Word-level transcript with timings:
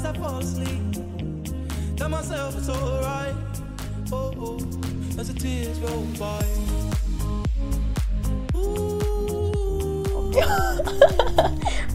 as 0.00 0.06
I 0.06 0.18
fall 0.18 0.38
asleep. 0.38 0.94
Tell 1.96 2.08
myself 2.08 2.56
it's 2.56 2.68
alright. 2.68 3.34
Oh, 4.12 4.32
oh, 4.38 5.20
as 5.20 5.28
the 5.28 5.34
tears 5.40 5.78
roll 5.80 6.06
by. 6.18 6.44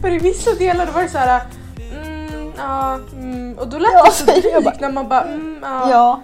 För 0.00 0.08
i 0.08 0.18
vissa 0.18 0.54
delar 0.54 0.86
var 0.86 1.02
det 1.02 1.08
så 1.08 1.18
här. 1.18 1.46
Mm, 1.92 2.52
ja, 2.56 2.94
mm, 3.12 3.58
och 3.58 3.68
då 3.68 3.78
lät 3.78 3.92
Ja, 3.92 4.04
det 4.04 4.12
så 4.12 4.24
drygt 4.24 4.80
när 4.80 4.92
man 4.92 5.08
bara 5.08 5.22
mm, 5.22 5.58
ja. 5.62 5.90
Ja. 5.90 6.22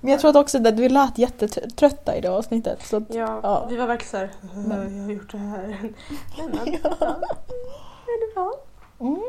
Men 0.00 0.10
jag 0.10 0.20
tror 0.20 0.30
att 0.30 0.36
också 0.36 0.58
att 0.58 0.74
vi 0.74 0.88
lät 0.88 1.18
jättetrötta 1.18 2.16
i 2.16 2.20
det 2.20 2.28
avsnittet. 2.28 2.86
Så 2.86 2.96
att, 2.96 3.14
Ja, 3.14 3.40
Ja. 3.42 3.66
vi 3.70 3.76
var 3.76 3.86
verkligen 3.86 4.10
såhär, 4.10 4.30
jag 4.68 5.02
har 5.02 5.12
gjort 5.12 5.32
det 5.32 5.38
här. 5.38 5.66
Men, 6.38 6.50
men, 6.50 6.78
ja. 6.82 7.16
Men 8.06 8.20
det 8.20 8.32
var 8.36 8.52
mm. 9.00 9.22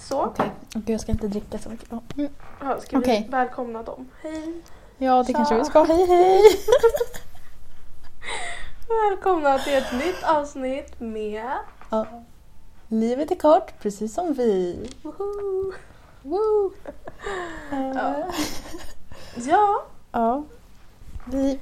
Så. 0.00 0.22
Okej, 0.22 0.50
Okej, 0.68 0.82
jag 0.92 1.00
ska 1.00 1.12
inte 1.12 1.28
dricka 1.28 1.58
så 1.58 1.68
mycket. 1.68 1.88
Ja, 1.90 2.00
mm. 2.16 2.30
Ja, 2.60 2.80
ska 2.80 2.98
Okej. 2.98 3.22
vi 3.26 3.30
välkomna 3.30 3.82
dem? 3.82 4.08
Hej! 4.22 4.62
ja 4.98 5.18
det 5.18 5.24
Så. 5.26 5.32
kanske 5.32 5.54
vi 5.58 5.64
ska. 5.64 5.82
Hej 5.84 6.06
hej! 6.06 6.42
Välkomna 9.10 9.58
till 9.58 9.74
ett 9.74 9.92
nytt 9.92 10.22
avsnitt 10.24 11.00
med 11.00 11.50
Ja. 11.90 12.06
Livet 12.88 13.30
är 13.30 13.34
kort, 13.34 13.72
precis 13.80 14.14
som 14.14 14.32
vi. 14.34 14.88
Woho! 15.02 15.72
Woo. 16.22 16.72
Ja. 17.70 18.14
Eh, 18.18 18.24
Ja, 19.48 19.82
ja. 20.12 20.44
Vi... 21.24 21.58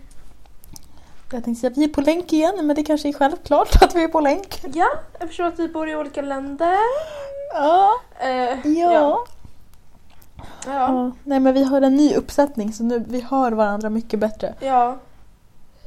Jag 1.32 1.44
tänkte 1.44 1.60
säga 1.60 1.72
vi 1.76 1.84
är 1.84 1.88
på 1.88 2.00
länk 2.00 2.32
igen, 2.32 2.66
men 2.66 2.76
det 2.76 2.82
kanske 2.82 3.08
är 3.08 3.12
självklart 3.12 3.82
att 3.82 3.94
vi 3.94 4.02
är 4.04 4.08
på 4.08 4.20
länk. 4.20 4.62
ja, 4.74 4.86
förstår 5.20 5.44
att 5.44 5.58
vi 5.58 5.68
bor 5.68 5.88
i 5.88 5.96
olika 5.96 6.22
länder. 6.22 6.78
Ja. 7.54 7.90
Eh, 8.20 8.28
Ja. 8.28 8.92
ja. 8.92 9.24
Ja. 10.66 10.72
ja. 10.72 11.10
Nej 11.24 11.40
men 11.40 11.54
vi 11.54 11.64
har 11.64 11.82
en 11.82 11.94
ny 11.96 12.14
uppsättning 12.14 12.72
så 12.72 12.82
nu 12.82 13.04
vi 13.08 13.20
hör 13.20 13.52
varandra 13.52 13.90
mycket 13.90 14.20
bättre. 14.20 14.54
ja. 14.60 14.96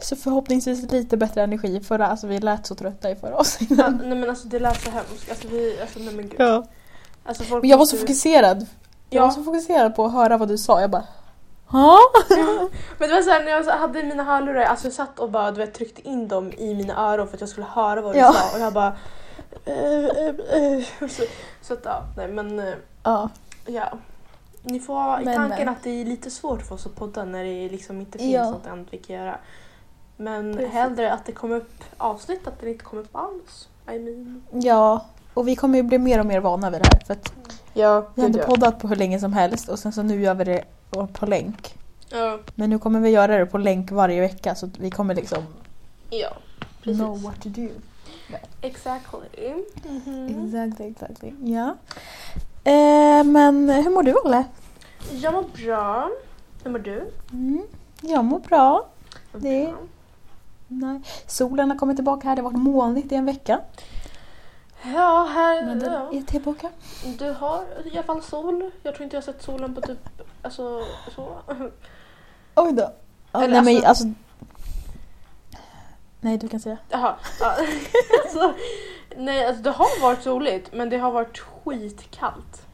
Så 0.02 0.16
förhoppningsvis 0.16 0.92
lite 0.92 1.18
bättre 1.18 1.44
energi. 1.44 1.80
Förra, 1.82 2.08
alltså 2.08 2.28
vi 2.28 2.40
lät 2.40 2.66
så 2.66 2.76
trötta 2.76 3.10
i 3.12 3.16
förra 3.16 3.30
Ja, 3.32 3.36
avsnittet. 3.38 3.78
nej 4.04 4.16
men 4.18 4.30
alltså 4.30 4.48
det 4.48 4.60
lät 4.60 4.82
så 4.84 4.90
hemskt. 4.92 5.30
Alltså 5.30 5.48
vi, 5.48 5.82
alltså 5.82 6.00
nej 6.00 6.14
men 6.14 6.30
gud. 6.30 6.40
Ja. 6.42 6.64
Alltså, 7.26 7.44
folk 7.44 7.62
Men 7.64 7.70
jag 7.70 7.78
var 7.78 7.86
så 7.86 7.96
måste- 7.96 8.08
fokuserad. 8.08 8.58
Jag 9.10 9.22
Ja. 9.22 9.26
var 9.26 9.32
så 9.34 9.44
fokuserad 9.44 9.96
på 9.96 10.06
att 10.06 10.14
höra 10.14 10.38
vad 10.38 10.48
du 10.48 10.58
sa. 10.58 10.82
Jag 10.82 10.90
bara... 10.90 11.04
Ja. 11.72 11.98
Men 13.00 13.10
det 13.10 13.16
var 13.16 13.22
såhär 13.22 13.44
när 13.44 13.52
jag 13.52 13.64
hade 13.64 14.04
mina 14.04 14.24
hörlurar, 14.24 14.62
alltså 14.64 14.86
jag 14.88 14.94
satt 14.94 15.20
och 15.20 15.32
bara 15.32 15.52
du 15.52 15.58
vet, 15.58 15.74
tryckte 15.74 16.08
in 16.08 16.28
dem 16.28 16.52
i 16.58 16.74
mina 16.74 17.12
öron 17.12 17.28
för 17.28 17.36
att 17.38 17.42
jag 17.42 17.50
skulle 17.50 17.68
höra 17.68 18.02
vad 18.02 18.14
du 18.16 18.20
Ja. 18.20 18.34
sa 18.34 18.56
och 18.58 18.62
jag 18.64 18.74
bara... 18.74 18.94
eh, 19.66 20.06
eh, 20.06 20.76
eh. 20.78 20.84
Så, 21.10 21.24
så 21.62 21.74
att 21.74 21.80
ja, 21.84 22.04
nej 22.18 22.28
men 22.28 22.74
ja. 23.04 23.30
ja. 23.66 23.90
Ni 24.64 24.80
får 24.80 24.94
ha 24.94 25.22
i 25.22 25.26
Men, 25.26 25.36
tanken 25.36 25.66
men. 25.66 25.70
att 25.70 25.84
det 25.84 25.90
är 25.90 26.06
lite 26.06 26.30
svårt 26.32 26.62
för 26.62 26.76
oss 26.76 26.86
att 26.86 26.96
podda 26.96 27.26
när 27.26 27.44
det 27.44 27.70
liksom 27.70 28.00
inte 28.00 28.18
finns 28.18 28.34
Ja. 28.34 28.50
något 28.52 28.68
annat 28.68 28.88
vi 28.90 28.98
kan 28.98 29.16
göra. 29.16 29.38
Men 30.18 30.54
Precis. 30.56 30.74
hellre 30.74 31.14
att 31.14 31.26
det 31.26 31.32
kommer 31.32 31.56
upp 31.56 31.84
avsnitt 31.98 32.48
att 32.48 32.60
det 32.60 32.70
inte 32.70 32.84
kommer 32.86 33.02
upp 33.04 33.16
alls. 33.16 33.68
I 33.92 34.00
mean. 34.00 34.44
Ja. 34.52 35.06
Och 35.34 35.48
vi 35.48 35.56
kommer 35.56 35.78
ju 35.78 35.84
bli 35.84 35.98
mer 35.98 36.20
och 36.20 36.26
mer 36.26 36.40
vana 36.40 36.70
vid 36.70 36.82
det 36.82 36.88
här. 36.94 37.06
För 37.06 37.14
att 37.14 37.34
Ja, 37.74 38.08
vi 38.16 38.22
har 38.22 38.28
inte 38.28 38.40
poddat 38.40 38.80
på 38.80 38.88
hur 38.88 38.96
länge 38.96 39.20
som 39.20 39.34
helst 39.34 39.70
och 39.70 39.80
sen 39.80 39.94
så 39.94 40.04
nu 40.04 40.22
gör 40.22 40.34
vi 40.34 40.44
det 40.44 40.64
på 41.14 41.26
länk. 41.26 41.76
Ja, 42.10 42.40
Men 42.56 42.70
nu 42.70 42.80
kommer 42.80 43.00
vi 43.00 43.10
göra 43.10 43.38
det 43.38 43.46
på 43.46 43.58
länk 43.58 43.92
varje 43.92 44.22
vecka 44.22 44.56
så 44.56 44.66
att 44.66 44.78
vi 44.80 44.92
kommer 44.92 45.16
liksom 45.16 45.44
ja 46.10 46.30
precis. 46.84 47.00
know 47.02 47.22
what 47.22 47.42
to 47.42 47.50
do. 47.50 47.68
Exactly. 48.62 49.54
Mhm. 49.86 50.46
Exactly, 50.46 50.86
exactly. 50.92 51.34
Ja. 51.44 51.76
Eh, 52.64 53.24
men 53.24 53.70
hur 53.70 53.90
mår 53.90 54.04
du 54.04 54.14
Olle? 54.14 54.44
Jag 55.12 55.34
mår 55.34 55.44
bra. 55.66 56.10
Hur 56.64 56.72
mår 56.72 56.80
du? 56.80 57.12
Mm, 57.32 57.62
jag 58.02 58.26
mår 58.26 58.40
bra. 58.40 58.88
Det- 59.34 59.66
Bra. 59.68 59.78
Nej. 60.68 61.02
Solen 61.28 61.72
har 61.72 61.78
kommit 61.78 61.98
tillbaka 61.98 62.28
här. 62.28 62.36
Det 62.36 62.42
har 62.42 62.50
varit 62.50 62.60
molnigt 62.64 63.12
i 63.12 63.16
en 63.16 63.26
vecka. 63.26 63.60
Ja, 64.84 65.28
här... 65.34 65.66
Men 65.66 65.80
den 65.80 65.94
ja. 65.94 66.10
är 66.14 66.22
tillbaka. 66.22 66.70
Du 67.20 67.32
har 67.32 67.64
i 67.86 67.92
alla 67.98 68.04
fall 68.04 68.22
sol. 68.22 68.72
Jag 68.84 68.94
tror 68.96 69.04
inte 69.04 69.16
jag 69.16 69.22
har 69.22 69.34
sett 69.34 69.44
solen 69.44 69.76
på 69.76 69.82
typ... 69.82 70.00
Alltså 70.42 70.82
så. 71.16 71.38
Oj 72.56 72.74
då. 72.74 72.94
Ja, 73.32 73.44
Eller 73.44 73.62
nej, 73.62 73.74
men, 73.74 73.76
alltså- 73.86 73.88
alltså... 73.88 74.08
Nej, 76.22 76.38
du 76.38 76.48
kan 76.48 76.60
säga. 76.60 76.78
Jaha. 76.90 77.16
Ja. 77.40 77.56
alltså, 78.24 78.54
nej, 79.18 79.46
alltså 79.46 79.64
det 79.64 79.72
har 79.72 80.02
varit 80.02 80.24
soligt 80.24 80.74
men 80.74 80.90
det 80.90 80.98
har 80.98 81.12
varit 81.12 81.40
skitkallt. 81.40 82.66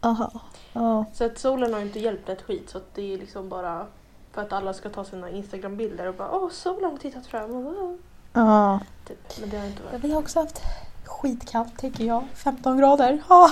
Aha. 0.00 0.30
Ja. 0.72 1.04
Så 1.12 1.24
att 1.24 1.38
solen 1.38 1.74
har 1.74 1.80
inte 1.80 1.98
hjälpt 2.00 2.28
ett 2.28 2.42
skit 2.42 2.70
så 2.70 2.78
att 2.78 2.94
det 2.94 3.14
är 3.14 3.18
liksom 3.18 3.48
bara 3.48 3.86
för 4.32 4.42
att 4.42 4.52
alla 4.52 4.74
ska 4.74 4.88
ta 4.88 5.04
sina 5.04 5.30
Instagram-bilder 5.30 6.06
och 6.06 6.14
bara 6.14 6.30
åh 6.30 6.50
solen 6.50 6.90
har 6.90 6.98
tittat 6.98 7.26
fram. 7.26 7.50
Wow. 7.50 7.98
Ja. 8.32 8.80
Typ. 9.08 9.40
Men 9.40 9.50
det 9.50 9.58
har 9.58 9.66
inte 9.66 9.82
varit. 9.82 10.04
Vi 10.04 10.12
har 10.12 10.20
också 10.20 10.40
haft 10.40 10.60
skitkallt 11.04 11.78
tänker 11.78 12.04
jag. 12.04 12.24
15 12.34 12.78
grader. 12.78 13.22
Ja. 13.28 13.50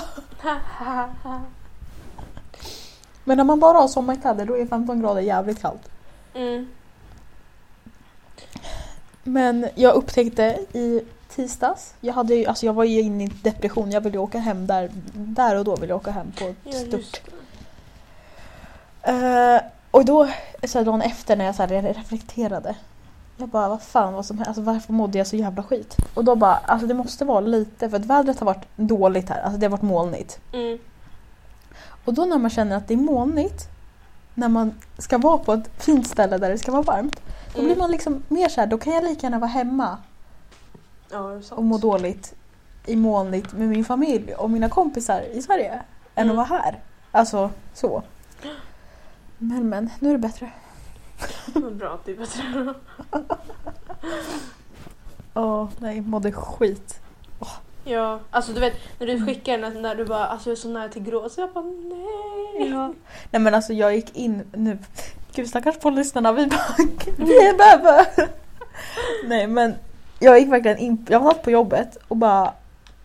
Men 3.23 3.37
när 3.37 3.43
man 3.43 3.59
bara 3.59 3.77
har 3.77 3.87
sommarkläder 3.87 4.45
då 4.45 4.57
är 4.57 4.65
15 4.65 5.01
grader 5.01 5.21
jävligt 5.21 5.61
kallt. 5.61 5.89
mm. 6.33 6.67
Men 9.27 9.67
jag 9.75 9.95
upptäckte 9.95 10.59
i 10.73 11.01
tisdags, 11.29 11.93
jag, 12.01 12.13
hade 12.13 12.35
ju, 12.35 12.45
alltså 12.45 12.65
jag 12.65 12.73
var 12.73 12.83
ju 12.83 13.01
inne 13.01 13.23
i 13.23 13.27
depression, 13.27 13.91
jag 13.91 14.01
ville 14.01 14.17
åka 14.17 14.39
hem 14.39 14.67
där, 14.67 14.91
där 15.13 15.55
och 15.55 15.65
då 15.65 15.75
ville 15.75 15.91
jag 15.91 15.97
åka 15.97 16.11
hem 16.11 16.31
på 16.39 16.69
ett 16.69 16.87
stort. 16.87 17.21
Eh, 19.01 19.61
och 19.91 20.05
då, 20.05 20.29
så 20.63 20.77
här, 20.77 20.85
dagen 20.85 21.01
efter 21.01 21.35
när 21.35 21.45
jag 21.45 21.55
så 21.55 21.63
här, 21.63 21.81
reflekterade, 21.81 22.75
jag 23.37 23.49
bara 23.49 23.69
vad 23.69 23.81
fan 23.81 24.13
vad 24.13 24.25
som 24.25 24.43
alltså 24.47 24.61
varför 24.61 24.93
mådde 24.93 25.17
jag 25.17 25.27
så 25.27 25.35
jävla 25.35 25.63
skit? 25.63 25.95
Och 26.13 26.23
då 26.23 26.35
bara, 26.35 26.55
alltså 26.55 26.87
det 26.87 26.93
måste 26.93 27.25
vara 27.25 27.39
lite, 27.39 27.89
för 27.89 27.97
att 27.97 28.05
vädret 28.05 28.39
har 28.39 28.45
varit 28.45 28.67
dåligt 28.75 29.29
här, 29.29 29.41
alltså 29.41 29.59
det 29.59 29.65
har 29.65 29.71
varit 29.71 29.81
molnigt. 29.81 30.39
Mm. 30.53 30.79
Och 32.05 32.13
då 32.13 32.25
när 32.25 32.37
man 32.37 32.49
känner 32.49 32.77
att 32.77 32.87
det 32.87 32.93
är 32.93 32.97
molnigt, 32.97 33.69
när 34.37 34.49
man 34.49 34.73
ska 34.97 35.17
vara 35.17 35.37
på 35.37 35.53
ett 35.53 35.83
fint 35.83 36.07
ställe 36.07 36.37
där 36.37 36.49
det 36.49 36.57
ska 36.57 36.71
vara 36.71 36.81
varmt, 36.81 37.21
då 37.53 37.59
Mm. 37.59 37.65
blir 37.65 37.75
man 37.75 37.91
liksom 37.91 38.23
mer 38.27 38.49
så 38.49 38.61
här, 38.61 38.67
då 38.67 38.77
kan 38.77 38.93
jag 38.93 39.03
lika 39.03 39.25
gärna 39.25 39.39
vara 39.39 39.49
hemma 39.49 39.97
Ja, 41.11 41.39
och 41.51 41.63
må 41.63 41.77
dåligt 41.77 42.35
i 42.85 42.95
molnigt 42.95 43.53
med 43.53 43.67
min 43.67 43.85
familj 43.85 44.33
och 44.33 44.49
mina 44.49 44.69
kompisar 44.69 45.21
i 45.21 45.41
Sverige 45.41 45.81
än 46.15 46.29
Mm. 46.29 46.39
att 46.39 46.49
vara 46.49 46.59
här. 46.61 46.79
Alltså 47.11 47.51
så. 47.73 48.03
Men 49.37 49.69
men, 49.69 49.89
nu 49.99 50.09
är 50.09 50.13
det 50.13 50.19
bättre. 50.19 50.51
Vad 51.53 51.75
bra 51.75 51.93
att 51.93 52.05
det 52.05 52.11
är 52.11 52.15
bättre. 52.17 52.73
Åh 55.33 55.67
nej, 55.79 56.01
mådde 56.01 56.31
skit. 56.31 56.99
Ja, 57.87 58.19
alltså 58.31 58.53
du 58.53 58.59
vet 58.59 58.73
när 58.99 59.07
du 59.07 59.25
skickar 59.25 59.57
den 59.57 59.81
när 59.81 59.95
du 59.95 60.05
bara 60.05 60.25
alltså 60.25 60.49
jag 60.49 60.57
är 60.57 60.61
så 60.61 60.67
nära 60.67 60.89
till 60.89 61.03
gråt 61.03 61.31
så 61.31 61.41
jag 61.41 61.51
bara 61.51 61.65
nej. 61.65 62.69
Ja. 62.69 62.93
Nej 63.31 63.41
men 63.41 63.55
alltså 63.55 63.73
jag 63.73 63.95
gick 63.95 64.15
in 64.17 64.43
nu. 64.53 64.77
Gud 65.33 65.47
stackars 65.47 65.77
på 65.77 65.89
lyssnarna, 65.89 66.33
vi 66.33 66.47
bara 66.47 66.75
vi 67.17 67.37
är 67.37 67.53
bebbe. 67.53 68.05
Nej 69.27 69.47
men 69.47 69.75
jag 70.19 70.39
gick 70.39 70.51
verkligen 70.51 70.77
in, 70.77 71.05
jag 71.09 71.19
var 71.19 71.33
på 71.33 71.51
jobbet 71.51 71.97
och 72.07 72.17
bara 72.17 72.53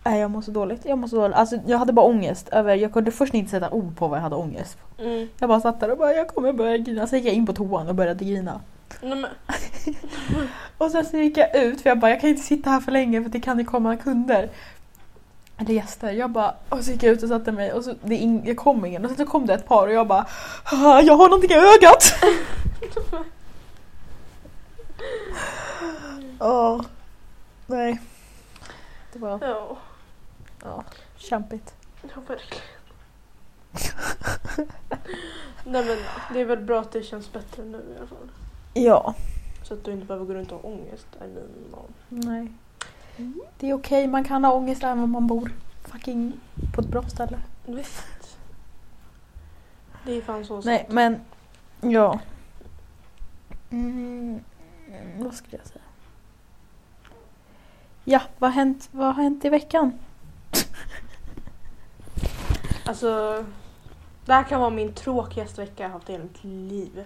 Nej 0.05 0.19
jag 0.19 0.31
mår 0.31 0.41
så 0.41 0.51
dåligt, 0.51 0.85
jag 0.85 0.97
mår 0.97 1.07
så 1.07 1.15
dåligt. 1.15 1.37
Alltså 1.37 1.59
jag 1.67 1.77
hade 1.77 1.93
bara 1.93 2.05
ångest 2.05 2.49
över, 2.49 2.75
jag 2.75 2.93
kunde 2.93 3.11
först 3.11 3.33
inte 3.33 3.51
sätta 3.51 3.69
ord 3.69 3.97
på 3.97 4.07
vad 4.07 4.17
jag 4.17 4.23
hade 4.23 4.35
ångest 4.35 4.77
på. 4.79 5.03
Mm. 5.03 5.27
Jag 5.39 5.49
bara 5.49 5.61
satt 5.61 5.79
där 5.79 5.91
och 5.91 5.97
bara 5.97 6.13
jag 6.13 6.27
kommer 6.27 6.53
börja 6.53 6.77
grina. 6.77 7.07
Så 7.07 7.15
gick 7.15 7.25
jag 7.25 7.33
in 7.33 7.45
på 7.45 7.53
toan 7.53 7.87
och 7.87 7.95
började 7.95 8.25
grina. 8.25 8.61
Men, 9.01 9.25
Och 10.77 10.91
sen 10.91 11.05
så 11.05 11.17
gick 11.17 11.37
jag 11.37 11.55
ut 11.55 11.81
för 11.81 11.89
jag 11.89 11.99
bara 11.99 12.11
jag 12.11 12.21
kan 12.21 12.29
inte 12.29 12.41
sitta 12.41 12.69
här 12.69 12.79
för 12.79 12.91
länge 12.91 13.23
för 13.23 13.29
det 13.29 13.39
kan 13.39 13.59
ju 13.59 13.65
komma 13.65 13.97
kunder. 13.97 14.49
Eller 15.57 15.73
gäster. 15.73 16.11
Jag 16.11 16.29
bara, 16.29 16.55
och 16.69 16.83
så 16.83 16.91
gick 16.91 17.03
jag 17.03 17.11
ut 17.13 17.23
och 17.23 17.29
satte 17.29 17.51
mig 17.51 17.73
och 17.73 17.83
så 17.83 17.93
det 18.03 18.15
är 18.15 18.19
ing, 18.19 18.47
jag 18.47 18.57
kom 18.57 18.85
ingen 18.85 19.03
och 19.05 19.09
sen 19.11 19.17
så 19.17 19.25
kom 19.31 19.45
det 19.45 19.53
ett 19.53 19.67
par 19.67 19.87
och 19.87 19.93
jag 19.93 20.07
bara 20.07 20.25
"Ah, 20.63 20.99
jag 21.01 21.15
har 21.15 21.29
någonting 21.29 21.51
i 21.51 21.55
ögat. 21.55 22.13
Åh. 26.39 26.81
Nej. 27.67 28.01
Det 29.13 29.19
var 29.19 29.39
ja, 29.41 29.77
ja, 30.63 30.83
kämpigt. 31.17 31.73
ja 32.01 32.21
verkligen. 32.27 32.63
Nej 35.65 35.85
men 35.85 35.97
det 36.33 36.41
är 36.41 36.45
väl 36.45 36.59
bra 36.61 36.81
att 36.81 36.91
det 36.91 37.03
känns 37.03 37.33
bättre 37.33 37.63
nu 37.63 37.77
i 37.95 37.97
alla 37.97 38.07
fall. 38.07 38.31
Ja. 38.73 39.15
Så 39.63 39.73
att 39.73 39.83
du 39.83 39.91
inte 39.91 40.05
behöver 40.05 40.25
gå 40.25 40.33
runt 40.33 40.51
och 40.51 40.61
ha 40.61 40.69
ångest. 40.69 41.07
I 41.15 41.27
mean, 41.27 41.47
ja. 41.71 41.79
Nej. 42.09 42.51
Det 43.57 43.69
är 43.69 43.73
okej, 43.73 44.07
man 44.07 44.23
kan 44.23 44.43
ha 44.43 44.51
ångest 44.51 44.83
även 44.83 44.99
om 44.99 45.11
man 45.11 45.27
bor 45.27 45.51
fucking 45.83 46.33
på 46.75 46.81
ett 46.81 46.87
bra 46.87 47.03
ställe. 47.03 47.39
Visst. 47.65 48.37
Det 50.05 50.17
är 50.17 50.21
fan 50.21 50.45
så 50.45 50.61
Nej, 50.61 50.77
sant. 50.77 50.89
men 50.91 51.21
ja. 51.81 52.19
Mm, 53.69 54.43
vad 55.17 55.33
skulle 55.33 55.57
jag 55.57 55.67
säga? 55.67 55.83
Ja, 58.03 58.21
vad 58.39 58.49
har 58.49 58.55
hänt, 58.55 58.89
vad 58.91 59.15
har 59.15 59.23
hänt 59.23 59.45
i 59.45 59.49
veckan? 59.49 59.93
Alltså, 62.85 63.45
det 64.25 64.33
här 64.33 64.43
kan 64.43 64.59
vara 64.59 64.69
min 64.69 64.93
tråkigaste 64.93 65.61
vecka 65.61 65.83
jag 65.83 65.89
haft 65.89 66.09
i 66.09 66.11
hela 66.11 66.23
mitt 66.23 66.43
liv. 66.43 67.05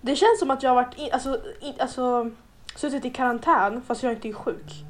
Det 0.00 0.16
känns 0.16 0.38
som 0.38 0.50
att 0.50 0.62
jag 0.62 0.70
har 0.70 0.74
varit 0.74 0.98
in, 0.98 1.12
alltså, 1.12 1.40
in, 1.60 1.74
alltså, 1.78 2.30
suttit 2.76 3.04
i 3.04 3.10
karantän 3.10 3.82
fast 3.82 4.02
jag 4.02 4.12
inte 4.12 4.28
är 4.28 4.32
sjuk. 4.32 4.84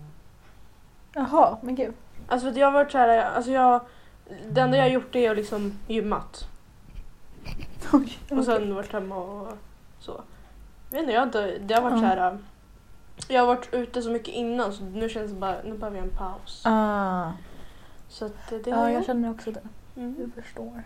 Jaha, 1.18 1.56
men 1.62 1.74
gud. 1.74 1.94
Alltså 2.28 2.44
för 2.44 2.50
att 2.50 2.56
jag 2.56 2.66
har 2.66 2.72
varit 2.72 2.92
såhär, 2.92 3.18
alltså 3.24 3.50
jag, 3.50 3.80
det 4.50 4.60
enda 4.60 4.76
jag 4.76 4.84
har 4.84 4.90
gjort 4.90 5.14
är 5.16 5.30
att 5.30 5.36
liksom 5.36 5.78
gymmat. 5.86 6.48
Oj, 7.92 8.18
Och 8.30 8.44
sen 8.44 8.74
varit 8.74 8.92
hemma 8.92 9.16
och 9.16 9.48
så. 10.00 10.20
Jag 10.90 10.96
vet 10.96 11.00
inte, 11.00 11.12
jag 11.12 11.20
har 11.20 11.26
inte, 11.26 11.58
det 11.58 11.74
har 11.74 11.82
varit 11.82 11.92
Ja. 11.94 12.00
så 12.00 12.06
här. 12.06 12.38
Jag 13.28 13.40
har 13.40 13.46
varit 13.46 13.68
ute 13.74 14.02
så 14.02 14.10
mycket 14.10 14.34
innan 14.34 14.72
så 14.72 14.84
nu 14.84 15.08
känns 15.08 15.30
det 15.32 15.36
bara, 15.38 15.56
nu 15.64 15.78
behöver 15.78 15.96
jag 15.98 16.06
en 16.06 16.16
paus. 16.16 16.62
Ah. 16.66 17.32
Så 18.08 18.24
att 18.24 18.48
det, 18.64 18.70
har 18.70 18.76
Ja, 18.78 18.82
jag 18.82 18.90
jag 18.90 18.94
gjort. 18.98 19.06
känner 19.06 19.30
också 19.30 19.52
det. 19.52 19.62
Mm. 19.96 20.16
Jag 20.34 20.44
förstår. 20.44 20.82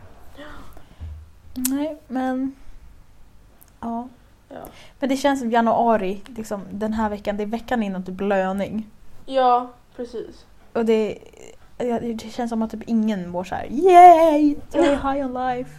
Nej, 1.54 2.00
men... 2.08 2.54
Ja. 3.80 4.08
Ja. 4.48 4.60
Men 5.00 5.08
det 5.08 5.16
känns 5.16 5.40
som 5.40 5.50
januari, 5.50 6.22
liksom, 6.26 6.62
den 6.70 6.92
här 6.92 7.10
veckan, 7.10 7.36
det 7.36 7.42
är 7.42 7.46
veckan 7.46 7.82
innan 7.82 8.04
typ 8.04 8.20
löning. 8.20 8.90
ja, 9.26 9.70
precis. 9.96 10.46
Och 10.72 10.84
det, 10.84 11.18
det 12.00 12.32
känns 12.32 12.50
som 12.50 12.62
att 12.62 12.70
typ 12.70 12.82
ingen 12.88 13.30
mår 13.30 13.44
så 13.44 13.54
här 13.54 13.66
yay, 13.70 14.56
jag 14.72 14.86
är 14.86 15.12
high 15.12 15.26
on 15.26 15.34
life. 15.34 15.70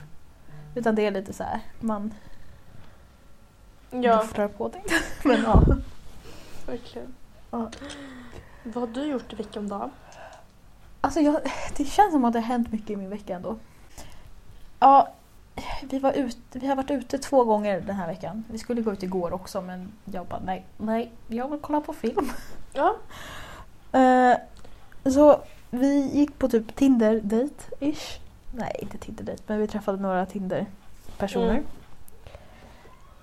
Utan 0.75 0.95
det 0.95 1.05
är 1.05 1.11
lite 1.11 1.33
så 1.33 1.43
här, 1.43 1.59
man 1.79 2.13
Ja, 4.01 4.17
buffrar 4.17 4.47
på 4.47 4.67
det. 4.67 4.81
Men 5.23 5.43
ja. 5.43 5.63
verkligen. 6.67 7.13
Ja. 7.51 7.71
Vad 8.63 8.75
har 8.75 8.87
du 8.87 9.03
gjort 9.03 9.33
i 9.33 9.35
veckan 9.35 9.67
då? 9.67 9.89
Alltså 11.01 11.19
jag, 11.19 11.41
det 11.77 11.85
känns 11.85 12.11
som 12.11 12.25
att 12.25 12.33
det 12.33 12.39
har 12.39 12.47
hänt 12.47 12.71
mycket 12.71 12.89
i 12.89 12.95
min 12.95 13.09
vecka 13.09 13.35
ändå. 13.35 13.57
Ja, 14.79 15.13
vi, 15.81 15.99
var 15.99 16.11
ut, 16.11 16.37
vi 16.51 16.67
har 16.67 16.75
varit 16.75 16.91
ute 16.91 17.17
två 17.17 17.43
gånger 17.43 17.81
den 17.81 17.95
här 17.95 18.07
veckan. 18.07 18.43
Vi 18.49 18.57
skulle 18.57 18.81
gå 18.81 18.93
ut 18.93 19.03
igår 19.03 19.33
också 19.33 19.61
men 19.61 19.91
jag 20.05 20.25
bara 20.25 20.39
nej, 20.45 20.65
nej, 20.77 21.11
jag 21.27 21.49
vill 21.49 21.59
kolla 21.59 21.81
på 21.81 21.93
film. 21.93 22.31
Ja. 22.73 22.95
Eh, 23.93 24.33
så 25.11 25.41
vi 25.69 26.09
gick 26.13 26.39
på 26.39 26.49
typ 26.49 26.75
Tinder-date-ish. 26.75 28.19
Nej, 28.51 28.75
inte 28.79 28.97
Tinder-date 28.97 29.43
men 29.47 29.59
vi 29.59 29.67
träffade 29.67 30.01
några 30.01 30.25
Tinder-personer. 30.25 31.49
Mm. 31.51 31.63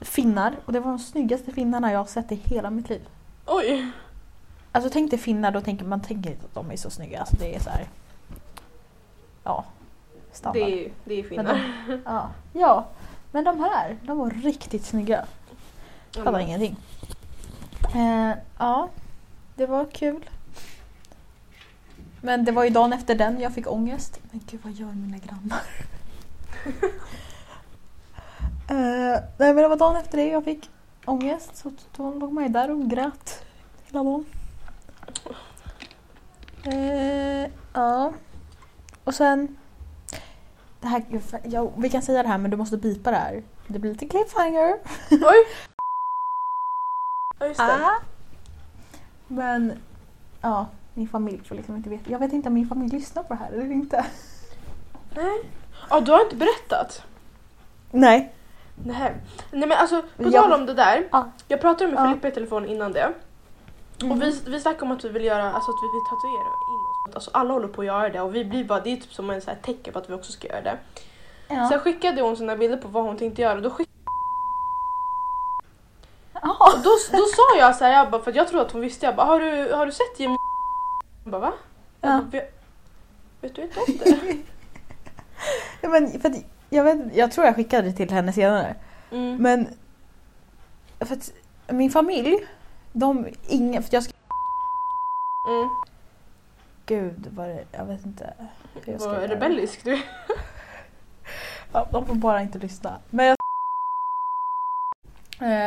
Finnar 0.00 0.56
och 0.64 0.72
det 0.72 0.80
var 0.80 0.90
de 0.90 0.98
snyggaste 0.98 1.52
finnarna 1.52 1.92
jag 1.92 1.98
har 1.98 2.06
sett 2.06 2.32
i 2.32 2.34
hela 2.34 2.70
mitt 2.70 2.88
liv. 2.88 3.08
Oj! 3.46 3.90
Alltså 4.72 4.90
tänk 4.90 5.10
dig 5.10 5.18
finnar, 5.18 5.50
då 5.50 5.60
tänker 5.60 5.84
man 5.84 6.00
tänker 6.02 6.30
inte 6.30 6.44
att 6.44 6.54
de 6.54 6.70
är 6.70 6.76
så 6.76 6.90
snygga. 6.90 7.20
Alltså 7.20 7.36
det 7.36 7.54
är 7.56 7.60
så 7.60 7.70
här. 7.70 7.88
Ja, 9.44 9.64
standard. 10.32 10.62
Det 10.62 10.84
är, 10.86 10.92
det 11.04 11.14
är 11.14 11.22
finnar. 11.22 11.44
de, 11.88 12.00
ja, 12.04 12.30
ja, 12.52 12.86
men 13.32 13.44
de 13.44 13.60
här, 13.60 13.96
de 14.02 14.18
var 14.18 14.30
riktigt 14.30 14.84
snygga. 14.84 15.24
Fattar 16.14 16.28
Mm. 16.30 16.40
ingenting. 16.40 16.76
Eh, 17.94 18.32
ja, 18.58 18.88
det 19.54 19.66
var 19.66 19.84
kul. 19.84 20.30
Men 22.20 22.44
det 22.44 22.52
var 22.52 22.64
ju 22.64 22.70
dagen 22.70 22.92
efter 22.92 23.14
den 23.14 23.40
jag 23.40 23.54
fick 23.54 23.66
ångest. 23.66 24.20
Men 24.30 24.40
gud 24.46 24.60
vad 24.62 24.72
gör 24.72 24.92
mina 24.92 25.18
grannar? 25.18 25.62
eh, 28.68 29.22
nej 29.38 29.54
men 29.54 29.56
det 29.56 29.68
var 29.68 29.76
dagen 29.76 29.96
efter 29.96 30.18
det 30.18 30.26
jag 30.26 30.44
fick 30.44 30.70
ångest. 31.04 31.56
Så 31.56 31.72
då 31.96 32.14
låg 32.14 32.32
man 32.32 32.44
ju 32.44 32.50
där 32.50 32.70
och 32.70 32.90
grät 32.90 33.44
hela 33.84 34.04
dagen. 34.04 34.24
Eh, 36.64 37.50
ja. 37.72 38.12
Och 39.04 39.14
sen... 39.14 39.56
Det 40.80 40.88
här, 40.88 41.04
ja, 41.44 41.70
vi 41.76 41.90
kan 41.90 42.02
säga 42.02 42.22
det 42.22 42.28
här 42.28 42.38
men 42.38 42.50
du 42.50 42.56
måste 42.56 42.76
bipa 42.76 43.10
det 43.10 43.16
här. 43.16 43.42
Det 43.66 43.78
blir 43.78 43.90
lite 43.92 44.06
cliffhanger. 44.06 44.78
Oj! 45.10 45.20
Ja, 47.40 47.46
just 47.46 47.58
det. 47.60 47.64
Ah. 47.64 48.00
Men 49.28 49.78
ja, 50.40 50.66
min 50.94 51.08
familj 51.08 51.42
får 51.48 51.54
liksom 51.54 51.76
inte 51.76 51.90
veta. 51.90 52.10
Jag 52.10 52.18
vet 52.18 52.32
inte 52.32 52.48
om 52.48 52.54
min 52.54 52.68
familj 52.68 52.90
lyssnar 52.96 53.22
på 53.22 53.34
det 53.34 53.40
här 53.40 53.52
eller 53.52 53.72
inte. 53.72 54.06
Nej. 55.16 55.40
Ja, 55.90 56.00
du 56.00 56.12
har 56.12 56.20
inte 56.20 56.36
berättat? 56.36 57.02
Nej. 57.90 58.32
Nej. 58.84 59.14
Nej 59.52 59.68
men 59.68 59.72
alltså, 59.78 60.02
på 60.16 60.22
Jag- 60.22 60.32
tal 60.32 60.52
om 60.52 60.66
det 60.66 60.74
där. 60.74 61.08
Ja. 61.12 61.30
Jag 61.48 61.60
pratade 61.60 61.92
med 61.92 62.00
Ja. 62.00 62.08
Filippa 62.08 62.28
i 62.28 62.30
telefon 62.30 62.66
innan 62.66 62.92
det. 62.92 63.12
Mm. 64.02 64.12
Och 64.12 64.22
vi, 64.22 64.40
vi 64.46 64.60
snackade 64.60 64.84
om 64.84 64.90
att 64.96 65.04
vi 65.04 65.08
vill 65.08 65.24
göra, 65.24 65.52
alltså 65.52 65.70
att 65.70 65.76
vi 65.82 65.86
vill 65.96 66.04
tatuera 66.10 66.50
in 66.70 67.10
oss. 67.10 67.14
Alltså 67.14 67.30
alla 67.34 67.52
håller 67.52 67.68
på 67.68 67.80
att 67.80 67.86
göra 67.86 68.08
det 68.08 68.20
och 68.20 68.34
vi 68.34 68.44
blir 68.44 68.64
bara, 68.64 68.80
det 68.80 68.90
är 68.92 68.96
typ 68.96 69.12
som 69.12 69.30
en 69.30 69.40
så 69.40 69.50
här 69.50 69.58
tecken 69.62 69.92
på 69.92 69.98
att 69.98 70.10
vi 70.10 70.14
också 70.14 70.32
ska 70.32 70.48
göra 70.48 70.62
det. 70.62 70.78
Ja. 71.48 71.68
Sen 71.68 71.80
skickade 71.80 72.22
hon 72.22 72.36
sina 72.36 72.56
bilder 72.56 72.76
på 72.76 72.88
vad 72.88 73.04
hon 73.04 73.16
tänkte 73.16 73.42
göra. 73.42 73.60
Då, 73.60 73.70
skick, 73.70 73.88
Ja. 76.42 76.56
då, 76.84 76.90
då 77.12 77.24
sa 77.36 77.58
jag 77.58 77.76
så 77.76 77.84
här, 77.84 77.92
jag 77.92 78.10
bara, 78.10 78.22
för 78.22 78.30
att 78.30 78.36
jag 78.36 78.48
tror 78.48 78.60
att 78.60 78.72
hon 78.72 78.80
visste, 78.80 79.06
jag 79.06 79.16
bara, 79.16 79.26
har 79.26 79.40
du, 79.40 79.72
har 79.72 79.86
du 79.86 79.92
sett 79.92 80.20
Jimmy? 80.20 80.36
Hon 81.24 81.30
bara 81.30 81.40
va? 81.40 81.52
Jag 82.00 82.10
Ja. 82.10 82.16
bara, 82.20 82.30
vet, 82.30 82.54
vet 83.40 83.54
du 83.54 83.62
inte 83.62 83.80
om 83.80 83.96
det? 83.98 84.36
Ja, 85.80 85.88
men 85.88 86.20
för 86.20 86.28
att, 86.30 86.36
jag, 86.70 86.84
vet, 86.84 87.16
jag 87.16 87.32
tror 87.32 87.46
jag 87.46 87.56
skickade 87.56 87.88
det 87.88 87.92
till 87.96 88.10
henne 88.10 88.32
senare. 88.32 88.74
Mm. 89.10 89.36
Men 89.36 89.68
för 91.00 91.14
att 91.16 91.32
min 91.68 91.90
familj, 91.90 92.46
de 92.92 93.26
ingen, 93.48 93.82
för 93.82 93.94
jag 93.94 94.02
ska, 94.02 94.12
Mm. 95.48 95.68
gud 96.86 97.26
vad 97.34 97.48
det, 97.48 97.64
jag 97.72 97.84
vet 97.84 98.06
inte. 98.06 98.34
hur 98.84 98.92
jag 98.92 99.00
ska 99.00 99.10
Vad 99.12 99.30
rebellisk 99.30 99.84
du. 99.84 100.02
Ja, 101.72 101.88
de 101.92 102.06
får 102.06 102.14
bara 102.14 102.42
inte 102.42 102.58
lyssna. 102.58 102.98
Men 103.10 103.26
jag... 103.26 103.36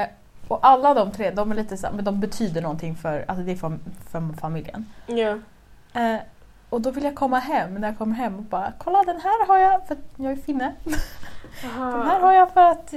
eh, 0.01 0.07
och 0.53 0.59
alla 0.67 0.93
de 0.93 1.11
tre, 1.11 1.31
de 1.31 1.51
är 1.51 1.55
lite 1.55 1.77
så 1.77 1.87
men 1.95 2.05
de 2.05 2.19
betyder 2.19 2.61
någonting 2.61 2.95
för, 2.95 3.25
alltså 3.27 3.43
det 3.43 3.51
är 3.51 3.55
för, 3.55 3.79
för 4.11 4.33
familjen. 4.41 4.85
Ja. 5.05 5.37
Eh, 6.01 6.19
och 6.69 6.81
då 6.81 6.91
vill 6.91 7.03
jag 7.03 7.15
komma 7.15 7.39
hem, 7.39 7.73
när 7.73 7.87
jag 7.87 7.97
kommer 7.97 8.15
hem 8.15 8.35
och 8.35 8.43
bara 8.43 8.73
kolla 8.77 9.03
den 9.03 9.21
här 9.21 9.47
har 9.47 9.57
jag, 9.57 9.87
för 9.87 9.95
att 9.95 10.01
jag 10.15 10.31
är 10.31 10.35
finne. 10.35 10.73
Den 11.61 12.07
här 12.07 12.19
har 12.19 12.33
jag 12.33 12.51
för 12.51 12.61
att, 12.61 12.93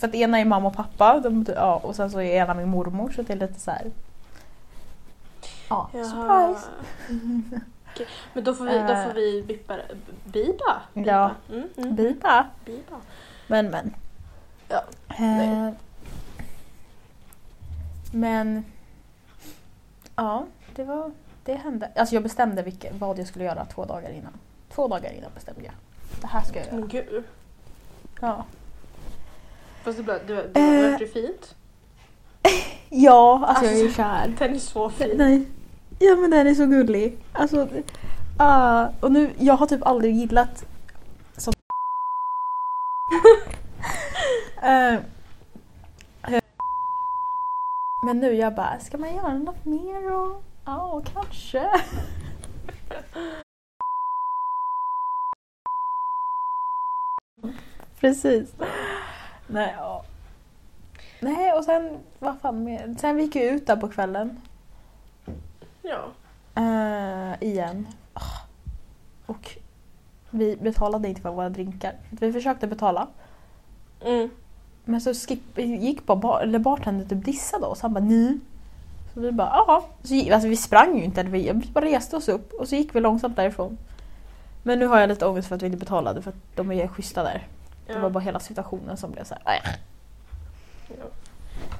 för 0.00 0.08
att 0.08 0.14
ena 0.14 0.38
är 0.38 0.44
mamma 0.44 0.68
och 0.68 0.76
pappa 0.76 1.20
de, 1.20 1.46
ja, 1.54 1.76
och 1.76 1.96
sen 1.96 2.10
så 2.10 2.20
är 2.20 2.42
ena 2.42 2.54
min 2.54 2.68
mormor 2.68 3.10
så 3.10 3.22
det 3.22 3.32
är 3.32 3.36
lite 3.36 3.60
så 3.60 3.70
här. 3.70 3.90
Ja, 5.68 5.90
Jaha. 5.92 6.04
surprise! 6.04 6.68
Men 8.32 8.44
då 8.44 8.54
får 8.54 8.64
vi, 8.64 8.78
då 8.78 8.86
får 8.86 9.14
vi 9.14 9.42
bippa. 9.42 9.74
Bipa? 10.24 10.82
bipa. 10.94 11.10
Ja. 11.10 11.30
Mm, 11.50 11.68
mm. 11.76 11.94
Bipa! 11.94 12.46
Bipa. 12.64 12.96
Men 13.46 13.70
men. 13.70 13.94
Ja, 14.68 14.82
Eh. 15.08 15.70
Men 18.16 18.64
ja, 20.16 20.46
det 20.74 20.84
var 20.84 21.10
det 21.44 21.54
hände. 21.54 21.90
Alltså 21.96 22.14
jag 22.14 22.22
bestämde 22.22 22.62
vilka, 22.62 22.88
vad 22.98 23.18
jag 23.18 23.26
skulle 23.26 23.44
göra 23.44 23.64
två 23.64 23.84
dagar 23.84 24.10
innan. 24.10 24.32
Två 24.74 24.88
dagar 24.88 25.10
innan 25.12 25.30
bestämde 25.34 25.62
jag. 25.64 25.72
Det 26.20 26.26
här 26.26 26.42
ska 26.42 26.58
jag 26.58 26.66
göra. 26.66 26.76
Men 26.76 26.88
gud. 26.88 27.24
Ja, 28.20 28.44
Fast 29.82 29.96
det 29.98 30.02
blev, 30.04 30.26
det, 30.26 30.48
det, 30.52 30.60
Eh. 30.60 30.90
vart 30.92 31.00
ju 31.00 31.06
fint. 31.08 31.54
ja 32.88 33.44
alltså, 33.46 33.64
jag 33.64 33.74
är 33.74 33.78
ju 33.78 33.84
Alltså, 33.84 33.96
kär. 34.02 34.34
Den 34.38 34.54
är 34.54 34.58
så 34.58 34.90
fin. 34.90 35.10
Nej. 35.16 35.44
Ja 35.98 36.16
men 36.16 36.30
den 36.30 36.46
är 36.46 36.54
så 36.54 36.66
gullig. 36.66 37.18
Alltså, 37.32 37.68
ah, 38.38 38.88
och 39.00 39.12
nu, 39.12 39.30
jag 39.38 39.54
har 39.56 39.66
typ 39.66 39.86
aldrig 39.86 40.14
gillat 40.16 40.64
sånt. 41.36 41.56
Eh, 44.62 44.98
men 48.06 48.20
nu 48.20 48.32
jag 48.32 48.54
bara, 48.54 48.78
ska 48.80 48.98
man 48.98 49.14
göra 49.14 49.34
något 49.34 49.64
mer? 49.64 50.12
Och, 50.12 50.42
ja, 50.64 51.02
kanske. 51.14 51.70
Precis. 58.00 58.54
Nej, 59.46 59.74
ja. 59.78 60.04
Nej, 61.20 61.52
och 61.52 61.64
sen, 61.64 61.98
vad 62.18 62.40
fan 62.40 62.64
mer? 62.64 62.94
Sen 62.98 63.16
vi 63.16 63.22
gick 63.22 63.36
vi 63.36 63.48
ut 63.50 63.66
där 63.66 63.76
på 63.76 63.88
kvällen. 63.88 64.40
Ja. 65.82 66.08
Eh, 66.54 67.42
igen. 67.42 67.86
Ah. 68.12 68.40
Och 69.26 69.58
vi 70.30 70.56
betalade 70.56 71.08
inte 71.08 71.20
för 71.20 71.30
våra 71.30 71.48
drinkar. 71.48 71.94
Vi 72.10 72.32
försökte 72.32 72.66
betala. 72.66 73.08
Mm. 74.00 74.30
Men 74.88 75.00
så 75.00 75.14
skip, 75.14 75.58
gick 75.58 76.06
bara 76.06 76.16
bar, 76.16 76.40
eller 76.40 76.58
bartendern 76.58 77.08
typ 77.08 77.24
dissade 77.24 77.66
oss. 77.66 77.80
Han 77.80 77.92
bara 77.94 78.04
ni. 78.04 78.40
Så 79.14 79.20
vi 79.20 79.32
bara 79.32 79.82
gick, 80.02 80.30
alltså 80.30 80.48
vi 80.48 80.56
sprang 80.56 80.98
ju 80.98 81.04
inte. 81.04 81.22
Vi, 81.22 81.52
vi 81.52 81.68
bara 81.72 81.84
reste 81.84 82.16
oss 82.16 82.28
upp 82.28 82.52
och 82.52 82.68
så 82.68 82.76
gick 82.76 82.94
vi 82.94 83.00
långsamt 83.00 83.36
därifrån. 83.36 83.78
Men 84.62 84.78
nu 84.78 84.86
har 84.86 84.98
jag 85.00 85.08
lite 85.08 85.26
ångest 85.26 85.48
för 85.48 85.56
att 85.56 85.62
vi 85.62 85.66
inte 85.66 85.78
betalade 85.78 86.22
för 86.22 86.30
att 86.30 86.36
de 86.56 86.72
är 86.72 86.88
schyssta 86.88 87.22
där. 87.22 87.46
Det 87.86 87.92
Ja. 87.92 87.98
var 88.00 88.10
bara 88.10 88.20
hela 88.20 88.40
situationen 88.40 88.96
som 88.96 89.10
blev 89.10 89.24
så 89.24 89.34
här. 89.34 89.42
"Aj." 89.44 89.60
ja. 90.88 91.04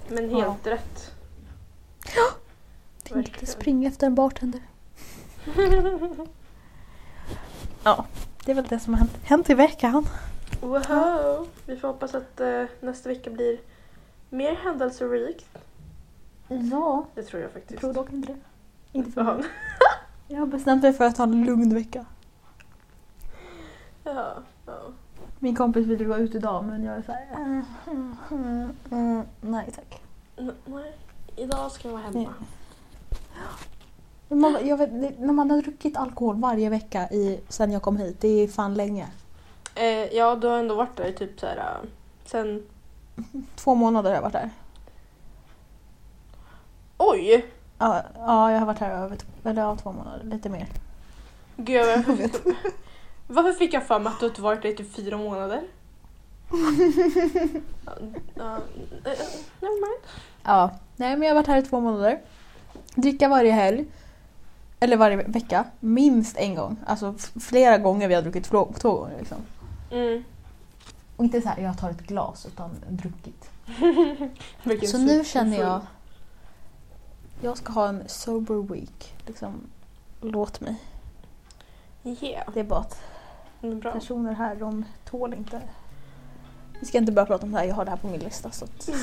Men 0.09 0.31
helt 0.31 0.67
rätt. 0.67 1.11
Tänkte 2.05 2.29
inte 3.05 3.15
Verkligen. 3.15 3.47
springa 3.47 3.89
efter 3.89 4.07
en 4.07 4.15
bartender. 4.15 4.61
Ja. 7.85 8.05
det 8.45 8.51
är 8.51 8.55
väl 8.55 8.67
det 8.69 8.79
som 8.81 8.95
har 8.95 8.99
hänt, 8.99 9.13
hänt 9.25 9.51
i 9.51 9.55
veckan. 9.55 10.09
Wow. 10.67 11.49
Vi 11.67 11.77
får 11.77 11.89
hoppas 11.89 12.15
att 12.15 12.41
eh, 12.41 12.65
nästa 12.81 13.09
vecka 13.09 13.31
blir 13.31 13.59
mer 14.31 14.55
händelserikt. 14.55 15.59
Ja, 16.49 17.07
Det 17.15 17.23
tror 17.23 17.41
jag 17.43 17.49
jag 17.49 17.53
faktiskt. 17.53 17.81
tror 17.81 17.93
dock 17.93 18.13
inte 18.13 18.33
det. 18.33 18.39
Inte 18.93 19.11
för 19.11 19.23
mig. 19.25 19.45
Jag 20.29 20.39
har 20.39 20.47
bestämt 20.47 20.83
mig 20.83 20.93
för 20.93 21.05
att 21.05 21.17
ha 21.19 21.25
en 21.25 21.45
lugn 21.45 21.75
vecka. 21.75 22.07
Ja. 24.05 24.35
ja. 24.67 24.73
Min 25.39 25.57
kompis 25.57 25.87
ville 25.87 26.05
gå 26.05 26.17
ut 26.17 26.35
idag 26.35 26.65
men 26.65 26.85
jag 26.85 26.97
är 26.97 27.03
såhär... 27.03 27.27
Mm, 27.37 27.65
mm, 27.87 28.17
mm, 28.31 28.71
mm, 28.91 29.23
nej 29.41 29.71
tack. 29.75 30.03
N- 30.37 30.53
nej, 30.65 30.93
idag 31.37 31.73
ska 31.73 31.89
jag 31.89 31.93
vara 31.93 32.03
hemma. 32.03 32.35
Men 34.29 34.41
Man, 34.41 34.57
jag 34.67 34.77
vet, 34.77 34.91
det- 35.01 35.15
när 35.19 35.33
man 35.33 35.51
har 35.51 35.63
druckit 35.63 35.97
alkohol 35.97 36.37
varje 36.41 36.71
vecka 36.71 37.09
i, 37.11 37.41
sen 37.49 37.73
jag 37.73 37.83
kom 37.83 37.97
hit, 37.97 38.21
det 38.21 38.29
är 38.29 38.49
fan 38.49 38.75
länge. 38.75 39.07
Eh, 39.77 40.17
ja, 40.17 40.37
du 40.37 40.47
har 40.47 40.59
ändå 40.59 40.75
varit 40.75 40.97
där 40.97 41.05
i 41.07 41.13
typ 41.13 41.41
så 41.41 41.47
här 41.47 41.57
eh, 41.57 41.89
sen... 42.25 42.67
Två 43.57 43.75
månader 43.75 44.11
har 44.11 44.15
jag 44.15 44.23
varit 44.23 44.33
där. 44.33 44.51
Oj! 46.99 47.47
Ja, 47.79 48.03
ja 48.15 48.53
jag 48.53 48.59
har 48.59 48.67
varit 48.67 48.79
här 48.79 48.91
över 48.91 49.19
eller, 49.45 49.63
ja, 49.63 49.77
två 49.77 49.93
månader, 49.93 50.25
lite 50.25 50.49
mer. 50.49 50.67
Gud, 51.57 51.77
jag 51.77 52.05
Varför 53.27 53.53
fick 53.53 53.75
jag 53.75 53.87
för 53.87 53.99
mig 53.99 54.13
att 54.13 54.21
du 54.21 54.27
inte 54.27 54.43
varit 54.43 54.63
där 54.63 54.69
i 54.69 54.77
typ 54.77 54.95
fyra 54.95 55.17
månader? 55.17 55.63
Ja, 57.87 57.93
ja, 58.35 58.57
eh, 59.05 59.19
never 59.61 59.81
mind. 59.81 60.03
Ja, 60.43 60.71
nej 60.97 61.17
men 61.17 61.23
jag 61.23 61.31
har 61.31 61.35
varit 61.35 61.47
här 61.47 61.59
i 61.59 61.63
två 61.63 61.81
månader. 61.81 62.21
Dricka 62.95 63.29
varje 63.29 63.53
helg. 63.53 63.87
Eller 64.81 64.97
varje 64.97 65.17
ve- 65.17 65.25
vecka. 65.27 65.65
Minst 65.81 66.37
en 66.37 66.55
gång. 66.55 66.77
Alltså 66.87 67.15
flera 67.41 67.79
gånger 67.79 68.09
vi 68.09 68.15
har 68.15 68.23
druckit 68.23 68.45
två, 68.45 68.69
två 68.79 68.93
gånger 68.93 69.19
liksom. 69.19 69.39
Mm. 69.97 70.25
Och 71.17 71.25
inte 71.25 71.41
så 71.43 71.49
här, 71.49 71.63
jag 71.63 71.79
tar 71.79 71.91
ett 71.91 72.01
glas 72.03 72.47
utan 72.47 72.71
druckit. 72.89 73.51
Så 74.91 74.99
nu 74.99 75.25
känner 75.25 75.59
jag, 75.61 75.81
jag 77.43 77.57
ska 77.59 77.73
ha 77.73 77.89
en 77.89 78.09
sober 78.09 78.75
week. 78.75 79.15
Liksom, 79.27 79.61
låt 80.21 80.61
mig. 80.61 80.77
Yeah, 82.05 82.49
Det 82.55 82.61
är 82.61 82.65
bara 82.65 82.81
att 82.81 83.01
bra. 83.61 83.93
personer 83.93 84.33
här, 84.33 84.57
de 84.57 84.85
tål 85.05 85.35
inte. 85.35 85.63
Vi 86.81 86.87
ska 86.87 86.99
inte 86.99 87.13
börja 87.13 87.27
prata 87.27 87.47
om 87.47 87.53
det 87.53 87.59
här, 87.59 87.65
jag 87.65 87.75
har 87.75 87.85
det 87.85 87.91
här 87.91 87.99
på 87.99 88.07
min 88.09 88.21
lista. 88.21 88.51
Så 88.51 88.65
att, 88.65 88.89
Mm. 88.89 89.01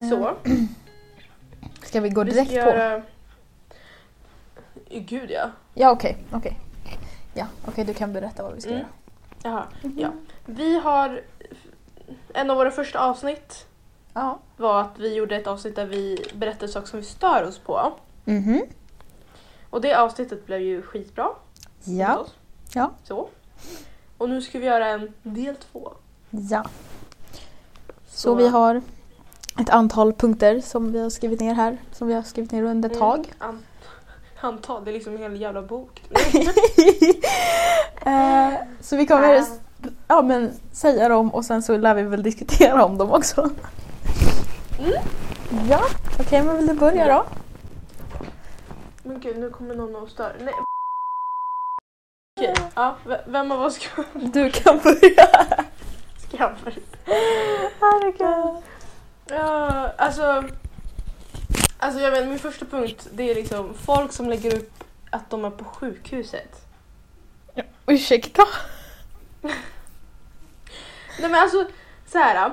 jag, 0.00 0.08
så. 0.10 0.36
Ska 1.82 2.00
vi 2.00 2.08
gå 2.10 2.24
vi 2.24 2.30
direkt 2.30 2.50
ska 2.50 2.62
på? 2.62 2.68
göra... 2.68 3.02
Gud 4.90 5.30
ja. 5.30 5.50
Ja 5.74 5.90
okej, 5.90 6.16
okej. 6.32 6.58
Ja, 7.34 7.46
okej 7.66 7.84
du 7.84 7.94
kan 7.94 8.12
berätta 8.12 8.42
vad 8.42 8.54
vi 8.54 8.60
ska 8.60 8.70
Mm. 8.70 8.80
göra. 8.80 8.88
Jaha, 9.42 9.64
ja. 9.96 10.10
Vi 10.46 10.78
har... 10.78 11.20
En 12.34 12.50
av 12.50 12.56
våra 12.56 12.70
första 12.70 12.98
avsnitt 12.98 13.66
Ja. 14.14 14.38
var 14.56 14.80
att 14.80 14.98
vi 14.98 15.14
gjorde 15.14 15.36
ett 15.36 15.46
avsnitt 15.46 15.76
där 15.76 15.86
vi 15.86 16.26
berättade 16.34 16.72
saker 16.72 16.86
som 16.88 16.98
vi 17.00 17.04
stör 17.06 17.44
oss 17.48 17.58
på. 17.58 17.92
Mhm. 18.24 18.62
Och 19.70 19.80
det 19.80 19.94
avsnittet 19.94 20.46
blev 20.46 20.60
ju 20.60 20.82
skitbra. 20.82 21.28
Ja. 21.84 22.26
Ja. 22.74 22.90
Så. 23.04 23.28
Och 24.18 24.28
nu 24.30 24.42
ska 24.42 24.58
vi 24.58 24.66
göra 24.66 24.88
en 24.88 25.12
del 25.22 25.56
två. 25.56 25.92
Ja. 26.30 26.64
Så 28.08 28.34
vi 28.34 28.48
har 28.48 28.82
ett 29.60 29.70
antal 29.70 30.12
punkter 30.12 30.60
som 30.60 30.92
vi 30.92 31.00
har 31.02 31.10
skrivit 31.10 31.40
ner 31.40 31.54
här. 31.54 31.78
Som 31.92 32.08
vi 32.08 32.14
har 32.14 32.22
skrivit 32.22 32.52
ner 32.52 32.62
under 32.62 32.90
ett 32.90 32.98
tag. 32.98 33.32
Mm, 33.40 33.62
an- 34.40 34.52
antal, 34.54 34.84
det 34.84 34.90
är 34.90 34.92
liksom 34.92 35.12
en 35.16 35.18
hel 35.22 35.40
jävla 35.40 35.62
bok. 35.62 36.02
Eh, 38.06 38.52
så 38.80 38.96
vi 38.96 39.06
kommer 39.06 39.44
ja, 40.08 40.22
men, 40.22 40.52
säga 40.72 41.08
dem 41.08 41.34
och 41.34 41.44
sen 41.44 41.62
så 41.62 41.76
lär 41.76 41.94
vi 41.94 42.02
väl 42.02 42.22
diskutera 42.22 42.84
om 42.84 42.98
dem 42.98 43.12
också. 43.12 43.50
Mm. 44.78 44.92
Ja, 45.70 45.80
okej 46.20 46.42
men 46.42 46.56
vill 46.56 46.66
du 46.66 46.74
börja 46.74 47.14
då? 47.14 47.24
Men 49.02 49.20
gud, 49.20 49.38
nu 49.38 49.50
kommer 49.50 49.74
någon 49.74 49.96
och 49.96 50.08
stör. 50.08 50.32
Nej. 50.40 50.54
Okej, 52.36 52.54
ja, 52.74 52.96
v- 53.06 53.20
vem 53.26 53.52
av 53.52 53.62
oss 53.62 53.74
ska, 53.74 54.02
Du 54.14 54.50
kan 54.50 54.78
börja. 54.78 55.26
ska 56.18 56.36
jag 56.36 56.52
börja? 56.64 56.78
Herregud. 57.80 58.62
Ja, 59.30 59.90
alltså. 59.98 60.44
Alltså 61.78 62.00
jag 62.00 62.10
vet, 62.10 62.28
min 62.28 62.38
första 62.38 62.64
punkt 62.64 63.08
det 63.12 63.30
är 63.30 63.34
liksom 63.34 63.74
folk 63.74 64.12
som 64.12 64.28
lägger 64.28 64.54
upp 64.56 64.84
att 65.10 65.30
de 65.30 65.44
är 65.44 65.50
på 65.50 65.64
sjukhuset. 65.64 66.64
Ursäkta? 67.86 68.42
Nej 71.20 71.30
men 71.30 71.34
alltså 71.34 71.66
så 72.06 72.18
här. 72.18 72.52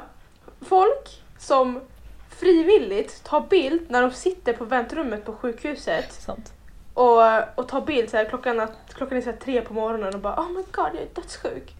Folk 0.61 1.23
som 1.39 1.81
frivilligt 2.29 3.23
tar 3.23 3.41
bild 3.41 3.81
när 3.91 4.01
de 4.01 4.11
sitter 4.11 4.53
på 4.53 4.65
väntrummet 4.65 5.25
på 5.25 5.33
sjukhuset 5.33 6.13
Sant. 6.13 6.53
och, 6.93 7.57
och 7.59 7.67
tar 7.67 7.81
bild 7.81 8.09
så 8.09 8.17
här, 8.17 8.25
klockan, 8.25 8.59
att, 8.59 8.71
klockan 8.93 9.17
är 9.17 9.21
så 9.21 9.29
här 9.29 9.37
tre 9.37 9.61
på 9.61 9.73
morgonen 9.73 10.13
och 10.15 10.19
bara 10.21 10.39
oh 10.39 10.49
my 10.49 10.63
god 10.71 10.89
jag 10.93 11.01
är 11.01 11.07
dödssjuk. 11.13 11.75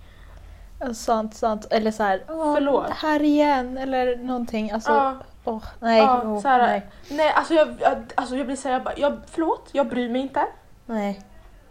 Ja, 0.80 0.94
Sant, 0.94 1.36
sant. 1.36 1.68
Eller 1.72 1.92
så 1.92 2.04
här, 2.04 2.24
åh, 2.30 2.56
Förlåt. 2.56 2.90
här 2.90 3.22
igen 3.22 3.78
eller 3.78 4.16
någonting. 4.16 4.72
Alltså, 4.72 4.92
Ja. 4.92 5.18
Åh, 5.46 5.64
nej, 5.80 6.00
Ja, 6.00 6.22
åh, 6.26 6.42
så 6.42 6.48
här, 6.48 6.62
nej. 6.62 6.86
Nej 7.10 7.32
alltså 7.36 7.54
jag, 7.54 7.68
jag, 7.80 7.96
alltså 8.16 8.36
jag 8.36 8.46
blir 8.46 8.56
såhär, 8.56 8.74
jag 8.76 8.84
bara, 8.84 8.98
jag, 8.98 9.18
förlåt 9.32 9.70
jag 9.72 9.88
bryr 9.88 10.10
mig 10.10 10.22
inte. 10.22 10.42
nej. 10.86 11.22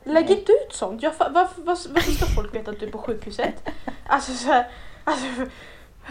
Lägg 0.07 0.25
Nej. 0.25 0.39
inte 0.39 0.53
ut 0.53 0.73
sånt. 0.73 1.03
Jag, 1.03 1.13
varför, 1.19 1.63
varför, 1.63 1.89
varför 1.91 2.11
ska 2.13 2.27
folk 2.27 2.55
veta 2.55 2.71
att 2.71 2.81
du 2.81 2.87
är 2.87 2.91
på 2.91 2.99
sjukhuset? 2.99 3.69
Alltså 4.07 4.33
så 4.33 4.47
här, 4.47 4.67
alltså, 5.05 5.27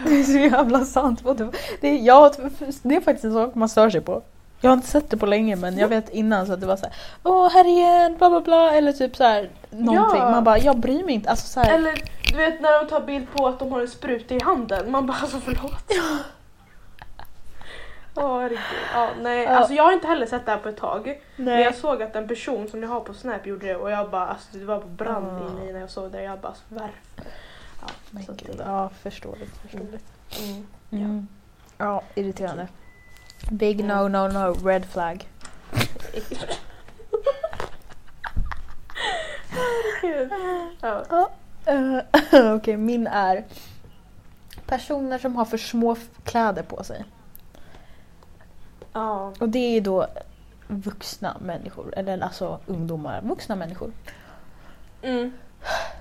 Det 0.06 0.20
är 0.20 0.22
så 0.24 0.38
jävla 0.38 0.84
sant. 0.84 1.22
Det 1.80 1.88
är, 1.88 1.98
jag, 1.98 2.32
det 2.82 2.96
är 2.96 3.00
faktiskt 3.00 3.24
en 3.24 3.32
sak 3.32 3.54
man 3.54 3.68
stör 3.68 3.90
sig 3.90 4.00
på. 4.00 4.22
Jag 4.60 4.70
har 4.70 4.76
inte 4.76 4.88
sett 4.88 5.10
det 5.10 5.16
på 5.16 5.26
länge 5.26 5.56
men 5.56 5.78
jag 5.78 5.88
vet 5.88 6.10
innan 6.10 6.46
så 6.46 6.52
att 6.52 6.60
det 6.60 6.66
var 6.66 6.76
så 6.76 6.86
här, 6.86 6.94
åh 7.22 7.50
här 7.52 7.66
igen, 7.66 8.16
bla 8.18 8.30
bla 8.30 8.40
bla 8.40 8.72
eller 8.74 8.92
typ 8.92 9.16
så 9.16 9.24
här 9.24 9.50
någonting. 9.70 10.20
Ja. 10.20 10.30
Man 10.30 10.44
bara, 10.44 10.58
jag 10.58 10.78
bryr 10.78 11.04
mig 11.04 11.14
inte. 11.14 11.30
Alltså 11.30 11.46
så 11.46 11.60
här, 11.60 11.74
Eller 11.74 11.94
du 12.30 12.36
vet 12.36 12.60
när 12.60 12.82
de 12.84 12.90
tar 12.90 13.00
bild 13.00 13.26
på 13.36 13.46
att 13.46 13.58
de 13.58 13.72
har 13.72 13.80
en 13.80 13.88
spruta 13.88 14.34
i 14.34 14.40
handen. 14.40 14.90
Man 14.90 15.06
bara 15.06 15.16
alltså 15.20 15.40
förlåt. 15.44 15.84
Åh 18.16 18.40
herregud. 18.40 18.58
Ja, 18.94 19.10
nej. 19.22 19.42
Ja. 19.44 19.50
Alltså 19.50 19.74
jag 19.74 19.84
har 19.84 19.92
inte 19.92 20.06
heller 20.06 20.26
sett 20.26 20.46
det 20.46 20.52
här 20.52 20.58
på 20.58 20.68
ett 20.68 20.76
tag. 20.76 21.20
Men 21.36 21.44
nej. 21.46 21.62
jag 21.64 21.74
såg 21.74 22.02
att 22.02 22.16
en 22.16 22.28
person 22.28 22.68
som 22.68 22.82
jag 22.82 22.90
har 22.90 23.00
på 23.00 23.14
Snap 23.14 23.46
gjorde 23.46 23.66
det 23.66 23.76
och 23.76 23.90
jag 23.90 24.10
bara 24.10 24.26
alltså 24.26 24.48
det 24.58 24.64
var 24.64 24.80
på 24.80 24.88
brand 24.88 25.26
Ah. 25.26 25.48
inne 25.48 25.70
i 25.70 25.72
när 25.72 25.80
jag 25.80 25.90
såg 25.90 26.12
det. 26.12 26.22
Jag 26.22 26.38
bara 26.40 26.48
alltså, 26.48 26.64
varför? 26.68 26.90
Ja, 27.80 27.86
Men 28.10 28.24
så 28.24 28.32
gud, 28.32 28.56
det- 28.56 28.64
ja, 28.66 28.90
förståeligt. 29.02 29.56
förståeligt. 29.56 30.04
Mm. 30.40 30.66
Mm. 30.90 31.28
Ja, 31.78 32.02
irriterande. 32.14 32.68
Big 33.50 33.80
Mm. 33.80 33.96
no 33.96 34.08
no 34.08 34.28
no, 34.32 34.66
red 34.68 34.84
flag. 34.86 35.28
Ja. 40.80 41.30
Eh, 41.66 41.98
Okej, 42.54 42.76
min 42.76 43.06
är 43.06 43.44
personer 44.66 45.18
som 45.18 45.36
har 45.36 45.44
för 45.44 45.58
små 45.58 45.96
kläder 46.24 46.62
på 46.62 46.84
sig. 46.84 47.04
Ja. 48.94 49.32
Och 49.40 49.48
det 49.48 49.58
är 49.76 49.80
då 49.80 50.06
vuxna 50.68 51.36
människor, 51.40 51.94
eller 51.96 52.18
alltså 52.20 52.58
ungdomar, 52.66 53.22
vuxna 53.22 53.56
människor. 53.56 53.92
Mm. 55.02 55.32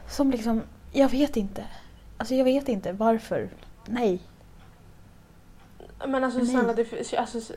Som 0.10 0.32
liksom, 0.32 0.62
jag 0.92 1.10
vet 1.10 1.38
inte. 1.38 1.64
Alltså 2.18 2.36
jag 2.36 2.44
vet 2.44 2.70
inte 2.70 2.92
varför. 2.94 3.50
Nej. 3.86 4.20
Men 6.08 6.24
alltså 6.24 6.40
Nej. 6.40 6.48
snälla, 6.48 6.74
det 6.74 6.92
ju 7.12 7.18
alltså, 7.18 7.54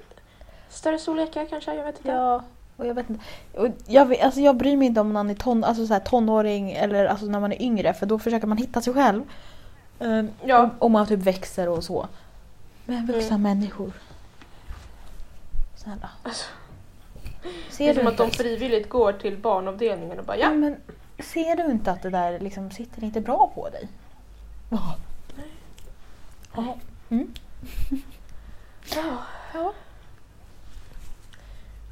större 0.69 0.99
storlekar 0.99 1.47
kanske? 1.47 1.75
Jag 1.75 1.85
vet 1.85 1.97
inte. 1.97 2.09
Ja, 2.09 2.43
och 2.77 2.87
jag 2.87 2.95
vet 2.95 3.11
inte. 3.11 3.25
Och 3.55 3.69
jag, 3.87 4.17
alltså 4.21 4.41
jag 4.41 4.57
bryr 4.57 4.77
mig 4.77 4.87
inte 4.87 5.01
om 5.01 5.13
man 5.13 5.31
är 5.31 5.35
ton, 5.35 5.65
alltså 5.65 5.87
så 5.87 5.93
här 5.93 6.01
tonåring 6.01 6.73
eller 6.73 7.07
alltså 7.07 7.27
när 7.27 7.41
man 7.41 7.53
är 7.53 7.63
yngre 7.63 7.95
för 7.95 8.07
då 8.07 8.19
försöker 8.19 8.47
man 8.47 8.59
hitta 8.59 8.81
sig 8.81 8.95
själv. 8.95 9.23
Um, 9.99 10.31
Ja. 10.45 10.63
om, 10.63 10.71
om 10.79 10.93
man 10.93 11.07
typ 11.07 11.21
växer 11.21 11.69
och 11.69 11.85
så. 11.85 12.07
Men 12.85 13.07
vuxna 13.07 13.37
Mm. 13.37 13.43
människor. 13.43 13.93
Snälla. 15.87 16.11
Alltså, 16.23 16.47
det 17.43 17.75
Ser 17.75 17.91
är 17.91 17.95
du 17.95 18.01
som 18.01 18.07
att 18.07 18.17
de 18.17 18.31
frivilligt 18.31 18.89
går 18.89 19.13
till 19.13 19.39
barnavdelningen 19.39 20.19
och 20.19 20.25
bara 20.25 20.37
Ja. 20.37 20.45
ja. 20.45 20.55
men 20.55 20.77
ser 21.19 21.57
du 21.57 21.65
inte 21.71 21.91
att 21.91 22.03
det 22.03 22.11
där 22.11 22.39
liksom 22.39 22.71
sitter 22.71 23.05
inte 23.05 23.21
bra 23.21 23.53
på 23.55 23.69
dig? 23.69 23.89
Ja. 24.71 24.97
Ja. 26.57 26.77
Mm. 27.09 27.35
Ja. 28.95 29.19
Ja. 29.55 29.73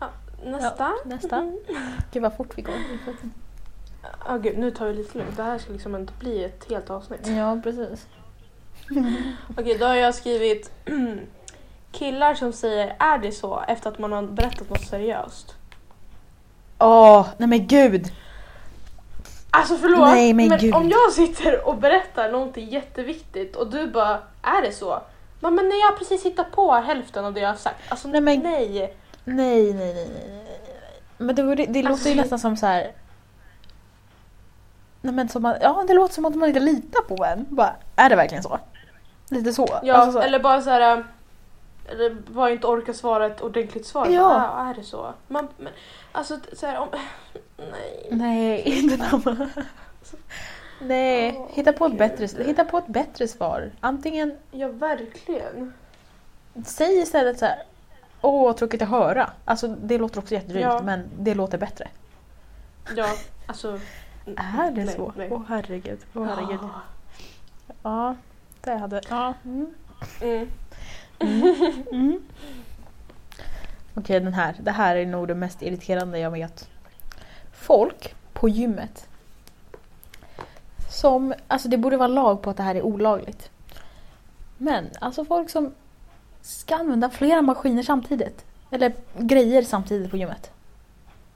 Ja, 0.00 0.10
Nästa. 0.44 0.92
Nästa. 1.04 1.36
Mm. 1.36 1.58
Gud 2.12 2.22
vad 2.22 2.36
fort 2.36 2.58
vi 2.58 2.62
går. 2.62 2.74
Ja 4.26 4.36
gud, 4.36 4.58
nu 4.58 4.70
tar 4.70 4.86
vi 4.86 4.94
lite 4.94 5.18
lugnt. 5.18 5.36
Det 5.36 5.42
här 5.42 5.58
ska 5.58 5.72
liksom 5.72 5.94
inte 5.96 6.12
bli 6.18 6.44
ett 6.44 6.70
helt 6.70 6.90
avsnitt. 6.90 7.26
Ja 7.26 7.60
precis. 7.62 8.06
Okej, 9.56 9.78
då 9.78 9.86
har 9.86 9.94
jag 9.94 10.14
skrivit 10.14 10.70
killar 11.94 12.34
som 12.34 12.52
säger 12.52 12.96
är 12.98 13.18
det 13.18 13.32
så 13.32 13.64
efter 13.68 13.90
att 13.90 13.98
man 13.98 14.12
har 14.12 14.22
berättat 14.22 14.70
något 14.70 14.84
seriöst. 14.86 15.54
Åh, 16.78 17.26
nej 17.38 17.48
men 17.48 17.66
gud! 17.66 18.12
Alltså 19.50 19.76
förlåt, 19.76 20.00
Nej, 20.00 20.32
men 20.34 20.48
men, 20.48 20.58
gud. 20.58 20.74
om 20.74 20.88
jag 20.88 21.12
sitter 21.12 21.68
och 21.68 21.76
berättar 21.76 22.30
någonting 22.32 22.68
jätteviktigt 22.68 23.56
och 23.56 23.70
du 23.70 23.86
bara, 23.90 24.18
är 24.42 24.62
det 24.62 24.72
så? 24.72 25.00
Men, 25.40 25.54
men 25.54 25.68
när 25.68 25.76
jag 25.80 25.98
precis 25.98 26.24
hittat 26.24 26.52
på 26.52 26.72
hälften 26.72 27.24
av 27.24 27.32
det 27.34 27.40
jag 27.40 27.48
har 27.48 27.56
sagt. 27.56 27.80
Alltså 27.88 28.08
Nej, 28.08 28.20
nej. 28.20 28.38
men- 28.38 28.52
nej. 28.52 28.96
Nej, 29.24 29.72
nej, 29.72 29.74
nej, 29.74 29.94
nej, 29.94 30.08
nej. 30.18 30.28
nej. 30.44 30.60
Men 31.18 31.34
det, 31.34 31.42
vore- 31.42 31.66
det 31.66 31.82
låter 31.82 31.82
ju 31.82 31.88
Alltså- 32.10 32.14
nästan 32.14 32.38
som 32.38 32.56
så 32.56 32.66
här. 32.66 32.92
Nej 35.00 35.14
men 35.14 35.28
som 35.28 35.44
att, 35.44 35.56
ja 35.62 35.84
det 35.88 35.94
låter 35.94 36.14
som 36.14 36.24
att 36.24 36.34
man 36.34 36.48
inte 36.48 36.60
litar 36.60 37.00
på 37.02 37.24
en. 37.24 37.46
Bara, 37.48 37.76
är 37.96 38.08
det 38.10 38.16
verkligen 38.16 38.42
så? 38.42 38.58
Lite 39.30 39.52
så. 39.52 39.78
Ja, 39.82 39.94
Alltså 39.94 40.12
så. 40.12 40.18
eller 40.26 40.38
bara 40.38 40.62
så 40.62 40.70
här. 40.70 41.04
Eller 41.88 42.14
bara 42.14 42.50
inte 42.50 42.66
orka 42.66 42.94
svara 42.94 43.26
ett 43.26 43.40
ordentligt 43.40 43.86
svar. 43.86 44.06
Ja. 44.06 44.12
Ja. 44.12 44.70
är 44.70 44.74
det 44.74 44.82
så? 44.82 45.14
Man, 45.28 45.48
men, 45.56 45.72
alltså 46.12 46.38
så 46.52 46.66
här, 46.66 46.78
om... 46.78 46.88
Nej. 47.56 48.08
Nej, 48.10 48.60
inte 48.80 48.96
namn. 48.96 49.50
Nej, 50.80 51.34
Åh, 51.38 51.46
hitta 51.52 51.72
på, 51.72 51.86
ett 51.86 51.98
bättre, 51.98 52.44
hitta 52.44 52.64
på 52.64 52.78
ett 52.78 52.86
bättre 52.86 53.28
svar. 53.28 53.70
Antingen 53.80 54.36
Ja, 54.50 54.68
verkligen. 54.68 55.72
säg 56.64 56.98
istället 56.98 57.38
så 57.38 57.44
här. 57.44 57.62
Åh, 58.20 58.44
vad 58.44 58.56
tråkigt 58.56 58.82
att 58.82 58.88
höra. 58.88 59.30
Alltså 59.44 59.68
det 59.68 59.98
låter 59.98 60.18
också 60.18 60.34
jättedrygt 60.34 60.64
Ja. 60.64 60.80
men 60.82 61.10
det 61.18 61.34
låter 61.34 61.58
bättre. 61.58 61.88
Ja, 62.96 63.08
alltså... 63.46 63.80
Är 64.26 64.70
det 64.70 64.84
nej, 64.84 64.94
så? 64.94 65.12
Åh 65.30 65.42
herregud. 65.48 65.98
Åh 66.14 66.24
herregud. 66.24 66.58
Ah. 66.62 66.70
Ja, 67.82 68.16
det 68.60 68.74
hade... 68.74 69.00
Ja. 69.10 69.34
Mm. 69.44 69.74
Mm. 70.20 70.50
Mm. 71.92 72.22
Okej, 73.94 74.20
den 74.20 74.34
här. 74.34 74.56
Det 74.60 74.70
här 74.70 74.96
är 74.96 75.06
nog 75.06 75.28
det 75.28 75.34
mest 75.34 75.62
irriterande 75.62 76.18
jag 76.18 76.30
vet. 76.30 76.68
Folk 77.52 78.14
på 78.32 78.48
gymmet. 78.48 79.08
Som, 80.90 81.34
alltså 81.48 81.68
det 81.68 81.78
borde 81.78 81.96
vara 81.96 82.08
lag 82.08 82.42
på 82.42 82.50
att 82.50 82.56
det 82.56 82.62
här 82.62 82.74
är 82.74 82.82
olagligt. 82.82 83.50
Men 84.58 84.90
alltså 85.00 85.24
folk 85.24 85.50
som 85.50 85.74
ska 86.42 86.76
använda 86.76 87.10
flera 87.10 87.42
maskiner 87.42 87.82
samtidigt. 87.82 88.44
Eller 88.70 88.92
grejer 89.18 89.62
samtidigt 89.62 90.10
på 90.10 90.16
gymmet. 90.16 90.50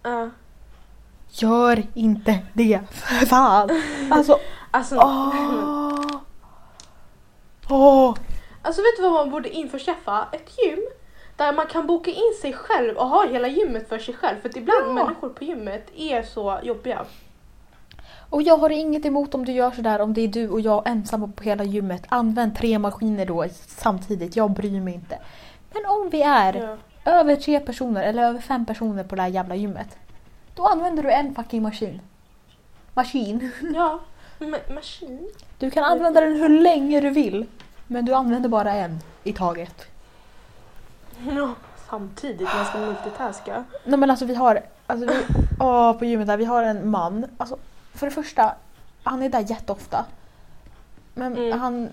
Ja. 0.03 0.31
Gör 1.31 1.83
inte 1.95 2.39
det, 2.53 2.81
för 2.91 3.27
fan! 3.27 3.71
Alltså, 4.11 4.39
Alltså, 4.71 4.97
åh! 4.97 6.21
Åh! 7.69 8.15
Alltså 8.63 8.83
vet 8.83 8.97
du 8.97 9.03
vad 9.03 9.13
man 9.13 9.31
borde 9.31 9.51
införskaffa? 9.51 10.29
Ett 10.33 10.51
gym 10.59 10.79
där 11.37 11.53
man 11.53 11.67
kan 11.67 11.87
boka 11.87 12.11
in 12.11 12.35
sig 12.41 12.53
själv 12.53 12.97
och 12.97 13.09
ha 13.09 13.27
hela 13.27 13.49
gymmet 13.49 13.89
för 13.89 13.99
sig 13.99 14.15
själv. 14.15 14.41
För 14.43 14.49
att 14.49 14.57
ibland 14.57 14.89
Ja. 14.89 14.93
människor 14.93 15.29
på 15.29 15.45
gymmet 15.45 15.87
är 15.97 16.23
så 16.23 16.59
jobbiga. 16.63 17.05
Och 18.31 18.43
jag 18.43 18.57
har 18.59 18.71
inget 18.71 19.05
emot 19.07 19.35
om 19.35 19.45
du 19.45 19.53
gör 19.53 19.71
sådär 19.71 20.01
om 20.01 20.15
det 20.15 20.21
är 20.21 20.29
du 20.29 20.49
och 20.49 20.61
jag 20.61 20.83
ensamma 20.89 21.33
på 21.37 21.43
hela 21.43 21.65
gymmet. 21.65 22.03
Använd 22.09 22.57
tre 22.57 22.79
maskiner 22.79 23.27
då 23.27 23.45
samtidigt, 23.67 24.37
jag 24.37 24.51
bryr 24.51 24.81
mig 24.81 24.95
inte. 24.95 25.19
Men 25.73 25.87
om 25.87 26.09
vi 26.11 26.23
är 26.23 26.55
Ja. 26.55 26.77
över 27.13 27.37
tre 27.37 27.61
personer 27.61 28.03
eller 28.03 28.23
över 28.23 28.41
fem 28.41 28.67
personer 28.67 29.05
på 29.05 29.17
det 29.17 29.23
här 29.23 29.29
jävla 29.29 29.55
gymmet. 29.55 29.97
Då 30.55 30.67
använder 30.67 31.03
du 31.03 31.11
en 31.11 31.35
fucking 31.35 31.63
maskin. 31.63 32.01
Maskin. 32.95 33.51
ja. 33.75 34.01
Ma- 34.39 34.75
maskin? 34.75 35.29
Du 35.59 35.71
kan 35.71 35.85
använda 35.85 36.21
den 36.21 36.33
hur 36.37 36.49
länge 36.49 37.01
du 37.01 37.11
vill. 37.11 37.47
Men 37.91 38.05
du 38.05 38.13
använder 38.15 38.49
bara 38.49 38.73
en 38.73 39.01
i 39.25 39.33
taget. 39.33 39.85
Ja. 41.37 41.55
Samtidigt, 41.91 42.49
man 42.57 42.65
ska 42.65 42.79
multitaska. 42.79 43.65
Nej 43.85 43.99
men 43.99 44.11
alltså 44.11 44.25
vi 44.25 44.35
har, 44.35 44.61
alltså 44.87 45.07
vi, 45.07 45.25
åh, 45.61 45.93
på 45.99 46.05
gymmet 46.05 46.27
där, 46.27 46.37
vi 46.37 46.45
har 46.45 46.63
en 46.63 46.91
man. 46.91 47.27
Alltså, 47.39 47.59
för 47.95 48.07
det 48.07 48.13
första, 48.13 48.55
han 49.03 49.23
är 49.23 49.29
där 49.29 49.51
jätteofta. 49.51 50.05
Men 51.15 51.37
Mm. 51.37 51.61
han 51.61 51.89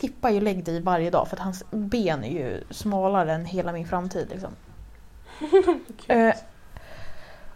skippar 0.00 0.30
ju 0.30 0.40
leg 0.40 0.64
day 0.64 0.80
varje 0.80 1.10
dag 1.10 1.28
för 1.28 1.36
att 1.36 1.42
hans 1.42 1.64
ben 1.70 2.24
är 2.24 2.30
ju 2.30 2.64
smalare 2.70 3.32
än 3.32 3.44
hela 3.44 3.72
min 3.72 3.88
framtid. 3.88 4.28
Liksom. 4.30 4.50
Eh, 6.08 6.34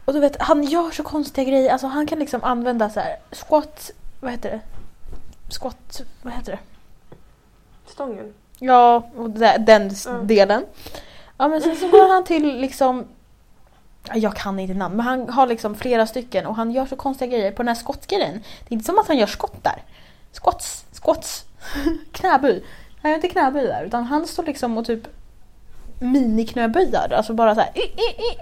och 0.05 0.15
du 0.15 0.21
vet, 0.21 0.43
han 0.43 0.63
gör 0.65 0.91
så 0.91 1.03
konstiga 1.03 1.51
grejer. 1.51 1.73
Alltså 1.73 1.87
han 1.87 2.07
kan 2.07 2.19
liksom 2.19 2.45
använda 2.45 2.91
så 2.91 3.01
här 3.01 3.17
squat, 3.33 3.91
vad 4.21 4.31
heter 4.31 4.51
det? 4.51 4.61
Squat, 5.61 6.03
vad 6.23 6.33
heter 6.33 6.53
det? 6.53 6.59
Stången. 7.99 8.35
Ja, 8.59 9.03
och 9.17 9.31
de- 9.31 9.59
den 9.59 9.91
Mm. 10.09 10.27
delen. 10.27 10.65
Ja 11.39 11.49
men 11.49 11.61
sen 11.61 11.77
så 11.77 11.89
går 11.89 12.09
han 12.09 12.25
till 12.25 12.57
liksom 12.61 13.05
jag 14.15 14.37
kan 14.37 14.59
inte 14.59 14.75
namn, 14.75 14.97
men 14.97 15.07
han 15.07 15.29
har 15.29 15.47
liksom 15.47 15.75
flera 15.75 16.07
stycken 16.07 16.47
och 16.47 16.57
han 16.57 16.71
gör 16.71 16.87
så 16.87 16.97
konstiga 16.97 17.31
grejer 17.31 17.53
på 17.53 17.63
den 17.63 17.69
här 17.69 17.75
skottgrejen. 17.75 18.33
Det 18.35 18.69
är 18.69 18.73
inte 18.73 18.85
som 18.87 18.99
att 18.99 19.09
han 19.09 19.17
gör 19.19 19.27
skott 19.27 19.65
där. 19.65 19.83
Skotts, 20.33 20.85
skotts, 20.93 21.45
knäböj. 22.13 22.65
Han 23.03 23.11
gör 23.11 23.17
inte 23.17 23.29
knäböj 23.29 23.67
där 23.67 23.85
utan 23.85 24.05
han 24.05 24.27
står 24.27 24.43
liksom 24.43 24.79
och 24.79 24.87
typ 24.87 25.03
miniknöböjar. 26.01 27.13
Alltså 27.13 27.35
bara 27.35 27.55
så 27.55 27.61
här. 27.61 27.71
i, 27.75 27.81
i, 27.81 28.23
i. 28.33 28.39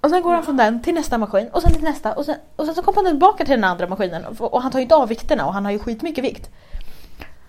Och 0.00 0.10
sen 0.10 0.22
går 0.22 0.32
han 0.34 0.44
från 0.44 0.56
den 0.56 0.82
till 0.82 0.94
nästa 0.94 1.18
maskin 1.18 1.48
och 1.52 1.62
sen 1.62 1.72
till 1.72 1.82
nästa 1.84 2.12
och 2.12 2.24
sen, 2.24 2.36
och 2.56 2.66
sen 2.66 2.74
så 2.74 2.82
kommer 2.82 2.96
han 3.02 3.06
tillbaka 3.12 3.44
till 3.44 3.54
den 3.54 3.64
andra 3.64 3.86
maskinen 3.88 4.24
och, 4.26 4.54
och 4.54 4.62
han 4.62 4.72
tar 4.72 4.78
ju 4.78 4.82
inte 4.82 4.94
av 4.94 5.08
vikterna 5.08 5.46
och 5.46 5.52
han 5.54 5.64
har 5.64 5.72
ju 5.72 5.78
skitmycket 5.78 6.24
vikt. 6.24 6.50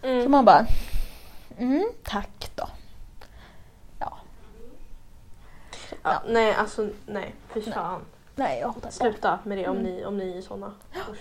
Så 0.04 0.08
Mm. 0.10 0.32
man 0.32 0.46
bara, 0.46 0.66
mm, 1.58 1.92
tack 2.04 2.52
då. 2.56 2.68
Ja, 6.04 6.22
nej, 6.28 6.54
alltså 6.54 6.90
nej. 7.06 7.36
Fy 7.54 7.62
fan. 7.72 8.02
Nej, 8.36 8.60
jag 8.60 8.68
hatar 8.68 8.90
Sluta 8.92 9.40
med 9.44 9.58
det 9.58 9.68
om 9.68 9.78
Mm. 9.78 9.92
ni, 9.96 10.06
om 10.06 10.18
ni 10.18 10.38
är 10.38 10.42
såna. 10.42 10.72
Usch. 11.12 11.18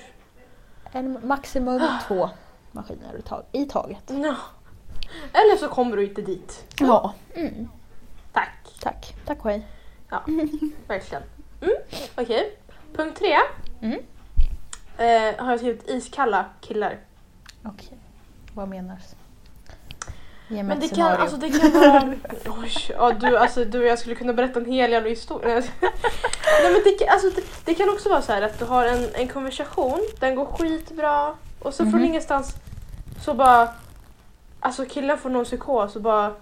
En 0.92 1.18
maximum 1.27 1.83
två 2.09 2.31
maskiner 2.73 3.16
i, 3.18 3.23
tag- 3.23 3.45
i 3.53 3.64
taget. 3.64 4.03
Ja. 4.07 4.37
Eller 5.33 5.57
så 5.57 5.68
kommer 5.68 5.97
du 5.97 6.05
inte 6.05 6.23
dit. 6.23 6.64
Ja. 6.79 7.14
Mm. 7.35 7.68
Tack. 8.33 8.75
Tack. 8.81 9.14
Tack 9.27 9.45
och 9.45 9.51
hej. 9.51 9.66
Verkligen. 10.87 11.23
Mm. 11.61 11.75
Okej. 12.16 12.59
Punkt 12.95 13.18
tre. 13.18 13.37
Mm. 13.81 14.01
Eh, 14.99 15.45
har 15.45 15.51
jag 15.51 15.59
skrivit 15.61 15.88
iskalla 15.88 16.45
killar. 16.61 16.99
Okej. 17.64 17.99
Vad 18.55 18.69
menas? 18.69 19.15
Ge 20.49 20.57
mig 20.57 20.65
Men 20.65 20.77
ett 20.79 20.81
det 20.81 20.88
kan, 20.88 20.97
scenario. 20.97 21.21
alltså, 21.23 21.37
det 21.37 21.51
kan 21.51 21.71
vara... 21.73 22.15
Oj, 22.62 22.73
ja, 22.88 23.12
du, 23.12 23.37
alltså, 23.38 23.65
du 23.65 23.87
jag 23.87 23.99
skulle 23.99 24.15
kunna 24.15 24.33
berätta 24.33 24.61
en 24.61 24.67
hel 24.67 24.93
jävla 24.93 25.09
historia. 25.09 25.49
Nej, 26.62 26.73
men 26.73 26.81
det, 26.85 26.91
kan- 26.99 27.09
alltså, 27.09 27.31
det, 27.31 27.43
det 27.65 27.75
kan 27.75 27.88
också 27.88 28.09
vara 28.09 28.23
så 28.23 28.33
här 28.33 28.43
att 28.43 28.59
du 28.59 28.65
har 28.65 28.85
en, 28.87 29.09
en 29.15 29.29
konversation, 29.29 30.01
den 30.21 30.35
går 30.35 30.45
skitbra 30.47 31.35
och 31.59 31.75
så 31.75 31.85
från 31.85 31.95
Mhm. 32.01 32.05
ingenstans 32.05 32.55
så 33.25 33.35
bara... 33.35 33.69
Alltså 34.61 34.85
killen 34.85 35.19
får 35.19 35.31
någon 35.31 35.45
psykos 35.45 35.97
och 35.97 36.03
bara 36.03 36.33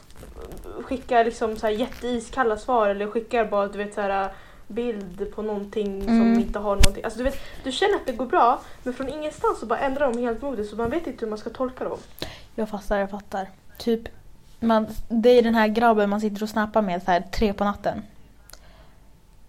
skickar 0.82 1.24
liksom 1.24 1.56
så 1.56 1.66
här 1.66 1.74
jätteiskalla 1.74 2.56
svar 2.56 2.88
eller 2.88 3.06
skickar 3.06 3.44
bara 3.44 3.68
du 3.68 3.78
vet 3.78 3.94
så 3.94 4.00
här 4.00 4.32
bild 4.70 5.32
på 5.34 5.42
någonting 5.42 6.04
som 6.04 6.20
Mm. 6.20 6.40
inte 6.40 6.58
har 6.58 6.76
någonting. 6.76 7.04
Alltså 7.04 7.18
du 7.18 7.24
vet, 7.24 7.38
du 7.64 7.72
känner 7.72 7.94
att 7.96 8.06
det 8.06 8.12
går 8.12 8.26
bra 8.26 8.60
men 8.82 8.94
från 8.94 9.08
ingenstans 9.08 9.60
så 9.60 9.66
bara 9.66 9.78
ändrar 9.78 10.12
de 10.12 10.18
helt 10.20 10.42
modet 10.42 10.68
så 10.70 10.76
man 10.76 10.90
vet 10.90 11.06
inte 11.06 11.24
hur 11.24 11.30
man 11.30 11.38
ska 11.38 11.50
tolka 11.50 11.84
dem. 11.84 11.98
Jag 12.54 12.68
fattar, 12.68 12.98
jag 12.98 13.10
fattar. 13.10 13.48
Typ, 13.78 14.00
man, 14.60 14.86
det 15.08 15.30
är 15.30 15.42
den 15.42 15.54
här 15.54 15.68
grabben 15.68 16.10
man 16.10 16.20
sitter 16.20 16.42
och 16.42 16.48
snappar 16.48 16.82
med 16.82 17.02
så 17.02 17.10
här 17.10 17.20
tre 17.32 17.52
på 17.52 17.64
natten. 17.64 18.02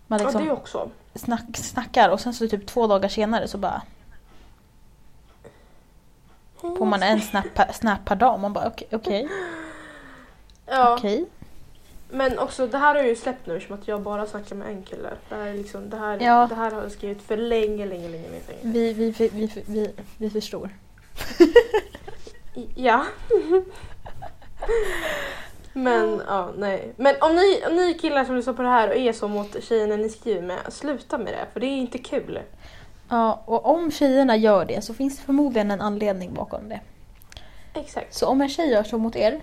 Man 0.08 0.20
Ja 0.20 0.26
liksom 0.26 0.46
det 0.46 0.52
också. 0.52 0.90
snack, 1.16 1.58
snackar 1.58 2.10
och 2.10 2.20
sen 2.20 2.34
så 2.34 2.48
typ 2.48 2.66
två 2.68 2.88
dagar 2.88 3.10
senare 3.10 3.48
så 3.48 3.58
bara 3.58 3.82
får 6.62 6.86
man 6.86 7.04
en 7.04 7.22
snap, 7.22 7.46
snap 7.74 8.06
per 8.06 8.16
dag. 8.16 8.40
Man 8.40 8.54
bara 8.54 8.68
okej, 8.68 8.88
okej, 8.92 9.30
Ja. 10.66 10.96
okej. 10.98 11.26
Men 12.12 12.40
också 12.40 12.68
det 12.68 12.78
här 12.78 12.88
har 12.88 12.96
jag 12.96 13.08
ju 13.08 13.16
släppt 13.16 13.48
nu 13.48 13.60
som 13.60 13.76
att 13.76 13.88
jag 13.88 14.02
bara 14.02 14.26
snackar 14.26 14.56
med 14.56 14.68
en 14.68 14.84
kille. 14.84 15.10
Det 15.30 15.36
här, 15.36 15.46
är 15.48 15.54
liksom, 15.54 15.90
det 15.90 15.98
här, 15.98 16.18
Ja. 16.22 16.46
det 16.50 16.56
här 16.56 16.72
har 16.72 16.82
jag 16.82 16.92
skrivit 16.92 17.22
för 17.22 17.38
länge, 17.38 17.86
länge, 17.86 18.10
länge, 18.10 18.28
länge. 18.30 18.42
länge. 18.48 18.74
Vi, 18.74 18.94
vi, 18.94 19.12
vi, 19.12 19.28
vi, 19.34 19.64
vi, 19.68 19.94
vi 20.18 20.30
förstår. 20.30 20.70
I- 22.56 22.68
Ja. 22.76 23.06
Men 25.74 26.22
ja, 26.28 26.50
nej. 26.58 26.94
Men 26.98 27.16
om 27.22 27.36
ni, 27.36 27.64
om 27.70 27.76
ni 27.76 27.94
killar 27.94 28.26
som 28.26 28.36
lyssnar 28.36 28.54
på 28.54 28.62
det 28.62 28.68
här 28.68 28.90
och 28.90 28.96
är 28.96 29.14
så 29.14 29.28
mot 29.28 29.64
tjejerna 29.64 29.96
ni 29.96 30.10
skriver 30.10 30.42
med, 30.42 30.60
sluta 30.70 31.18
med 31.18 31.28
det 31.34 31.46
för 31.54 31.60
det 31.60 31.66
är 31.66 31.78
inte 31.78 31.98
kul. 31.98 32.40
Ja, 33.10 33.44
och 33.46 33.66
om 33.66 33.92
tjejerna 33.92 34.36
gör 34.36 34.66
det 34.66 34.82
så 34.82 34.94
finns 34.94 35.18
det 35.18 35.24
förmodligen 35.24 35.72
en 35.72 35.82
anledning 35.82 36.34
bakom 36.34 36.70
det. 36.70 36.80
Exakt. 37.74 38.14
Så 38.14 38.28
om 38.28 38.42
en 38.42 38.50
tjej 38.50 38.70
gör 38.72 38.84
så 38.84 38.98
mot 38.98 39.16
er, 39.16 39.42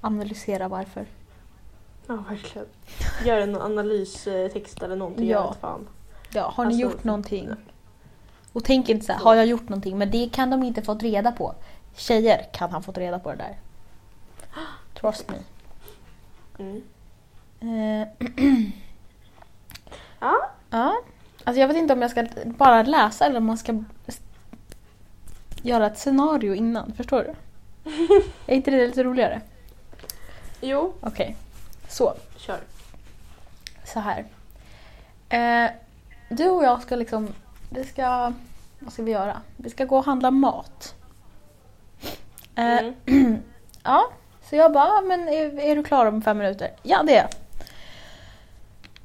analysera 0.00 0.68
varför. 0.68 1.06
Ja, 2.06 2.14
verkligen. 2.28 2.66
Gör 3.24 3.38
en 3.40 3.56
analystext 3.56 4.82
eller 4.82 4.96
någonting. 4.96 5.28
Ja. 5.28 5.54
Fan. 5.60 5.88
Ja, 6.30 6.52
har 6.54 6.64
ni 6.64 6.68
Alltså- 6.68 6.82
gjort 6.82 7.04
någonting? 7.04 7.50
Och 8.52 8.64
tänk 8.64 8.88
inte 8.88 9.06
så 9.06 9.12
här, 9.12 9.20
har 9.20 9.34
jag 9.34 9.46
gjort 9.46 9.68
någonting? 9.68 9.98
Men 9.98 10.10
det 10.10 10.28
kan 10.32 10.50
de 10.50 10.62
inte 10.62 10.82
fått 10.82 11.02
reda 11.02 11.32
på. 11.32 11.54
Tjejer 11.96 12.46
kan 12.52 12.70
ha 12.72 12.82
fått 12.82 12.98
reda 12.98 13.18
på 13.18 13.30
det 13.30 13.36
där. 13.36 13.56
Trust 15.00 15.24
me. 15.30 15.36
Mm. 16.58 16.82
Eh, 17.60 18.08
Ja, 20.20 20.50
Ja. 20.70 20.96
Alltså 21.44 21.60
jag 21.60 21.68
vet 21.68 21.76
inte 21.76 21.92
om 21.94 22.02
jag 22.02 22.10
ska 22.10 22.26
bara 22.44 22.82
läsa 22.82 23.24
eller 23.26 23.36
om 23.38 23.44
man 23.44 23.58
ska 23.58 23.84
göra 25.62 25.86
ett 25.86 25.98
scenario 25.98 26.54
innan. 26.54 26.92
Förstår 26.92 27.22
du? 27.24 27.34
är 28.46 28.54
inte 28.54 28.70
det 28.70 28.86
lite 28.86 29.04
roligare? 29.04 29.40
Jo, 30.60 30.92
Okej. 31.00 31.36
Så. 31.88 32.14
kör. 32.36 32.58
Så 33.84 34.00
här. 34.00 34.24
Eh, 35.28 35.70
du 36.28 36.48
och 36.48 36.64
jag 36.64 36.82
ska 36.82 36.96
liksom... 36.96 37.28
Vi 37.70 37.84
ska... 37.84 38.32
Vad 38.78 38.92
ska 38.92 39.02
vi 39.02 39.10
göra? 39.10 39.40
Vi 39.56 39.70
ska 39.70 39.84
gå 39.84 39.98
och 39.98 40.04
handla 40.04 40.30
mat. 40.30 40.94
Eh, 42.54 42.78
Mm. 43.06 43.42
Ja, 43.82 44.04
så 44.42 44.56
jag 44.56 44.72
bara, 44.72 44.84
"Ah, 44.84 45.00
men 45.00 45.28
är, 45.28 45.60
är 45.60 45.76
du 45.76 45.84
klar 45.84 46.06
om 46.06 46.22
fem 46.22 46.38
minuter? 46.38 46.70
Ja, 46.82 47.02
det 47.02 47.16
är 47.16 47.22
jag. 47.22 47.28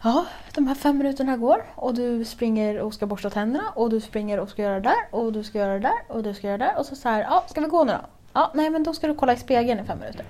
Ja, 0.04 0.26
de 0.56 0.68
här 0.68 0.76
fem 0.76 0.98
minuterna 0.98 1.38
går 1.38 1.66
och 1.76 1.94
du 1.94 2.26
springer 2.26 2.80
och 2.80 2.94
ska 2.94 3.06
borsta 3.06 3.30
tänderna 3.30 3.70
och 3.76 3.90
du 3.90 4.02
springer 4.02 4.40
och 4.40 4.50
ska 4.50 4.62
göra 4.62 4.74
det 4.74 4.80
där 4.90 5.08
och 5.12 5.34
du 5.34 5.44
ska 5.44 5.58
göra 5.58 5.74
det 5.74 5.80
där 5.80 5.94
och 6.08 6.24
du 6.24 6.34
ska 6.34 6.48
göra 6.48 6.58
det 6.58 6.66
där 6.66 6.78
och 6.80 6.86
så 6.86 6.96
så 6.96 7.10
här, 7.10 7.22
ja, 7.22 7.44
ska 7.48 7.62
vi 7.62 7.68
gå 7.68 7.84
nu 7.84 7.92
då? 7.92 8.00
Ja, 8.34 8.52
nej 8.54 8.70
men 8.70 8.84
då 8.84 8.94
ska 8.94 9.08
du 9.08 9.16
kolla 9.16 9.34
i 9.34 9.38
spegeln 9.38 9.80
i 9.80 9.84
fem 9.84 10.00
minuter. 10.00 10.26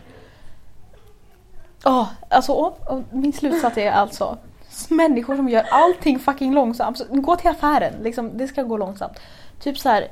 Ja, 1.84 2.10
alltså 2.30 2.52
och, 2.52 2.80
och 2.88 3.02
min 3.12 3.34
slutsats 3.34 3.78
är 3.78 3.92
alltså 3.92 4.38
människor 4.90 5.36
som 5.36 5.50
gör 5.50 5.66
allting 5.72 6.20
fucking 6.20 6.54
långsamt. 6.54 6.98
Så 6.98 7.06
gå 7.10 7.36
till 7.36 7.50
affären, 7.50 7.94
liksom, 8.04 8.38
det 8.38 8.48
ska 8.48 8.64
gå 8.64 8.78
långsamt. 8.78 9.20
Typ 9.60 9.78
så 9.78 9.90
här, 9.90 10.08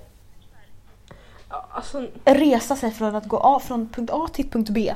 Alltså, 1.49 2.07
resa 2.25 2.75
sig 2.75 2.91
från 2.91 3.15
att 3.15 3.25
gå 3.25 3.37
av 3.37 3.59
från 3.59 3.89
punkt 3.89 4.09
A 4.13 4.27
till 4.33 4.49
punkt 4.49 4.69
B. 4.69 4.95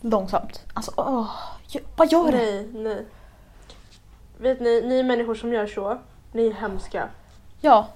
Långsamt. 0.00 0.62
Alltså 0.74 0.92
åh, 0.96 1.30
vad 1.96 2.12
gör 2.12 2.32
du? 2.32 2.38
nej, 2.38 2.68
nej. 2.74 3.06
Vet 4.38 4.60
ni, 4.60 4.82
ni 4.82 5.02
människor 5.02 5.34
som 5.34 5.52
gör 5.52 5.66
så, 5.66 5.98
ni 6.32 6.46
är 6.46 6.52
hemska. 6.52 7.08
Ja. 7.60 7.88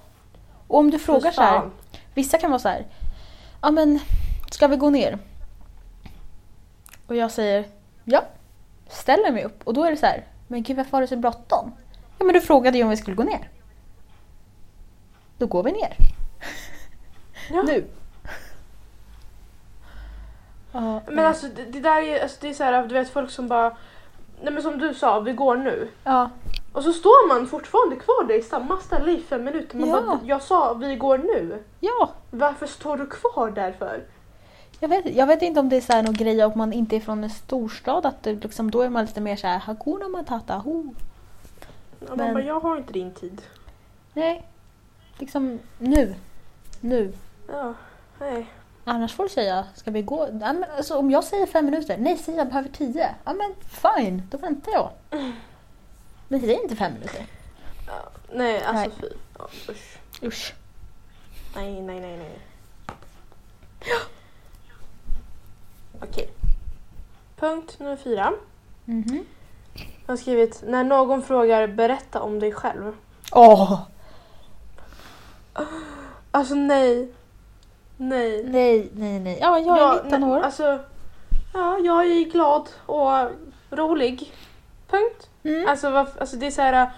Och 0.67 0.79
om 0.79 0.91
du 0.91 0.99
frågar 0.99 1.31
så 1.31 1.41
här, 1.41 1.69
vissa 2.13 2.37
kan 2.37 2.51
vara 2.51 2.59
så 2.59 2.69
här, 2.69 2.85
ja 3.61 3.71
men 3.71 3.99
ska 4.51 4.67
vi 4.67 4.75
gå 4.75 4.89
ner? 4.89 5.19
Och 7.07 7.15
jag 7.15 7.31
säger 7.31 7.65
ja, 8.09 8.23
ställer 8.89 9.31
mig 9.31 9.43
upp 9.45 9.61
och 9.63 9.73
då 9.73 9.83
är 9.83 9.91
det 9.91 9.97
så 9.97 10.05
här, 10.05 10.23
men 10.47 10.63
gud 10.63 10.77
varför 10.77 10.91
har 10.91 11.01
du 11.01 11.07
så 11.07 11.15
bråttom? 11.17 11.71
Ja 12.19 12.25
men 12.25 12.33
du 12.33 12.41
frågade 12.41 12.77
ju 12.77 12.83
om 12.83 12.89
vi 12.89 12.97
skulle 12.97 13.15
gå 13.15 13.23
ner. 13.23 13.49
Då 15.37 15.45
går 15.47 15.63
vi 15.63 15.71
ner. 15.71 15.95
Ja. 17.51 17.61
Nu. 17.63 17.85
Ja, 20.71 21.01
Men 21.07 21.25
alltså 21.25 21.47
det, 21.47 21.63
det 21.65 21.79
där 21.79 22.01
är, 22.01 22.21
alltså, 22.21 22.37
det 22.41 22.49
är 22.49 22.53
så 22.53 22.63
här, 22.63 22.87
du 22.87 22.93
vet 22.93 23.09
folk 23.09 23.29
som 23.31 23.47
bara 23.47 23.77
Nej 24.41 24.53
men 24.53 24.63
som 24.63 24.77
du 24.77 24.93
sa, 24.93 25.19
vi 25.19 25.33
går 25.33 25.55
nu. 25.57 25.89
ja. 26.03 26.29
Och 26.73 26.83
så 26.83 26.93
står 26.93 27.27
man 27.27 27.47
fortfarande 27.47 27.95
kvar 27.95 28.23
där 28.27 28.39
i 28.39 28.41
samma 28.41 28.77
ställe 28.79 29.11
i 29.11 29.21
fem 29.21 29.43
minuter. 29.43 29.77
Man 29.77 29.89
Ja. 29.89 30.01
bara, 30.01 30.19
jag 30.25 30.41
sa 30.41 30.73
vi 30.73 30.95
går 30.95 31.17
nu. 31.17 31.63
ja. 31.79 32.09
Varför 32.31 32.67
står 32.67 32.97
du 32.97 33.07
kvar 33.07 33.51
där 33.51 33.71
för? 33.71 34.03
Jag 34.79 34.89
vet, 34.89 35.15
jag 35.15 35.27
vet 35.27 35.41
inte 35.41 35.59
om 35.59 35.69
det 35.69 35.77
är 35.77 35.81
så 35.81 35.93
här 35.93 36.03
någon 36.03 36.13
grej 36.13 36.43
om 36.45 36.51
man 36.55 36.73
inte 36.73 36.95
är 36.95 36.99
från 36.99 37.23
en 37.23 37.29
storstad 37.29 38.05
att 38.05 38.23
det 38.23 38.33
liksom, 38.33 38.71
då 38.71 38.81
är 38.81 38.89
man 38.89 39.05
lite 39.05 39.21
mer 39.21 39.35
så 39.35 39.47
här 39.47 39.59
Hakuna 39.59 40.07
Matata. 40.07 40.55
Ho. 40.57 40.93
Ja, 41.99 42.05
Man 42.09 42.17
Men- 42.17 42.33
bara, 42.33 42.43
jag 42.43 42.59
har 42.59 42.77
inte 42.77 42.93
din 42.93 43.11
tid. 43.13 43.41
Nej, 44.13 44.47
liksom 45.17 45.59
nu. 45.77 46.15
Nu. 46.81 47.13
Ja, 47.47 47.73
nej. 48.19 48.47
Annars 48.83 49.13
får 49.13 49.23
du 49.23 49.29
säga, 49.29 49.65
ska 49.75 49.91
vi 49.91 50.01
gå? 50.01 50.27
Ja, 50.27 50.53
men, 50.53 50.65
alltså, 50.77 50.97
om 50.97 51.11
jag 51.11 51.23
säger 51.23 51.45
fem 51.45 51.65
minuter, 51.65 51.97
nej 51.97 52.17
säg 52.17 52.35
jag 52.35 52.47
behöver 52.47 52.69
tio. 52.69 53.15
Ja 53.25 53.33
men 53.33 53.53
fine, 53.69 54.21
då 54.31 54.37
väntar 54.37 54.71
jag. 54.71 54.89
Men 56.27 56.39
säg 56.39 56.53
inte 56.63 56.75
fem 56.75 56.93
minuter. 56.93 57.25
Ja, 57.87 57.93
nej, 58.33 58.63
alltså 58.63 58.91
fy. 59.01 59.07
Ja, 59.37 59.47
usch. 59.69 59.97
Usch. 60.23 60.53
Nej, 61.55 61.81
nej, 61.81 61.99
nej, 61.99 62.17
nej. 62.17 62.39
Okej. 66.03 66.29
Punkt 67.39 67.75
nummer 67.79 67.95
fyra. 67.95 68.33
Mhm. 68.85 69.25
Jag 70.05 70.11
har 70.13 70.17
skrivit, 70.17 70.63
när 70.67 70.83
någon 70.83 71.23
frågar 71.23 71.67
berätta 71.67 72.21
om 72.21 72.39
dig 72.39 72.51
själv. 72.51 72.93
Åh! 73.31 73.79
Alltså 76.31 76.55
nej. 76.55 77.11
Nej. 77.97 78.43
Nej, 78.43 78.89
nej, 78.93 79.19
nej. 79.19 79.37
Ja, 79.41 79.59
jag 79.59 79.77
är 79.77 79.81
Ja, 79.81 79.99
19 80.03 80.21
nej, 80.21 80.29
år. 80.29 80.39
Alltså, 80.39 80.79
ja, 81.53 81.77
jag 81.79 82.05
är 82.05 82.31
glad 82.31 82.69
och 82.85 83.31
rolig. 83.69 84.33
Punkt. 84.89 85.29
Mm. 85.43 85.67
Alltså, 85.67 85.89
vad, 85.89 86.07
alltså 86.19 86.35
det 86.37 86.47
är 86.47 86.51
så 86.51 86.61
här. 86.61 86.89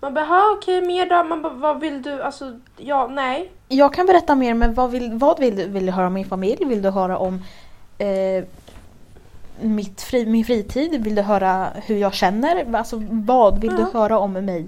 Man 0.00 0.14
bara, 0.14 0.24
"Ha, 0.24 0.54
okej 0.56 0.82
mer 0.82 1.06
då? 1.08 1.24
Man 1.24 1.42
bara, 1.42 1.52
vad 1.52 1.80
vill 1.80 2.02
du? 2.02 2.22
Alltså, 2.22 2.58
ja, 2.76 3.08
nej. 3.08 3.52
Jag 3.68 3.92
kan 3.94 4.06
berätta 4.06 4.34
mer, 4.34 4.54
men 4.54 4.74
vad 4.74 4.90
vill, 4.90 5.12
vad 5.12 5.40
vill, 5.40 5.56
du, 5.56 5.68
vill 5.68 5.86
du 5.86 5.92
höra 5.92 6.06
om 6.06 6.12
min 6.14 6.24
familj? 6.28 6.64
Vill 6.64 6.82
du 6.82 6.90
höra 6.90 7.18
om 7.18 7.42
eh, 7.98 8.44
mitt 9.60 10.02
fri, 10.02 10.26
min 10.26 10.44
fritid? 10.44 11.04
Vill 11.04 11.14
du 11.14 11.22
höra 11.22 11.68
hur 11.74 11.96
jag 11.96 12.14
känner? 12.14 12.74
Alltså 12.74 13.02
vad 13.10 13.60
vill 13.60 13.70
Ja. 13.70 13.76
du 13.76 13.98
höra 13.98 14.18
om 14.18 14.32
mig? 14.32 14.66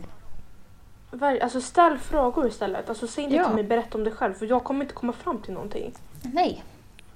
Alltså 1.43 1.61
ställ 1.61 1.99
frågor 1.99 2.47
istället. 2.49 2.89
Alltså 2.89 3.07
säg 3.07 3.25
inte 3.25 3.37
Ja. 3.37 3.45
till 3.47 3.55
mig 3.55 3.65
berätta 3.65 3.99
om 3.99 4.05
dig 4.05 4.13
själv 4.13 4.35
för 4.35 4.47
jag 4.47 4.65
kommer 4.65 4.85
inte 4.85 4.95
komma 4.95 5.13
fram 5.13 5.39
till 5.39 5.53
någonting. 5.55 5.93
Nej. 6.23 6.65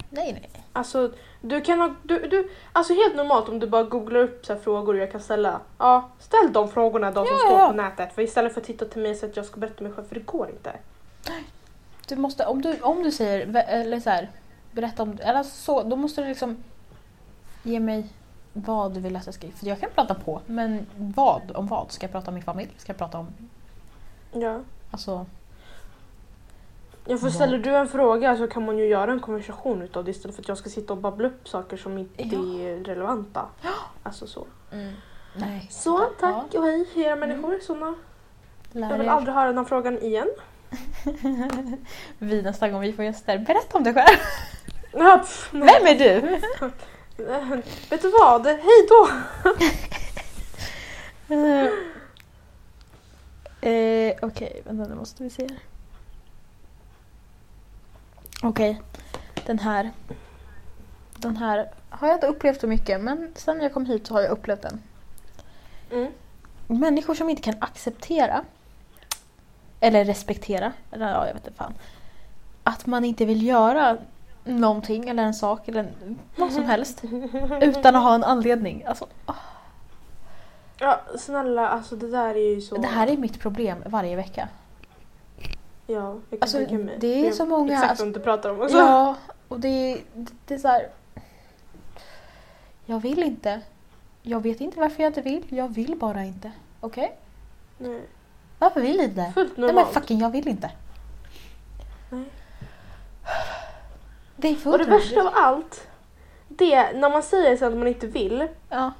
Nej, 0.09 0.33
nej. 0.33 0.49
Alltså 0.73 1.11
du 1.41 1.61
kan 1.61 1.79
ha, 1.79 1.95
du, 2.03 2.27
du, 2.27 2.49
alltså 2.71 2.93
helt 2.93 3.15
normalt 3.15 3.49
om 3.49 3.59
du 3.59 3.67
bara 3.67 3.83
googlar 3.83 4.19
upp 4.19 4.45
så 4.45 4.53
här 4.53 4.59
frågor 4.59 4.97
jag 4.97 5.11
kan 5.11 5.21
ställa. 5.21 5.59
Ja, 5.77 6.09
ställ 6.19 6.53
de 6.53 6.69
frågorna 6.69 7.11
då 7.11 7.25
som 7.25 7.33
Ja, 7.35 7.39
står 7.47 7.59
ja. 7.59 7.67
på 7.67 7.73
nätet. 7.73 8.13
För 8.15 8.21
istället 8.21 8.53
för 8.53 8.61
att 8.61 8.67
titta 8.67 8.85
till 8.85 9.01
mig 9.01 9.15
så 9.15 9.25
att 9.25 9.35
jag 9.35 9.45
ska 9.45 9.59
berätta 9.59 9.75
om 9.77 9.83
mig 9.83 9.93
själv 9.93 10.07
för 10.07 10.15
det 10.15 10.25
går 10.25 10.49
inte. 10.49 10.71
Du 12.07 12.15
måste, 12.15 12.45
om 12.45 12.61
du, 12.61 12.79
om 12.81 13.03
du 13.03 13.11
säger, 13.11 13.55
eller 13.67 13.99
så 13.99 14.09
här, 14.09 14.29
berätta 14.75 15.03
om, 15.03 15.17
eller 15.21 15.43
så, 15.43 15.83
då 15.83 15.95
måste 15.95 16.21
du 16.21 16.27
liksom 16.27 16.57
ge 17.63 17.79
mig 17.79 18.07
vad 18.53 18.93
du 18.93 18.99
vill 18.99 19.15
att 19.15 19.25
jag 19.25 19.35
ska, 19.35 19.47
för 19.51 19.67
jag 19.67 19.79
kan 19.79 19.89
prata 19.95 20.13
på, 20.15 20.41
men 20.45 20.85
vad, 20.97 21.41
om 21.55 21.67
vad? 21.67 21.91
Ska 21.91 22.03
jag 22.03 22.11
prata 22.11 22.27
om 22.27 22.33
min 22.33 22.43
familj? 22.43 22.71
Ska 22.77 22.91
jag 22.91 22.97
prata 22.97 23.17
om, 23.17 23.27
Ja. 24.33 24.59
alltså, 24.91 25.25
Ja, 27.07 27.17
för 27.17 27.23
Vad? 27.23 27.33
ställer 27.33 27.57
du 27.57 27.75
en 27.77 27.87
fråga 27.87 28.37
så 28.37 28.47
kan 28.47 28.65
man 28.65 28.77
ju 28.77 28.85
göra 28.87 29.11
en 29.11 29.19
konversation 29.19 29.81
utav 29.81 30.03
det 30.05 30.11
istället 30.11 30.35
för 30.35 30.43
att 30.43 30.47
jag 30.47 30.57
ska 30.57 30.69
sitta 30.69 30.93
och 30.93 30.99
babbla 30.99 31.27
upp 31.27 31.47
saker 31.47 31.77
som 31.77 31.97
inte 31.97 32.23
Ja. 32.23 32.39
är 32.39 32.83
relevanta. 32.83 33.45
Alltså 34.03 34.27
så. 34.27 34.45
nej. 35.35 35.67
Så, 35.71 35.99
tack 36.19 36.53
och 36.53 36.63
hej 36.63 36.87
era 36.95 37.15
människor. 37.15 37.59
Såna. 37.59 37.95
Lär 38.71 38.89
Jag 38.89 38.97
vill 38.97 39.07
er. 39.07 39.11
aldrig 39.11 39.35
höra 39.35 39.47
den 39.47 39.57
här 39.57 39.65
frågan 39.65 39.97
igen. 39.99 40.27
Vi 42.19 42.41
nästa 42.41 42.69
gång 42.69 42.81
vi 42.81 42.93
får 42.93 43.05
gäster, 43.05 43.37
berätta 43.37 43.77
om 43.77 43.83
dig 43.83 43.93
själv. 43.93 44.17
Vem 45.51 45.85
är 45.87 45.95
du? 45.99 46.21
Vet 47.89 48.01
du 48.01 48.11
vad? 48.11 48.45
Hej 48.47 48.87
då! 48.89 49.09
eh, 53.61 54.13
Okej, 54.21 54.61
vänta 54.65 54.89
nu 54.89 54.95
måste 54.95 55.23
vi 55.23 55.29
se. 55.29 55.47
Okej, 58.43 58.81
den 59.45 59.59
här. 59.59 59.91
Den 61.17 61.37
här 61.37 61.69
har 61.89 62.07
jag 62.07 62.15
inte 62.17 62.27
upplevt 62.27 62.61
så 62.61 62.67
mycket 62.67 63.01
men 63.01 63.31
sen 63.35 63.61
jag 63.61 63.73
kom 63.73 63.85
hit 63.85 64.07
så 64.07 64.13
har 64.13 64.21
jag 64.21 64.31
upplevt 64.31 64.61
den. 64.61 64.81
Mm. 65.91 66.11
Människor 66.67 67.13
som 67.15 67.29
inte 67.29 67.41
kan 67.41 67.55
acceptera 67.59 68.45
eller 69.79 70.05
respektera, 70.05 70.73
eller 70.91 71.11
ja, 71.11 71.27
jag 71.27 71.33
vet 71.33 71.47
inte 71.47 71.57
fan. 71.57 71.73
Att 72.63 72.85
man 72.85 73.05
inte 73.05 73.25
vill 73.25 73.45
göra 73.47 73.97
någonting 74.45 75.09
eller 75.09 75.23
en 75.23 75.33
sak 75.33 75.67
eller 75.67 75.79
en, 75.79 76.19
vad 76.35 76.51
som 76.53 76.63
helst 76.63 77.01
utan 77.61 77.95
att 77.95 78.03
ha 78.03 78.15
en 78.15 78.23
anledning. 78.23 78.83
Alltså, 78.85 79.07
ah, 79.25 79.33
Ja, 80.79 81.01
snälla, 81.19 81.69
alltså 81.69 81.95
det 81.95 82.07
där 82.11 82.35
är 82.35 82.55
ju 82.55 82.61
så... 82.61 82.75
det 82.77 82.87
här 82.87 83.07
är 83.07 83.17
mitt 83.17 83.39
problem 83.39 83.77
varje 83.85 84.15
vecka. 84.15 84.47
Ja, 85.87 85.95
jag 85.95 86.29
kan 86.29 86.39
Alltså, 86.41 86.57
tänka 86.57 86.73
mig. 86.73 86.97
det 86.99 87.27
är 87.27 87.31
så 87.31 87.45
många- 87.45 87.73
Exakt 87.73 87.89
alltså- 87.89 88.05
du 88.05 88.19
pratar 88.19 88.49
om 88.49 88.61
också. 88.61 88.77
Ja, 88.77 89.15
och 89.47 89.59
det, 89.59 89.67
är- 89.93 89.99
det 90.45 90.53
är 90.53 90.57
så 90.57 90.67
här. 90.67 90.87
Jag 92.85 92.99
vill 92.99 93.23
inte. 93.23 93.61
Jag 94.21 94.39
vet 94.43 94.61
inte 94.61 94.79
varför 94.79 95.03
jag 95.03 95.09
inte 95.09 95.21
vill. 95.21 95.43
Jag 95.49 95.73
vill 95.73 95.95
bara 95.97 96.23
inte. 96.23 96.51
Okej? 96.79 97.15
Nej. 97.77 98.01
Varför 98.59 98.81
vill 98.81 98.97
du 98.97 99.03
inte? 99.03 99.31
Fullt 99.33 99.57
Nej 99.57 99.65
men 99.65 99.75
normalt. 99.75 99.93
fucking 99.93 100.19
jag 100.19 100.29
vill 100.29 100.47
inte. 100.47 100.71
Nej. 102.09 102.25
Det 104.37 104.47
är 104.49 104.55
fullt 104.55 104.73
Och 104.73 104.79
det 104.85 104.91
värsta 104.91 105.21
av 105.21 105.29
allt, 105.33 105.87
det 106.47 106.93
när 106.93 107.09
man 107.09 107.23
säger 107.23 107.57
så 107.57 107.65
att 107.65 107.77
man 107.77 107.87
inte 107.87 108.07
vill, 108.07 108.47
Ja. 108.69 108.91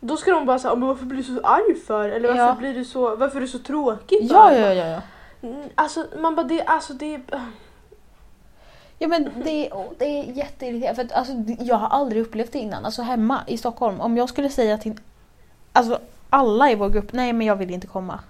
då 0.00 0.16
ska 0.16 0.30
de 0.30 0.46
bara 0.46 0.58
säga 0.58 0.74
men 0.74 0.88
varför 0.88 1.04
blir 1.04 1.18
du 1.18 1.24
så 1.24 1.40
arg 1.46 1.74
för? 1.86 2.08
Eller 2.08 2.28
varför 2.28 2.42
Ja. 2.44 2.54
blir 2.58 2.74
du 2.74 2.84
så, 2.84 3.16
varför 3.16 3.36
är 3.36 3.40
du 3.40 3.48
så 3.48 3.58
tråkig 3.58 4.28
för? 4.28 4.34
Ja, 4.34 4.52
ja, 4.54 4.74
ja, 4.74 4.86
ja. 4.86 5.00
Mm, 5.48 5.68
Alltså 5.74 6.06
man 6.18 6.34
bara 6.34 6.46
det, 6.46 6.62
alltså 6.62 6.92
det, 6.92 7.20
Ja 8.98 9.08
men 9.08 9.30
det, 9.44 9.68
är- 9.68 9.88
det 9.98 10.04
är 10.04 10.24
jätteirriterande 10.32 10.94
för 10.94 11.02
att 11.04 11.12
alltså, 11.12 11.32
jag 11.64 11.76
har 11.76 11.88
aldrig 11.88 12.22
upplevt 12.22 12.52
det 12.52 12.58
innan. 12.58 12.84
Alltså 12.84 13.02
hemma 13.02 13.40
i 13.46 13.58
Stockholm, 13.58 14.00
om 14.00 14.16
jag 14.16 14.28
skulle 14.28 14.48
säga 14.50 14.78
till 14.78 15.00
alltså, 15.72 15.98
alla 16.30 16.70
i 16.70 16.74
vår 16.74 16.88
grupp, 16.88 17.12
nej 17.12 17.32
men 17.32 17.46
jag 17.46 17.56
vill 17.56 17.70
inte 17.70 17.86
komma. 17.86 18.20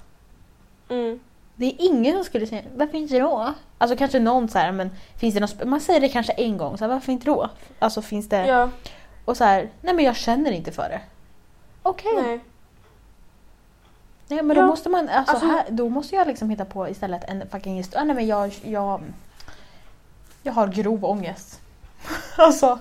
Mm. 0.89 1.21
Det 1.59 1.67
är 1.67 1.75
ingen 1.79 2.15
som 2.15 2.25
skulle 2.25 2.47
säga 2.47 2.63
varför 2.77 2.99
inte 2.99 3.19
då? 3.19 3.55
Alltså 3.79 3.97
kanske 3.97 4.19
någon 4.21 4.49
så 4.49 4.59
här, 4.59 4.73
men 4.73 4.91
finns 5.17 5.35
det 5.35 5.41
någon, 5.41 5.71
man 5.71 5.81
säger 5.81 6.01
det 6.01 6.09
kanske 6.09 6.33
en 6.33 6.57
gång, 6.57 6.79
så 6.79 6.85
här, 6.85 6.93
varför 6.93 7.13
inte 7.13 7.27
då? 7.27 7.51
Alltså 7.79 8.03
finns 8.03 8.29
det, 8.29 8.47
Ja, 8.47 8.71
och 9.25 9.37
så 9.37 9.45
här, 9.45 9.71
nej 9.81 9.95
men 9.95 10.05
jag 10.05 10.17
känner 10.17 10.51
inte 10.51 10.73
för 10.73 10.89
det. 10.89 11.01
Okej, 11.83 12.13
nej. 12.23 12.41
nej. 14.29 14.43
men 14.43 14.57
då 14.57 14.63
Ja, 14.63 14.67
måste 14.67 14.89
man, 14.89 15.09
alltså, 15.09 15.33
alltså- 15.33 15.47
här, 15.49 15.65
då 15.71 15.89
måste 15.89 16.17
jag 16.17 16.27
liksom 16.27 16.51
hitta 16.51 16.65
på 16.65 16.89
istället 16.89 17.25
en 17.25 17.49
fucking 17.51 17.77
historia. 17.77 18.05
Nej 18.05 18.15
men 18.17 18.27
jag, 18.27 18.55
jag, 18.65 19.03
jag 20.43 20.53
har 20.53 20.67
grov 20.69 21.05
ångest. 21.05 21.61
alltså, 22.37 22.79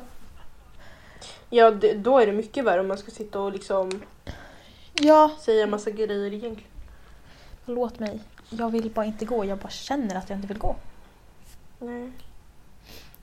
Ja, 1.50 1.72
det, 1.72 1.94
då 1.94 2.20
är 2.20 2.26
det 2.26 2.32
mycket 2.32 2.66
värre 2.66 2.80
om 2.80 2.88
man 2.88 2.98
ska 2.98 3.12
sitta 3.12 3.40
och 3.40 3.52
liksom 3.52 4.02
ja, 4.94 5.32
säga 5.40 5.68
massa 5.68 5.92
grejer 5.92 6.34
egentligen. 6.34 6.72
låt 7.66 8.00
mig. 8.00 8.20
Jag 8.50 8.70
vill 8.70 8.90
bara 8.92 9.06
inte 9.06 9.26
gå, 9.26 9.46
jag 9.46 9.58
bara 9.58 9.70
känner 9.70 10.16
att 10.16 10.30
jag 10.30 10.38
inte 10.38 10.48
vill 10.48 10.58
gå. 10.58 10.76
Nej. 11.80 12.12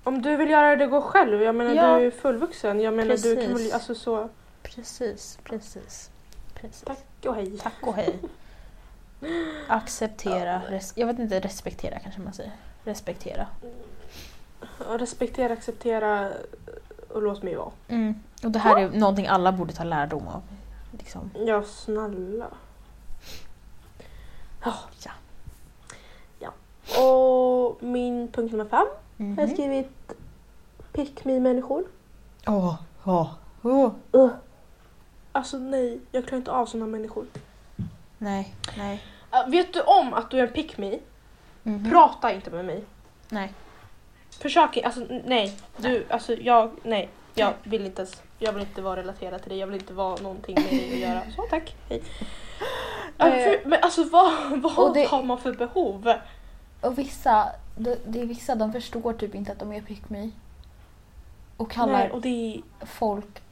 Om 0.04 0.22
du 0.22 0.36
vill 0.36 0.50
göra 0.50 0.76
det, 0.76 0.86
gå 0.86 1.00
själv. 1.02 1.42
Jag 1.42 1.54
menar, 1.54 1.74
Ja. 1.74 1.98
du 1.98 2.06
är 2.06 2.10
fullvuxen. 2.10 2.80
Jag 2.80 2.94
menar, 2.94 3.16
du 3.16 3.34
kan 3.36 3.44
väl 3.44 3.52
Precis. 3.52 3.74
alltså 3.74 3.94
så... 3.94 4.28
Precis, 4.62 5.38
precis. 5.44 6.10
precis. 6.54 6.84
Tack 6.86 7.04
och 7.26 7.34
hej. 7.34 7.58
Tack 7.58 7.72
och 7.82 7.94
hej. 7.94 8.18
Acceptera, 9.68 10.62
res- 10.68 10.92
jag 10.96 11.06
vet 11.06 11.18
inte, 11.18 11.40
respektera 11.40 11.98
kanske 11.98 12.20
man 12.20 12.32
säger. 12.32 12.52
Respektera. 12.84 13.46
Och 14.88 14.98
Respektera, 14.98 15.52
acceptera 15.52 16.30
och 17.08 17.22
låt 17.22 17.42
mig 17.42 17.54
vara. 17.56 17.70
Mm. 17.88 18.14
Och 18.44 18.50
det 18.50 18.58
här 18.58 18.78
är 18.78 18.88
någonting 18.90 19.26
alla 19.26 19.52
borde 19.52 19.72
ta 19.72 19.84
lärdom 19.84 20.28
av. 20.28 20.42
Liksom. 20.98 21.30
Ja, 21.46 21.62
snälla. 21.62 22.46
Ja. 24.64 24.74
Ja. 25.04 25.10
ja. 26.38 26.52
Och 27.02 27.82
min 27.82 28.28
punkt 28.32 28.52
nummer 28.52 28.64
fem 28.64 28.86
har 29.18 29.26
jag 29.26 29.36
Mhm. 29.36 29.48
skrivit 29.50 30.12
Pick 30.92 31.24
me-människor. 31.24 31.84
Åh, 32.46 32.74
åh, 33.04 33.30
åh. 33.62 33.90
Uh. 34.14 34.30
Alltså 35.32 35.58
nej, 35.58 36.00
jag 36.12 36.24
klarar 36.26 36.36
inte 36.38 36.50
av 36.52 36.66
sådana 36.66 36.86
människor. 36.86 37.26
Nej, 38.18 38.54
nej. 38.78 39.02
Uh, 39.34 39.50
vet 39.50 39.72
du 39.72 39.80
om 39.80 40.14
att 40.14 40.30
du 40.30 40.38
är 40.38 40.46
en 40.46 40.52
pick 40.52 40.78
me? 40.78 40.98
Mhm. 41.62 41.90
Prata 41.90 42.32
inte 42.32 42.50
med 42.50 42.64
mig. 42.64 42.84
Nej. 43.28 43.52
Försök 44.30 44.76
inte, 44.76 44.86
alltså 44.86 45.06
nej. 45.24 45.58
Du, 45.76 46.06
alltså 46.10 46.34
jag, 46.34 46.70
nej. 46.82 47.08
Jag 47.34 47.52
vill 47.62 47.86
inte 47.86 48.06
jag 48.38 48.52
vill 48.52 48.62
inte 48.62 48.82
vara 48.82 48.96
relaterad 49.00 49.40
till 49.42 49.50
dig, 49.50 49.58
jag 49.58 49.66
vill 49.66 49.80
inte 49.80 49.92
vara 49.92 50.16
någonting 50.22 50.54
med 50.54 50.64
dig 50.70 50.92
att 50.92 50.98
göra. 50.98 51.22
Så 51.36 51.42
tack, 51.50 51.76
hej. 51.88 52.02
Ja, 53.18 53.28
Eh, 53.28 53.44
för, 53.44 53.68
men 53.68 53.82
alltså 53.82 54.04
vad, 54.04 54.32
vad 54.76 54.94
det- 54.94 55.04
har 55.08 55.22
man 55.22 55.38
för 55.38 55.52
behov? 55.52 56.12
Och 56.80 56.98
vissa, 56.98 57.48
det, 57.76 57.98
det 58.06 58.20
är 58.20 58.26
vissa, 58.26 58.54
de 58.54 58.72
förstår 58.72 59.12
typ 59.12 59.34
inte 59.34 59.52
att 59.52 59.58
de 59.58 59.72
är 59.72 59.80
pick 59.80 60.08
me. 60.10 60.30
Och 61.56 61.70
kallar 61.70 61.92
Nej, 61.92 62.10
och 62.10 62.20
det 62.20 62.60
folk 62.80 63.42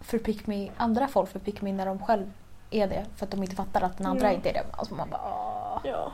för 0.00 0.18
pick 0.18 0.46
me, 0.46 0.70
andra 0.76 1.08
folk 1.08 1.30
för 1.30 1.38
pick 1.38 1.62
me 1.62 1.72
när 1.72 1.86
de 1.86 1.98
själv 1.98 2.32
är 2.70 2.86
det. 2.88 3.06
För 3.16 3.24
att 3.26 3.30
de 3.30 3.42
inte 3.42 3.56
fattar 3.56 3.80
att 3.82 3.98
den 3.98 4.06
andra 4.06 4.26
Ja. 4.28 4.32
inte 4.34 4.48
är 4.50 4.52
det. 4.52 4.64
Alltså 4.72 4.94
man 4.94 5.10
bara 5.10 5.20
åh. 5.24 5.80
ja, 5.84 6.12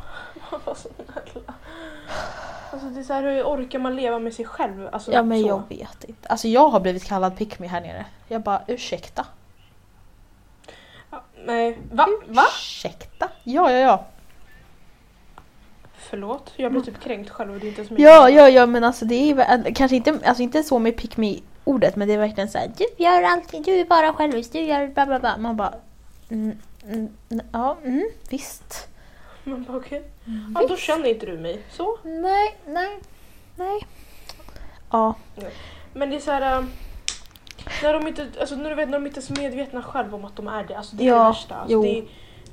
vad 0.65 0.77
snälla. 0.77 1.55
Alltså 2.71 2.89
det 2.89 3.01
är 3.01 3.05
så 3.05 3.13
här, 3.13 3.23
hur 3.23 3.43
orkar 3.43 3.79
man 3.79 3.97
leva 3.97 4.19
med 4.19 4.35
sig 4.35 4.45
själv? 4.45 4.89
Alltså, 4.93 5.13
Ja 5.13 5.23
men 5.23 5.43
så. 5.43 5.49
jag 5.49 5.63
vet 5.69 6.05
inte. 6.05 6.29
Alltså 6.29 6.49
jag 6.49 6.69
har 6.69 6.81
blivit 6.81 7.05
kallad 7.05 7.37
pick 7.37 7.59
me 7.59 7.67
här 7.67 7.81
nere. 7.81 8.07
Jag 8.29 8.41
bara 8.43 8.63
ursäkta. 8.67 9.27
Nej, 11.47 11.79
va? 11.93 12.09
Va? 12.29 12.43
Ursäkta? 12.59 13.29
Ja 13.45 13.71
ja 13.71 13.79
ja. 13.79 14.05
Förlåt, 15.97 16.53
jag 16.57 16.73
blir 16.73 16.83
typ 16.83 17.01
kränkt 17.01 17.31
själv 17.31 17.53
och 17.55 17.61
det 17.61 17.67
är 17.67 17.69
inte 17.69 17.85
som 17.85 17.97
Ja 17.99 18.31
ja 18.31 18.49
ja 18.49 18.67
men 18.67 18.85
alltså 18.85 19.05
det 19.05 19.15
är 19.31 19.35
väl- 19.35 19.75
kanske 19.75 19.97
inte, 19.97 20.19
alltså 20.25 20.43
inte 20.43 20.63
så 20.63 20.79
med 20.79 20.97
pick 20.97 21.17
me 21.17 21.39
ordet 21.65 21.97
men 21.97 22.09
det 22.09 22.15
är 22.15 22.19
verkligen 22.19 22.49
så 22.49 22.59
här. 22.59 22.71
Du 22.77 23.05
gör 23.05 23.23
allting, 23.23 23.63
du 23.63 23.73
är 23.73 23.85
bara 23.85 24.13
självisk, 24.13 24.53
du 24.53 24.61
gör 24.61 24.87
bla 24.87 25.07
bla 25.07 25.21
bla. 25.21 25.37
Man 25.37 25.57
bara 25.57 25.75
mm, 26.31 26.59
mm, 26.89 27.09
mm, 27.31 27.47
ja 27.53 27.77
mm, 27.85 28.09
visst. 28.31 28.89
Man 29.45 29.63
bara 29.65 29.77
okej. 29.77 30.03
Ja, 30.55 30.67
då 30.69 30.77
känner 30.77 31.09
inte 31.09 31.27
du 31.27 31.39
mig. 31.39 31.63
Så. 31.71 31.99
Nej, 32.03 32.57
nej, 32.67 32.99
nej. 33.57 33.87
Ja. 34.91 35.15
Men 35.93 36.11
det 36.11 36.17
är 36.17 36.21
så 36.21 36.31
här. 36.31 36.67
När 37.83 37.93
de 37.93 38.07
inte, 38.09 38.27
alltså 38.41 38.57
när 38.57 38.71
du 38.71 38.77
vet 38.77 38.89
när 38.89 38.99
de 38.99 39.07
inte 39.07 39.21
är 39.21 39.23
så 39.23 39.33
medvetna 39.33 39.83
själva 39.83 40.17
om 40.17 40.25
att 40.25 40.37
de 40.37 40.49
är 40.49 40.65
det. 40.65 40.75
Alltså 40.75 40.97
det 40.97 41.05
är 41.05 41.09
Ja, 41.09 41.19
det 41.19 41.25
värsta. 41.25 41.55
Alltså 41.55 41.73
jo. 41.73 41.83
det, 41.83 41.99
är- 41.99 42.05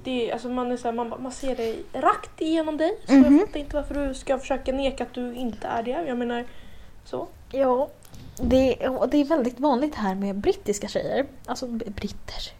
det, 0.04 0.30
är- 0.30 0.34
alltså 0.34 0.50
man, 0.50 0.72
är 0.72 0.78
så 0.78 0.88
här, 0.88 0.94
man, 0.94 1.14
man 1.20 1.32
ser 1.32 1.56
det 1.56 1.76
rakt 2.00 2.42
igenom 2.42 2.78
dig. 2.78 3.00
Så 3.08 3.14
Mhm. 3.14 3.34
jag 3.38 3.48
fattar 3.48 3.60
inte 3.60 3.76
varför 3.76 4.08
du 4.08 4.14
ska 4.14 4.40
försöka 4.40 4.72
neka 4.72 5.04
att 5.04 5.14
du 5.14 5.34
inte 5.36 5.68
är 5.68 5.84
det. 5.84 5.92
Jag 6.08 6.18
menar 6.18 6.46
så. 7.06 7.28
Ja. 7.52 7.88
Det, 8.42 8.88
och 8.88 9.10
det 9.10 9.18
är 9.18 9.26
väldigt 9.26 9.60
vanligt 9.60 9.96
här 9.96 10.16
med 10.16 10.36
brittiska 10.36 10.88
tjejer. 10.88 11.26
Alltså 11.46 11.68
b- 11.68 11.86
britter. 11.90 12.52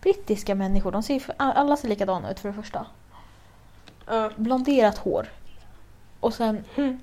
Brittiska 0.00 0.54
människor, 0.54 0.92
de 0.92 1.02
ser, 1.02 1.22
alla 1.36 1.76
ser 1.76 1.88
likadana 1.88 2.30
ut 2.30 2.40
för 2.40 2.48
det 2.48 2.54
första. 2.54 2.86
Ja. 4.06 4.30
Blonderat 4.36 4.98
hår. 4.98 5.26
Och 6.20 6.34
sen 6.34 6.64
Mm. 6.76 7.00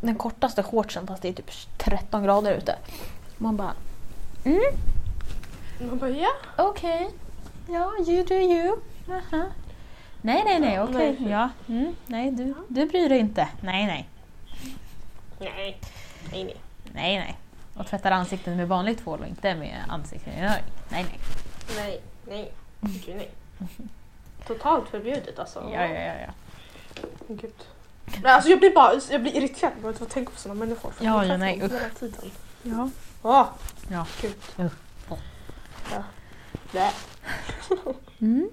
den 0.00 0.14
kortaste 0.16 0.62
shortsen 0.62 1.06
fast 1.06 1.22
det 1.22 1.28
är 1.28 1.32
typ 1.32 1.50
13 1.78 2.22
grader 2.22 2.54
ute. 2.54 2.76
Man 3.42 3.56
bara 3.56 3.74
mm, 4.44 4.60
Man 5.78 5.98
bara 5.98 6.10
ja. 6.10 6.28
okej. 6.56 7.10
Ja, 7.68 7.92
you 8.06 8.24
do 8.24 8.34
you. 8.34 8.76
Aha. 9.08 9.46
Nej, 10.22 10.42
nej, 10.44 10.60
nej, 10.60 10.80
okej. 10.80 11.16
nej. 11.20 11.30
Ja, 11.30 11.50
mm, 11.68 11.96
nej, 12.06 12.30
du, 12.30 12.54
du 12.68 12.86
bryr 12.86 13.08
dig 13.08 13.18
inte. 13.18 13.48
Nej, 13.60 13.86
nej. 13.86 14.08
Nej. 15.38 15.80
Nej 16.30 16.44
nej. 16.44 16.56
Nej, 16.92 17.18
nej. 17.18 17.36
Och 17.74 17.86
tvättar 17.86 18.10
ansiktet 18.10 18.56
med 18.56 18.68
vanligt 18.68 18.98
tvål 18.98 19.20
och 19.20 19.26
inte 19.26 19.54
med 19.54 19.84
ansiktsrengöring. 19.88 20.64
Nej, 20.88 21.04
nej. 21.04 21.20
Nej. 21.76 22.00
Nej. 22.28 22.52
Gud, 22.80 23.16
nej. 23.16 23.30
Totalt 24.46 24.88
förbjudet 24.88 25.38
alltså. 25.38 25.70
Ja, 25.72 25.86
ja, 25.86 26.00
ja. 26.00 26.14
ja. 26.26 26.32
Gud. 27.28 27.54
Nej, 28.22 28.32
alltså 28.32 28.50
jag 28.50 28.58
blir 28.58 28.74
bara 28.74 28.92
jag 29.10 29.22
blir 29.22 29.36
irriterad 29.36 29.72
bara 29.82 29.90
att 29.92 30.10
tänka 30.10 30.30
på 30.32 30.38
sådana 30.38 30.58
människor. 30.60 30.90
För 30.90 31.04
Ja, 31.04 31.24
jag 31.24 31.34
ja, 31.34 31.36
nej, 31.36 31.62
usch. 31.62 31.72
Hela 31.72 31.88
tiden. 31.88 32.30
ja. 32.62 32.90
Åh, 33.22 33.46
Ja. 33.88 34.06
gud. 34.20 34.34
Ja. 35.90 36.02
Nej. 36.72 36.92
Mm. 38.22 38.50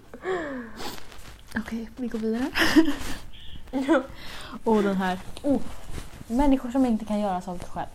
Okej, 1.58 1.90
vi 1.96 2.08
går 2.08 2.20
vidare. 2.20 2.52
Ja. 3.72 4.02
Och 4.64 4.84
den 4.84 4.96
här. 4.96 5.20
Oh. 5.44 5.62
Människor 6.28 6.72
som 6.72 6.86
inte 6.86 7.06
kan 7.06 7.20
göra 7.20 7.42
saker 7.42 7.68
själv. 7.68 7.88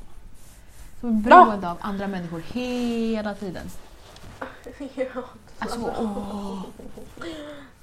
Som 1.00 1.08
är 1.08 1.12
beroende 1.22 1.70
av 1.70 1.78
andra 1.80 2.06
människor 2.08 2.42
hela 2.52 3.34
tiden. 3.34 3.66
Ja. 4.94 5.22
Alltså, 5.58 5.94
åh. 5.98 6.62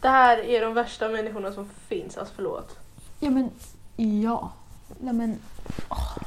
Det 0.01 0.09
här 0.09 0.37
är 0.37 0.61
de 0.61 0.73
värsta 0.73 1.09
människorna 1.09 1.53
som 1.53 1.69
finns, 1.87 2.17
alltså 2.17 2.33
förlåt. 2.35 2.77
Ja 3.19 3.29
men, 3.29 3.51
ja. 4.21 4.51
Nej 4.99 5.13
men, 5.13 5.39
åh. 5.89 6.17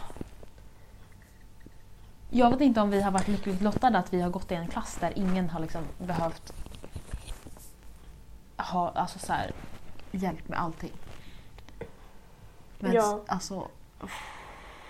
Jag 2.35 2.51
vet 2.51 2.61
inte 2.61 2.81
om 2.81 2.91
vi 2.91 3.01
har 3.03 3.11
varit 3.11 3.29
lyckligt 3.29 3.61
lottade 3.63 3.99
att 3.99 4.13
vi 4.13 4.21
har 4.21 4.31
gått 4.31 4.51
i 4.53 4.55
en 4.55 4.69
klass 4.69 4.97
där 5.01 5.13
ingen 5.17 5.51
har 5.51 5.61
liksom 5.61 5.83
behövt 5.99 6.53
ha 8.57 8.91
alltså 8.95 9.19
så 9.19 9.33
här, 9.33 9.53
hjälp 10.11 10.49
med 10.49 10.59
allting. 10.61 10.93
Men 12.79 12.93
Ja. 12.93 13.21
alltså, 13.27 13.69
uff, 14.01 14.21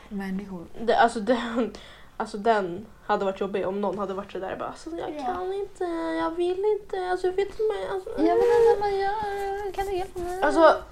människor. 0.08 0.66
Det, 0.80 0.96
alltså, 0.98 1.20
den, 1.20 1.72
alltså 2.16 2.38
den 2.38 2.86
hade 3.06 3.24
varit 3.24 3.40
jobbig 3.40 3.66
om 3.66 3.80
någon 3.80 3.98
hade 3.98 4.14
varit 4.14 4.32
så 4.32 4.38
där 4.38 4.56
bara 4.56 4.68
alltså, 4.68 4.90
jag 4.90 5.10
Ja. 5.16 5.24
kan 5.26 5.52
inte, 5.52 5.84
jag 6.18 6.30
vill 6.30 6.64
inte, 6.80 7.10
alltså 7.10 7.26
jag 7.26 7.34
vet 7.34 7.48
inte. 7.48 7.88
Alltså, 7.92 8.10
Jag 8.10 8.36
vet 8.36 8.44
inte 8.44 8.70
vad 8.70 8.80
man 8.80 8.98
gör, 8.98 9.72
kan 9.72 9.86
du 9.86 9.92
hjälpa 9.96 10.18
mig? 10.20 10.42
Alltså, 10.42 10.82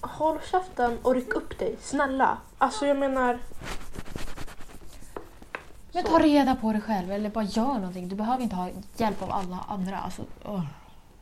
håll 0.00 0.38
käften 0.50 0.98
och 1.02 1.14
ryck 1.14 1.34
upp 1.34 1.58
dig, 1.58 1.76
snälla. 1.80 2.38
Alltså 2.58 2.86
jag 2.86 2.96
menar... 2.96 3.38
men 5.92 6.04
ta 6.04 6.18
reda 6.18 6.54
på 6.56 6.72
det 6.72 6.80
själv 6.80 7.12
eller 7.12 7.30
bara 7.30 7.44
gör 7.44 7.74
någonting. 7.74 8.08
Du 8.08 8.14
behöver 8.16 8.42
inte 8.42 8.56
ha 8.56 8.68
hjälp 8.96 9.22
av 9.22 9.30
alla 9.32 9.58
andra. 9.68 9.96
Alltså, 9.98 10.22
åh. 10.44 10.62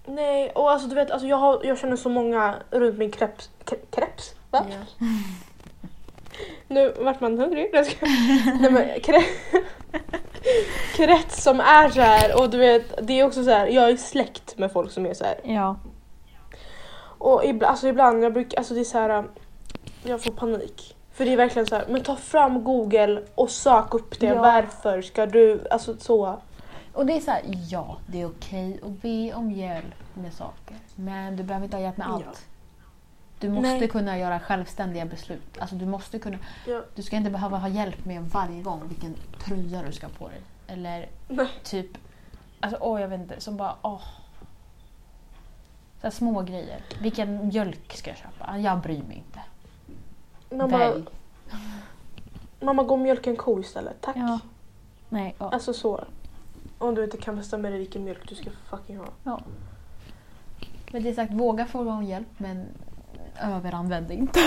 Nej, 0.06 0.50
och 0.50 0.70
alltså 0.70 0.88
du 0.88 0.94
vet, 0.94 1.10
alltså, 1.10 1.26
jag, 1.26 1.36
har, 1.36 1.60
jag 1.64 1.78
känner 1.78 1.96
så 1.96 2.08
många 2.08 2.54
runt 2.70 2.98
min 2.98 3.10
kreps... 3.10 3.50
kre- 3.64 3.90
Kreps? 3.90 4.34
Va? 4.50 4.64
Nu 6.68 6.94
vart 7.00 7.20
man 7.20 7.38
hungrig. 7.38 7.70
Nej, 8.60 8.70
men, 8.70 9.00
kre... 9.00 9.22
Krets 10.96 11.42
som 11.42 11.60
är 11.60 11.88
så 11.88 12.00
här 12.00 12.42
och 12.42 12.50
du 12.50 12.58
vet, 12.58 13.06
det 13.06 13.20
är 13.20 13.24
också 13.26 13.44
så 13.44 13.50
här, 13.50 13.66
jag 13.66 13.90
är 13.90 13.96
släkt 13.96 14.58
med 14.58 14.72
folk 14.72 14.90
som 14.90 15.06
är 15.06 15.14
så 15.14 15.24
här. 15.24 15.40
Ja. 15.44 15.76
Och 17.18 17.44
ibland, 17.44 17.70
alltså 17.70 17.88
ibland, 17.88 18.24
jag 18.24 18.32
brukar, 18.32 18.58
alltså 18.58 18.74
det 18.74 18.80
är 18.80 18.84
så 18.84 18.98
här, 18.98 19.24
jag 20.02 20.22
får 20.24 20.32
panik. 20.32 20.96
För 21.18 21.24
det 21.24 21.32
är 21.32 21.36
verkligen 21.36 21.66
så 21.66 21.74
här, 21.76 21.84
men 21.88 22.02
ta 22.02 22.16
fram 22.16 22.64
google 22.64 23.22
och 23.34 23.50
sök 23.50 23.94
upp 23.94 24.20
det. 24.20 24.26
Ja. 24.26 24.42
Varför 24.42 25.02
ska 25.02 25.26
du, 25.26 25.68
alltså 25.70 25.96
så. 25.96 26.38
Och 26.92 27.06
det 27.06 27.12
är 27.12 27.20
så 27.20 27.30
här, 27.30 27.42
ja, 27.68 27.98
det 28.06 28.20
är 28.22 28.26
okej 28.26 28.80
att 28.82 29.02
be 29.02 29.34
om 29.34 29.50
hjälp 29.50 30.14
med 30.14 30.32
saker. 30.32 30.76
Men 30.94 31.36
du 31.36 31.42
behöver 31.42 31.64
inte 31.64 31.76
ha 31.76 31.82
hjälp 31.82 31.96
med 31.96 32.06
Ja. 32.06 32.12
allt. 32.12 32.46
Du 33.38 33.48
måste 33.48 33.78
Nej. 33.78 33.88
kunna 33.88 34.18
göra 34.18 34.40
självständiga 34.40 35.04
beslut. 35.04 35.58
Alltså 35.58 35.76
du 35.76 35.86
måste 35.86 36.18
kunna... 36.18 36.38
Ja. 36.66 36.82
Du 36.94 37.02
ska 37.02 37.16
inte 37.16 37.30
behöva 37.30 37.56
ha 37.58 37.68
hjälp 37.68 38.04
med 38.04 38.22
varje 38.22 38.62
gång 38.62 38.82
vilken 38.88 39.14
tröja 39.44 39.82
du 39.82 39.92
ska 39.92 40.08
på 40.08 40.28
dig. 40.28 40.40
Eller 40.66 41.08
Nej. 41.28 41.48
typ... 41.64 41.90
Alltså 42.60 42.78
åh, 42.80 43.00
jag 43.00 43.08
vet 43.08 43.20
inte. 43.20 43.40
Som 43.40 43.56
bara 43.56 43.74
åh. 43.82 44.02
Så 46.00 46.02
här 46.02 46.10
små 46.10 46.42
grejer. 46.42 46.80
Vilken 47.00 47.48
mjölk 47.48 47.96
ska 47.96 48.10
jag 48.10 48.18
köpa? 48.18 48.58
Jag 48.58 48.80
bryr 48.80 49.02
mig 49.02 49.16
inte. 49.16 49.40
Mamma, 50.50 50.78
Välj. 50.78 51.04
mamma 52.60 52.82
gå 52.82 52.94
och 52.94 53.00
mjölka 53.00 53.30
en 53.30 53.36
ko 53.36 53.60
istället, 53.60 53.96
tack. 54.00 54.16
Ja. 54.16 54.38
Nej, 55.08 55.34
ja. 55.38 55.50
Alltså 55.52 55.72
så. 55.72 56.04
Om 56.78 56.94
du 56.94 57.04
inte 57.04 57.16
kan 57.16 57.36
bestämma 57.36 57.68
dig 57.68 57.78
vilken 57.78 58.04
mjölk 58.04 58.28
du 58.28 58.34
ska 58.34 58.50
fucking 58.70 58.96
ha. 58.98 59.06
ja. 59.24 59.40
Men 60.92 61.02
det 61.02 61.08
är 61.08 61.14
sagt, 61.14 61.32
våga 61.32 61.66
fråga 61.66 61.90
om 61.90 62.04
hjälp 62.04 62.28
men 62.38 62.66
överanvänd 63.42 64.10
inte. 64.10 64.40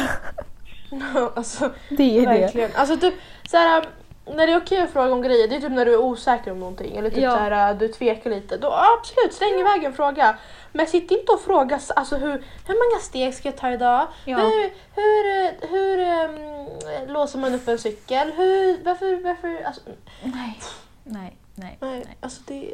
alltså 1.36 1.72
Det 1.90 2.18
är 2.18 2.26
verkligen. 2.26 2.72
Alltså 2.76 2.98
typ 2.98 3.14
såhär, 3.50 3.86
när 4.26 4.48
det 4.48 4.54
är 4.54 4.58
okej 4.58 4.82
att 4.82 4.90
fråga 4.90 5.14
om 5.14 5.22
grejer, 5.22 5.48
det 5.48 5.56
är 5.56 5.62
typ 5.62 5.72
när 5.72 5.86
du 5.86 5.94
är 5.94 6.00
osäker 6.00 6.52
om 6.52 6.60
någonting. 6.60 6.96
Eller 6.98 7.10
typ 7.10 7.20
Ja. 7.24 7.32
såhär, 7.32 7.74
du 7.74 7.88
tvekar 7.88 8.30
lite. 8.30 8.58
Då 8.58 8.68
absolut, 8.74 9.34
släng 9.34 9.60
iväg 9.60 9.84
en 9.84 9.94
fråga. 9.94 10.38
Men 10.72 10.88
sitt 10.88 11.12
inte 11.12 11.32
och 11.32 11.42
fråga 11.42 11.80
alltså, 11.96 12.18
hur, 12.18 12.44
hur 12.68 12.92
många 12.92 13.02
steg 13.02 13.34
ska 13.34 13.48
jag 13.48 13.58
ta 13.58 13.72
idag? 13.72 14.08
Ja. 14.26 14.38
Hur, 14.38 14.74
hur, 14.96 15.68
hur 15.68 16.00
ehm, 16.00 17.14
låser 17.14 17.40
man 17.40 17.54
upp 17.54 17.68
en 17.68 17.80
cykel? 17.80 18.32
Hur, 18.32 18.84
varför, 18.84 19.24
varför? 19.24 19.64
Alltså, 19.64 19.82
Nej, 20.24 20.60
nej, 21.04 21.38
nej. 21.56 21.78
nej, 21.82 22.04
nej. 22.06 22.18
alltså 22.20 22.42
det... 22.48 22.74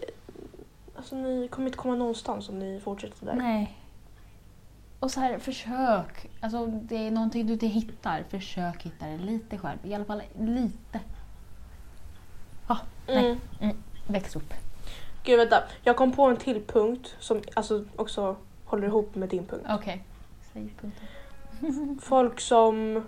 Alltså 0.98 1.16
ni 1.16 1.48
kommer 1.48 1.68
inte 1.68 1.78
komma 1.78 1.96
någonstans 1.96 2.50
om 2.50 2.60
ni 2.60 2.80
fortsätter 2.80 3.26
där. 3.26 3.34
Nej. 3.34 3.78
Och 5.00 5.12
så 5.12 5.20
här, 5.20 5.40
försök. 5.40 6.30
Alltså 6.42 6.66
det 6.66 7.08
är 7.08 7.12
någonting 7.12 7.48
du 7.48 7.54
inte 7.54 7.68
hittar. 7.68 8.24
Försök 8.30 8.84
hitta 8.84 9.06
det 9.06 9.18
lite 9.18 9.58
själv. 9.58 9.78
I 9.84 9.94
alla 9.94 10.06
fall 10.06 10.22
lite. 10.40 11.00
Ja, 12.68 12.78
nej. 13.08 13.38
Mm. 13.62 13.78
Väx 14.08 14.36
upp. 14.36 14.54
Gud 15.28 15.38
vänta, 15.40 15.64
jag 15.84 15.96
kom 15.96 16.12
på 16.12 16.24
en 16.26 16.38
till 16.38 16.64
punkt 16.68 17.16
som 17.20 17.42
alltså 17.54 17.84
också 17.96 18.36
håller 18.66 18.88
ihop 18.88 19.16
med 19.16 19.30
din 19.30 19.46
punkt. 19.46 19.66
Okej. 19.70 20.04
Säg 20.54 20.70
punkten. 20.82 22.00
Folk 22.02 22.40
som 22.40 23.06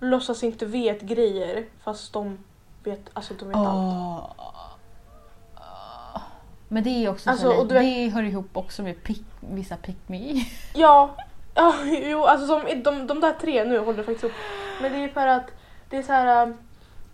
låtsas 0.00 0.42
inte 0.44 0.66
vet 0.66 1.00
grejer 1.00 1.64
fast 1.84 2.12
de 2.12 2.38
vet, 2.84 3.10
alltså 3.12 3.34
de 3.34 3.48
vet 3.48 3.56
allt. 3.56 4.24
Men 6.68 6.82
det 6.84 6.90
är 6.90 7.10
också 7.10 7.30
Alltså, 7.30 7.52
så 7.52 7.64
det 7.64 8.08
hör 8.08 8.22
ihop 8.22 8.56
också 8.56 8.82
med 8.82 9.02
pick, 9.02 9.24
vissa 9.40 9.76
pick 9.76 10.08
me. 10.08 10.44
Ja, 10.74 11.10
ja 11.54 11.74
jo 11.84 12.24
alltså 12.24 12.46
som, 12.46 12.82
de, 12.82 13.06
de 13.06 13.20
där 13.20 13.32
tre 13.40 13.64
nu 13.64 13.78
håller 13.78 14.02
faktiskt 14.02 14.24
upp. 14.24 14.32
Men 14.80 14.92
det 14.92 14.98
är 15.04 15.08
för 15.08 15.26
att 15.26 15.50
det 15.90 15.96
är 15.96 16.02
så 16.02 16.12
här. 16.12 16.46
um, 16.46 16.54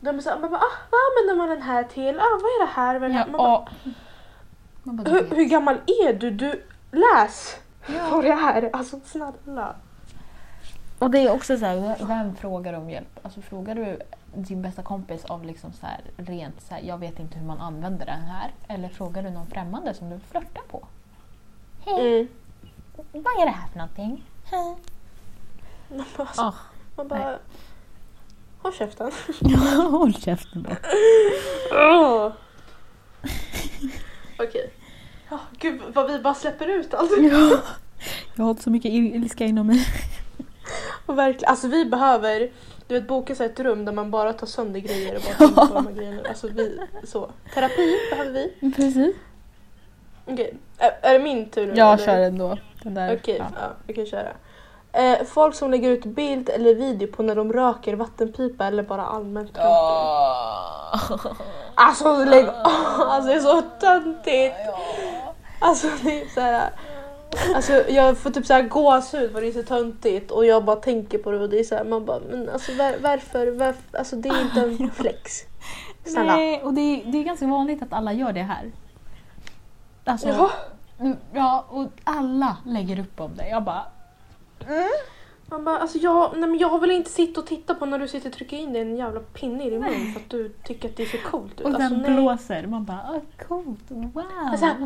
De 0.00 0.16
är 0.16 0.20
så 0.20 0.30
här, 0.30 0.38
man 0.38 0.50
bara, 0.50 0.60
ah, 0.60 0.78
vad 0.90 1.00
använder 1.08 1.46
man 1.46 1.48
den 1.56 1.62
här 1.62 1.84
till? 1.84 2.18
Ah, 2.20 2.38
vad 2.42 2.50
är 2.50 2.66
det 2.66 2.72
här? 2.72 2.98
Vad 2.98 3.10
är 3.10 3.12
det 3.14 3.18
här? 3.18 3.26
Man 3.26 3.38
bara, 3.38 3.48
Ja, 3.48 3.68
bara, 4.96 5.10
hur, 5.10 5.30
hur 5.36 5.44
gammal 5.44 5.74
är 5.86 6.12
du? 6.12 6.30
Du 6.30 6.62
läs 6.92 7.56
Ja. 7.86 8.08
vad 8.10 8.24
det 8.24 8.30
är. 8.30 8.70
Alltså 8.72 9.00
snälla. 9.04 9.74
Och 10.98 11.10
det 11.10 11.18
är 11.18 11.32
också 11.32 11.58
så 11.58 11.66
här, 11.66 11.96
vem 12.06 12.36
frågar 12.36 12.72
om 12.72 12.90
hjälp? 12.90 13.20
Alltså 13.22 13.40
frågar 13.40 13.74
du 13.74 13.98
din 14.34 14.62
bästa 14.62 14.82
kompis 14.82 15.24
av 15.24 15.44
liksom 15.44 15.72
så 15.72 15.86
här, 15.86 16.00
rent 16.16 16.60
så 16.60 16.74
här, 16.74 16.82
jag 16.82 16.98
vet 16.98 17.18
inte 17.18 17.38
hur 17.38 17.46
man 17.46 17.60
använder 17.60 18.06
den 18.06 18.20
här. 18.20 18.50
Eller 18.68 18.88
frågar 18.88 19.22
du 19.22 19.30
någon 19.30 19.46
främmande 19.46 19.94
som 19.94 20.10
du 20.10 20.18
flörtar 20.30 20.62
på? 20.70 20.86
Hej, 21.84 22.28
Mm. 23.12 23.24
vad 23.24 23.40
är 23.42 23.44
det 23.46 23.50
här 23.52 23.68
för 23.68 23.78
någonting? 23.78 24.24
Hej. 24.44 24.76
Man 25.88 26.04
bara, 26.16 26.28
Ah, 26.36 26.54
man 26.96 27.08
bara 27.08 27.38
håll 28.58 28.72
käften. 28.72 29.10
Håll 29.90 30.14
käften 30.14 30.62
då. 30.62 30.70
Okej. 34.38 34.70
Ja, 35.30 35.38
gud 35.58 35.80
vad 35.94 36.12
vi 36.12 36.18
bara 36.18 36.34
släpper 36.34 36.66
ut 36.66 36.94
allt. 36.94 37.10
Ja. 37.18 37.60
Jag 38.34 38.44
har 38.44 38.54
så 38.54 38.70
mycket 38.70 38.92
ilska 38.92 39.44
inom 39.44 39.66
mig. 39.66 39.86
Och 41.06 41.18
verkligen, 41.18 41.50
alltså 41.50 41.68
vi 41.68 41.84
behöver 41.84 42.50
du 42.88 42.94
vet, 42.94 43.08
boka 43.08 43.34
sig 43.34 43.46
ett 43.46 43.60
rum 43.60 43.84
där 43.84 43.92
man 43.92 44.10
bara 44.10 44.32
tar 44.32 44.46
sönder 44.46 44.80
grejer 44.80 45.16
och 45.16 45.52
bara 45.52 45.80
här 45.80 45.92
grejerna. 45.92 46.22
Alltså 46.28 46.48
vi, 46.48 46.80
så. 47.04 47.30
Terapi 47.54 47.96
behöver 48.10 48.32
vi. 48.32 48.72
Precis. 48.72 49.16
Okej, 50.24 50.54
är, 50.78 50.90
är 51.02 51.12
det 51.12 51.24
min 51.24 51.50
tur 51.50 51.66
nu? 51.66 51.72
Jag 51.74 51.92
eller? 51.94 52.04
kör 52.04 52.18
ändå. 52.18 52.58
Den 52.82 52.94
där. 52.94 53.16
Okej, 53.16 53.36
ja. 53.38 53.46
ja. 53.60 53.72
vi 53.86 53.94
kan 53.94 54.06
köra. 54.06 54.32
Eh, 54.98 55.24
folk 55.24 55.54
som 55.54 55.70
lägger 55.70 55.90
ut 55.90 56.04
bild 56.04 56.48
eller 56.48 56.74
video 56.74 57.12
på 57.12 57.22
när 57.22 57.34
de 57.34 57.52
röker 57.52 57.96
vattenpipa 57.96 58.66
eller 58.66 58.82
bara 58.82 59.06
allmänt 59.06 59.52
camping. 59.52 59.72
Alltså 61.74 62.24
lägg 62.24 62.48
Alltså 62.98 63.28
det 63.28 63.34
är 63.34 63.40
så 63.40 63.62
töntigt! 63.62 64.56
Alltså 65.60 65.86
det 66.02 66.22
är 66.22 66.28
så 66.28 66.40
här. 66.40 66.70
Alltså 67.54 67.72
jag 67.72 68.18
får 68.18 68.30
typ 68.30 68.46
så 68.46 68.52
här 68.52 68.62
gåshud 68.62 69.32
för 69.32 69.40
det 69.40 69.48
är 69.48 69.52
så 69.52 69.62
töntigt 69.62 70.30
och 70.30 70.46
jag 70.46 70.64
bara 70.64 70.76
tänker 70.76 71.18
på 71.18 71.30
det 71.30 71.38
och 71.38 71.48
det 71.48 71.60
är 71.60 71.64
så 71.64 71.74
här, 71.74 71.84
man 71.84 72.04
bara 72.04 72.20
men 72.30 72.48
alltså 72.48 72.72
var, 72.72 72.94
varför, 73.02 73.46
varför, 73.46 73.98
alltså 73.98 74.16
det 74.16 74.28
är 74.28 74.42
inte 74.42 74.60
en 74.60 74.90
flex. 74.94 75.32
Snälla. 76.04 76.36
Nej, 76.36 76.62
och 76.62 76.74
det 76.74 76.80
är, 76.80 77.12
det 77.12 77.18
är 77.18 77.24
ganska 77.24 77.46
vanligt 77.46 77.82
att 77.82 77.92
alla 77.92 78.12
gör 78.12 78.32
det 78.32 78.42
här. 78.42 78.72
Alltså, 80.04 80.28
Jaha. 80.28 80.50
mm, 81.00 81.16
ja, 81.32 81.64
och 81.68 81.86
alla 82.04 82.56
lägger 82.64 83.00
upp 83.00 83.20
om 83.20 83.36
det. 83.36 83.48
Jag 83.48 83.62
bara, 83.62 83.84
Man 85.50 85.64
bara 85.64 85.78
alltså 85.78 85.98
jag, 85.98 86.30
nej 86.36 86.48
men 86.50 86.58
jag 86.58 86.80
vill 86.80 86.90
inte 86.90 87.10
sitta 87.10 87.40
och 87.40 87.46
titta 87.46 87.74
på 87.74 87.86
när 87.86 87.98
du 87.98 88.08
sitter 88.08 88.28
och 88.28 88.34
trycker 88.34 88.56
in 88.56 88.76
en 88.76 88.96
jävla 88.96 89.20
pinne 89.20 89.64
i 89.64 89.70
din 89.70 89.80
mun 89.80 90.12
för 90.12 90.20
att 90.20 90.30
du 90.30 90.48
tycker 90.48 90.88
att 90.88 90.96
det 90.96 91.06
ser 91.06 91.18
coolt 91.22 91.52
ut. 91.52 91.60
och 91.60 91.66
Alltså, 91.66 91.80
den 91.94 91.98
nej. 92.02 92.10
blåser. 92.14 92.66
Man 92.66 92.84
bara, 92.84 92.96
ah, 92.98 93.20
coolt, 93.48 93.80
wow. 93.88 94.22
Så 94.58 94.64
här, 94.66 94.76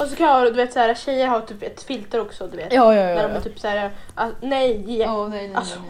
Och 0.00 0.06
så 0.06 0.16
kan 0.16 0.26
jag, 0.26 0.44
du 0.44 0.56
vet 0.56 0.72
så 0.72 0.78
här, 0.78 0.94
tjejer 0.94 1.26
har 1.28 1.40
typ 1.40 1.62
ett 1.62 1.82
filter 1.82 2.20
också 2.20 2.46
du 2.46 2.56
vet. 2.56 2.72
Ja, 2.72 2.94
ja, 2.94 3.00
ja. 3.08 3.14
När 3.14 3.28
de 3.28 3.34
är 3.34 3.40
typ 3.40 3.58
så 3.60 3.68
här, 3.68 3.90
ah, 4.14 4.28
nej, 4.40 4.84
nej, 4.86 5.04
Alltså, 5.54 5.80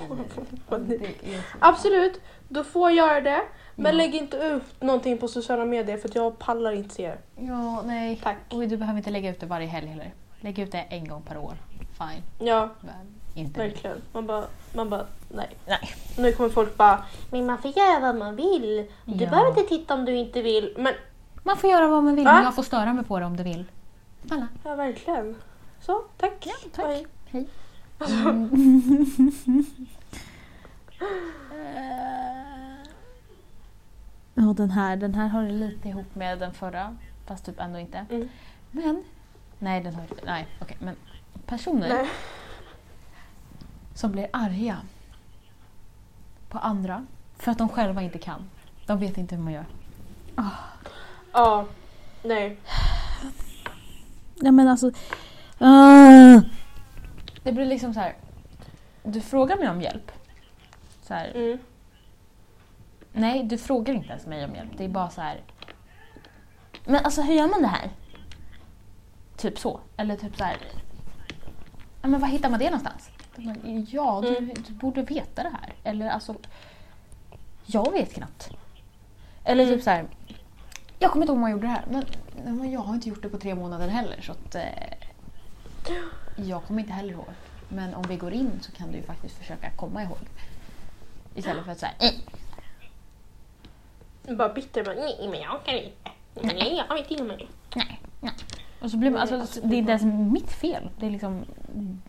nej, 0.79 1.17
Absolut, 1.59 2.21
du 2.49 2.65
får 2.65 2.91
göra 2.91 3.21
det. 3.21 3.43
Men 3.75 3.93
Ja. 3.93 3.97
lägg 3.97 4.15
inte 4.15 4.37
ut 4.37 4.83
någonting 4.83 5.19
på 5.19 5.29
sociala 5.29 5.65
medier 5.65 5.97
för 5.97 6.09
att 6.09 6.15
jag 6.15 6.39
pallar 6.39 6.73
inte 6.73 6.95
se 6.95 7.09
det. 7.09 7.19
Ja, 7.47 7.83
nej. 7.87 8.21
Tack. 8.23 8.37
Och 8.51 8.69
du 8.69 8.77
behöver 8.77 8.99
inte 8.99 9.11
lägga 9.11 9.31
ut 9.31 9.41
det 9.41 9.47
varje 9.47 9.67
helg 9.67 9.87
heller. 9.87 10.13
Lägg 10.41 10.59
ut 10.59 10.73
det 10.73 10.79
en 10.89 11.09
gång 11.09 11.23
per 11.23 11.37
år. 11.39 11.55
Fine. 12.09 12.49
Ja, 12.49 12.69
Men 12.81 12.95
inte 13.35 13.61
verkligen. 13.61 14.03
Man 14.13 14.27
bara, 14.27 14.45
man 14.75 14.91
bara 14.91 15.07
nej. 15.29 15.57
Nej. 15.67 15.95
Nu 16.19 16.33
kommer 16.33 16.51
folk 16.51 16.77
bara, 16.77 17.05
men 17.31 17.47
man 17.47 17.59
får 17.59 17.71
göra 17.79 18.01
vad 18.01 18.17
man 18.17 18.37
vill. 18.37 18.87
Du 19.05 19.25
Ja. 19.25 19.31
behöver 19.31 19.49
inte 19.49 19.63
titta 19.63 19.95
om 19.95 20.05
du 20.05 20.15
inte 20.17 20.43
vill. 20.43 20.75
Men 20.79 20.95
Man 21.43 21.57
får 21.57 21.71
göra 21.71 21.89
vad 21.89 22.05
man 22.05 22.15
vill, 22.17 22.25
Va? 22.25 22.33
men 22.35 22.45
jag 22.45 22.55
får 22.55 22.63
störa 22.63 22.93
mig 22.93 23.05
på 23.05 23.19
det 23.19 23.25
om 23.27 23.37
du 23.37 23.43
vill. 23.43 23.65
Snälla. 24.27 24.49
ja, 24.65 24.75
verkligen. 24.75 25.37
Så, 25.81 26.03
tack. 26.17 26.47
Ja, 26.47 26.53
tack. 26.75 26.85
Hej. 26.87 27.07
Hej. 27.31 27.49
Ja, 34.35 34.43
den 34.57 34.71
här, 34.71 34.97
den 34.97 35.15
här 35.15 35.29
har 35.29 35.43
lite 35.43 35.89
ihop 35.89 36.15
med 36.15 36.39
den 36.39 36.53
förra, 36.55 36.97
fast 37.27 37.47
typ 37.47 37.61
ändå 37.61 37.79
inte. 37.79 38.07
Mm. 38.11 38.29
Men, 38.71 39.03
nej, 39.59 39.81
den 39.83 39.95
har 39.95 40.05
nej, 40.25 40.47
okej, 40.61 40.77
men 40.81 40.97
personer 41.47 41.89
Nej. 41.89 42.09
som 43.95 44.13
blir 44.13 44.29
arga 44.33 44.77
på 46.49 46.59
andra 46.59 47.07
för 47.37 47.51
att 47.53 47.59
de 47.59 47.69
själva 47.69 48.03
inte 48.03 48.19
kan. 48.19 48.51
De 48.87 48.99
vet 48.99 49.19
inte 49.19 49.35
hur 49.35 49.43
man 49.43 49.53
gör. 49.53 49.67
Ja, 51.33 51.67
nej. 52.23 52.59
Ja 54.35 54.53
men 54.53 54.69
alltså... 54.69 54.91
ah. 55.59 56.41
Det 57.43 57.53
blir 57.53 57.67
liksom 57.67 57.95
så 57.95 58.01
här. 58.01 58.17
Du 59.03 59.21
frågar 59.21 59.57
mig 59.57 59.69
om 59.69 59.81
hjälp. 59.83 60.13
Så 61.03 61.15
här, 61.15 61.33
Mm. 61.35 61.59
Nej, 63.13 63.45
du 63.45 63.59
frågar 63.59 63.95
inte 63.95 64.09
ens 64.09 64.27
mig 64.27 64.45
om 64.45 64.55
hjälp. 64.55 64.71
Det 64.77 64.85
är 64.85 64.89
bara 64.89 65.11
så 65.11 65.21
här. 65.21 65.41
Men 66.85 67.05
alltså 67.05 67.23
hur 67.23 67.35
gör 67.35 67.49
man 67.49 67.63
det 67.63 67.69
här? 67.69 67.91
Typ 69.37 69.59
så. 69.59 69.81
Eller 69.97 70.17
typ 70.17 70.37
så 70.37 70.45
här. 70.45 70.57
Men 72.03 72.21
var 72.21 72.29
hittar 72.29 72.51
man 72.51 72.59
det 72.59 72.65
någonstans? 72.65 73.11
Ja, 73.89 74.21
du, 74.23 74.37
Mm. 74.37 74.55
du 74.67 74.73
borde 74.73 75.03
veta 75.03 75.43
det 75.43 75.49
här. 75.61 75.73
Eller 75.85 76.09
alltså. 76.11 76.35
Jag 77.67 77.93
vet 77.93 78.15
knappt. 78.15 78.51
Eller 79.45 79.65
Mm. 79.65 79.75
typ 79.77 79.85
så 79.85 79.91
här. 79.91 80.05
Jag 80.99 81.11
kommer 81.11 81.25
inte 81.25 81.31
ihåg 81.33 81.37
om 81.37 81.43
jag 81.43 81.51
gjorde 81.51 81.67
det 81.67 81.69
här. 81.73 81.85
Men, 81.91 82.05
men 82.59 82.71
jag 82.73 82.81
har 82.81 82.95
inte 82.95 83.09
gjort 83.09 83.23
det 83.23 83.29
på 83.29 83.39
tre 83.39 83.55
månader 83.55 83.89
heller. 83.89 84.21
Så 84.23 84.33
att, 84.33 84.55
eh, 84.55 84.63
jag 86.37 86.65
kommer 86.65 86.81
inte 86.81 86.93
heller 86.93 87.13
ihåg. 87.13 87.27
Men 87.69 87.95
om 87.95 88.03
vi 88.03 88.17
går 88.17 88.33
in 88.33 88.61
så 88.63 88.73
kan 88.73 88.91
du 88.91 88.97
ju 88.97 89.03
faktiskt 89.03 89.39
försöka 89.39 89.71
komma 89.71 90.03
ihåg. 90.03 90.19
Istället 91.35 91.65
för 91.65 91.73
att 91.73 91.79
säga 91.79 91.93
Bara 94.23 94.49
bitter, 94.55 94.85
bara 94.85 94.95
nej 94.95 95.29
men 95.31 95.41
jag 95.41 95.65
kan 95.65 95.75
inte. 95.75 96.11
Nej, 96.43 96.85
jag 96.89 96.95
vet 96.95 97.11
inte 97.11 97.23
mer. 97.25 97.49
Och 98.83 98.91
så 98.91 98.97
blir 98.97 99.11
man, 99.11 99.21
alltså, 99.21 99.41
alltså, 99.41 99.61
det 99.61 99.75
är 99.75 99.79
inte 99.79 99.93
ens 99.93 100.33
mitt 100.33 100.53
fel. 100.53 100.91
Det 100.99 101.07
är 101.07 101.11
liksom 101.11 101.45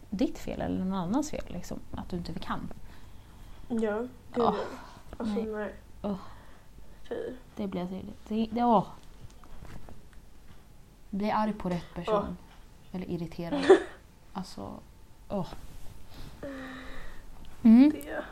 ditt 0.09 0.37
fel 0.37 0.61
eller 0.61 0.85
någon 0.85 0.93
annans 0.93 1.31
fel. 1.31 1.43
Liksom, 1.47 1.79
att 1.91 2.09
du 2.09 2.17
inte 2.17 2.33
kan. 2.33 2.73
Ja, 3.67 3.99
gud. 3.99 4.09
Åh, 4.35 4.55
alltså 5.17 5.35
nej. 5.35 5.45
nej. 5.45 5.73
Åh. 6.01 6.17
Fy. 7.09 7.15
Det 7.55 7.67
blir 7.67 7.81
jag 7.81 7.89
det, 7.89 8.01
det, 8.27 8.49
det, 8.51 8.63
åh. 8.63 8.87
Bli 11.09 11.31
arg 11.31 11.53
på 11.53 11.69
rätt 11.69 11.93
person. 11.95 12.37
Eller 12.91 13.09
irriterad. 13.09 13.65
alltså, 14.33 14.79
åh. 15.29 15.47
Mm. 17.63 17.89
Det. 17.89 18.23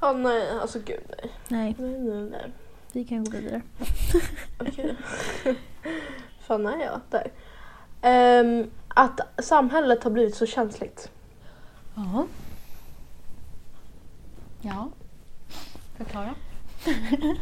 Ja, 0.00 0.12
nej, 0.12 0.50
alltså 0.50 0.78
gud 0.78 1.02
nej. 1.08 1.32
Nej, 1.48 1.76
Nej, 1.78 1.98
nej, 1.98 2.30
nej. 2.30 2.52
Vi 2.98 3.04
kan 3.04 3.24
gå 3.24 3.30
vidare. 3.30 3.62
Okej. 4.60 4.96
Fan 6.40 6.66
är 6.66 6.84
jag 6.84 7.00
där? 7.10 7.30
Ehm, 8.02 8.70
att 8.88 9.20
samhället 9.38 10.04
har 10.04 10.10
blivit 10.10 10.34
så 10.34 10.46
känsligt. 10.46 11.10
Ja. 11.94 12.26
Ja. 14.60 14.88
Förklara. 15.96 16.34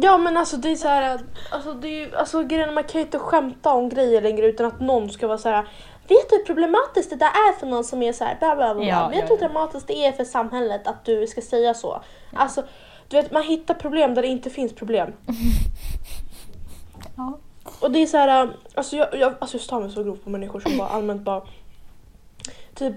Ja 0.00 0.18
men 0.18 0.36
alltså 0.36 0.56
det 0.56 0.70
är 0.70 0.76
så 0.76 0.88
här, 0.88 1.20
alltså 1.50 1.74
det 1.74 1.88
är 1.88 2.06
ju, 2.06 2.16
alltså 2.16 2.42
grejen 2.42 2.74
man 2.74 2.84
kan 2.84 3.00
ju 3.00 3.04
inte 3.04 3.18
skämta 3.18 3.72
om 3.72 3.88
grejer 3.88 4.22
längre 4.22 4.46
utan 4.46 4.66
att 4.66 4.80
någon 4.80 5.10
ska 5.10 5.26
vara 5.26 5.38
så 5.38 5.48
här. 5.48 5.68
Vet 6.08 6.30
du 6.30 6.36
hur 6.36 6.44
problematiskt 6.44 7.10
det 7.10 7.16
där 7.16 7.26
är 7.26 7.58
för 7.58 7.66
någon 7.66 7.84
som 7.84 8.02
är 8.02 8.12
så 8.12 8.24
här, 8.24 8.36
bla 8.38 8.56
bla 8.56 8.74
bla. 8.74 8.84
Ja, 8.84 9.08
vet 9.08 9.18
ja, 9.18 9.26
du 9.26 9.34
hur 9.34 9.42
ja. 9.42 9.48
dramatiskt 9.48 9.86
det 9.86 10.06
är 10.06 10.12
för 10.12 10.24
samhället 10.24 10.86
att 10.86 11.04
du 11.04 11.26
ska 11.26 11.40
säga 11.40 11.74
så? 11.74 12.02
Alltså, 12.32 12.64
du 13.08 13.16
vet 13.16 13.32
man 13.32 13.42
hittar 13.42 13.74
problem 13.74 14.14
där 14.14 14.22
det 14.22 14.28
inte 14.28 14.50
finns 14.50 14.74
problem. 14.74 15.12
Ja. 17.16 17.38
Och 17.80 17.90
det 17.90 17.98
är 17.98 18.06
så 18.06 18.16
här, 18.16 18.56
alltså 18.74 18.96
jag, 18.96 19.14
jag, 19.14 19.34
alltså 19.38 19.56
jag 19.56 19.64
stör 19.64 19.80
mig 19.80 19.90
så 19.90 20.02
grovt 20.02 20.24
på 20.24 20.30
människor 20.30 20.60
som 20.60 20.78
bara 20.78 20.88
allmänt 20.88 21.22
bara 21.22 21.42
typ 22.74 22.94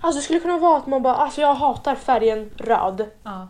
Alltså 0.00 0.18
det 0.18 0.22
skulle 0.24 0.40
kunna 0.40 0.58
vara 0.58 0.76
att 0.78 0.86
man 0.86 1.02
bara, 1.02 1.14
alltså 1.14 1.40
jag 1.40 1.54
hatar 1.54 1.94
färgen 1.94 2.50
röd. 2.56 3.06
ja. 3.22 3.48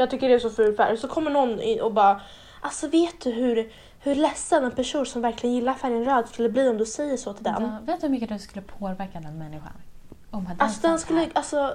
Jag 0.00 0.10
tycker 0.10 0.28
det 0.28 0.34
är 0.34 0.38
så 0.38 0.50
ful 0.50 0.76
färg. 0.76 0.96
Så 0.96 1.08
kommer 1.08 1.30
någon 1.30 1.60
in 1.60 1.80
och 1.80 1.92
bara 1.92 2.20
Alltså 2.60 2.88
vet 2.88 3.20
du 3.20 3.30
hur, 3.30 3.72
hur 4.00 4.14
ledsen 4.14 4.64
en 4.64 4.70
person 4.70 5.06
som 5.06 5.22
verkligen 5.22 5.54
gillar 5.56 5.74
färgen 5.74 6.04
röd 6.04 6.28
skulle 6.28 6.48
bli 6.48 6.68
om 6.68 6.78
du 6.78 6.86
säger 6.86 7.16
så 7.16 7.32
till 7.32 7.44
den? 7.44 7.62
Ja, 7.62 7.78
Vet 7.92 8.00
du 8.00 8.06
hur 8.06 8.12
mycket 8.12 8.28
du 8.28 8.38
skulle 8.38 8.62
påverka 8.62 9.20
den 9.20 9.38
människan? 9.38 9.72
Om 10.30 10.44
den 10.44 10.56
Alltså 10.60 10.88
den 10.88 10.98
skulle, 10.98 11.18
här? 11.20 11.30
alltså 11.34 11.74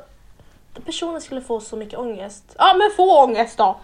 Personen 0.86 1.22
skulle 1.22 1.42
få 1.42 1.60
så 1.60 1.76
mycket 1.78 2.00
ångest. 2.00 2.56
Ja 2.58 2.74
men 2.78 2.90
få 2.98 3.24
ångest 3.24 3.58
då! 3.58 3.80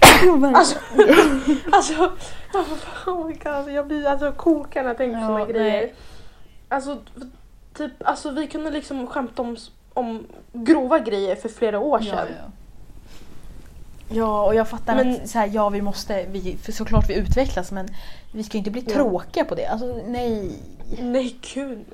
Alltså, 0.54 0.78
alltså 1.72 2.10
oh 3.06 3.26
my 3.26 3.32
god, 3.32 3.70
jag 3.74 3.86
blir 3.86 4.06
alltså 4.06 4.32
kokar 4.32 4.82
när 4.82 4.88
jag 4.90 4.96
tänker 4.96 5.16
på 5.16 5.22
Ja, 5.22 5.26
såna 5.26 5.44
nej. 5.44 5.52
grejer. 5.52 5.92
Alltså, 6.68 6.98
typ, 7.74 7.92
alltså 8.04 8.30
vi 8.30 8.46
kunde 8.46 8.70
liksom 8.70 9.06
skämta 9.06 9.42
om, 9.42 9.56
om 9.94 10.26
grova 10.52 10.98
grejer 10.98 11.36
för 11.36 11.48
flera 11.48 11.78
år 11.78 12.00
Ja, 12.02 12.10
sedan. 12.16 12.26
ja. 12.38 12.50
ja, 14.16 14.44
och 14.46 14.54
jag 14.54 14.68
fattar 14.68 14.94
Men- 14.96 15.14
att 15.22 15.28
så 15.28 15.38
här, 15.38 15.50
ja, 15.52 15.68
vi 15.68 15.82
måste, 15.82 16.26
vi, 16.30 16.58
såklart 16.72 17.08
vi 17.10 17.14
utvecklas 17.14 17.72
men 17.72 17.88
vi 18.32 18.42
ska 18.44 18.52
ju 18.52 18.58
inte 18.58 18.70
bli 18.70 18.84
Ja. 18.86 18.94
tråkiga 18.94 19.44
på 19.44 19.54
det. 19.54 19.66
Alltså 19.66 20.00
nej. 20.06 20.58
Nej 20.98 21.36
gud. 21.54 21.84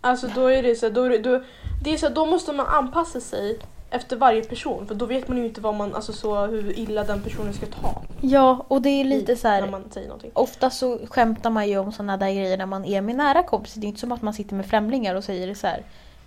Alltså 0.00 0.28
då 0.34 0.46
är 0.46 0.62
det 0.62 0.74
så 0.74 0.86
här, 0.86 0.92
då, 0.92 1.02
är 1.04 1.10
det, 1.10 1.18
då, 1.18 1.42
det 1.84 1.92
är 1.94 1.96
så 1.96 2.06
här, 2.08 2.14
då 2.14 2.26
måste 2.26 2.52
man 2.52 2.66
anpassa 2.66 3.20
sig 3.20 3.58
efter 3.90 4.16
varje 4.16 4.44
person 4.44 4.86
för 4.86 4.94
då 4.94 5.06
vet 5.06 5.28
man 5.28 5.38
ju 5.38 5.44
inte 5.46 5.60
vad 5.60 5.74
man, 5.74 5.94
alltså 5.94 6.12
så 6.12 6.46
hur 6.46 6.78
illa 6.78 7.04
den 7.04 7.22
personen 7.22 7.52
ska 7.54 7.66
ta 7.66 8.02
Ja, 8.20 8.64
och 8.68 8.82
det 8.82 8.88
är 8.88 9.04
lite 9.04 9.36
så 9.36 9.48
här. 9.48 9.60
när 9.60 9.70
man 9.70 9.84
säger 9.90 10.08
någonting. 10.08 10.30
Ofta 10.34 10.70
så 10.70 10.98
skämtar 11.10 11.50
man 11.50 11.68
ju 11.68 11.78
om 11.78 11.92
sådana 11.92 12.16
där 12.16 12.26
grejer 12.30 12.58
när 12.58 12.66
man 12.66 12.84
är 12.84 13.00
med 13.00 13.16
nära 13.16 13.42
kompisar. 13.42 13.80
Det 13.80 13.86
är 13.86 13.88
inte 13.88 14.00
som 14.00 14.12
att 14.12 14.22
man 14.22 14.34
sitter 14.34 14.54
med 14.54 14.66
främlingar 14.66 15.14
och 15.14 15.24
säger 15.24 15.54
så 15.54 15.66
här. 15.66 15.82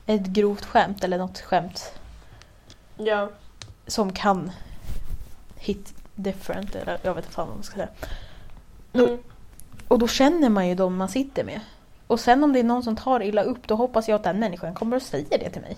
Ett 0.06 0.26
grovt 0.26 0.66
skämt 0.66 1.04
eller 1.04 1.18
något 1.18 1.40
skämt 1.40 1.94
Ja. 2.98 3.30
som 3.88 4.12
kan 4.14 4.52
hit 5.58 5.94
different 6.16 6.76
eller 6.76 6.98
jag 7.04 7.14
vet 7.14 7.24
inte 7.26 7.36
fan 7.36 7.48
vad 7.48 7.56
man 7.58 7.64
ska 7.64 7.76
säga. 7.76 7.90
Mm. 8.94 9.18
Och 9.88 10.00
då 10.00 10.08
känner 10.08 10.50
man 10.50 10.68
ju 10.68 10.76
dem 10.76 10.96
man 10.96 11.10
sitter 11.10 11.44
med. 11.44 11.60
Och 12.14 12.20
sen 12.20 12.44
om 12.44 12.54
det 12.54 12.60
är 12.60 12.64
någon 12.64 12.84
som 12.84 12.96
tar 12.96 13.24
illa 13.24 13.44
upp 13.44 13.68
då 13.68 13.76
hoppas 13.76 14.08
jag 14.10 14.16
att 14.16 14.24
den 14.24 14.40
människan 14.40 14.74
kommer 14.74 14.96
och 14.96 15.02
säger 15.02 15.40
det 15.40 15.50
till 15.50 15.62
mig. 15.62 15.78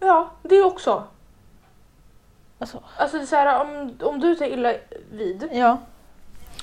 Ja, 0.00 0.30
det 0.42 0.62
också. 0.62 1.04
Alltså, 2.58 2.82
Alltså 2.96 3.16
det 3.16 3.22
är 3.22 3.26
så 3.26 3.36
här, 3.36 3.60
om, 3.60 3.98
om 4.02 4.20
du 4.20 4.34
tar 4.34 4.46
illa 4.46 4.74
vid 5.10 5.48
ja. 5.52 5.78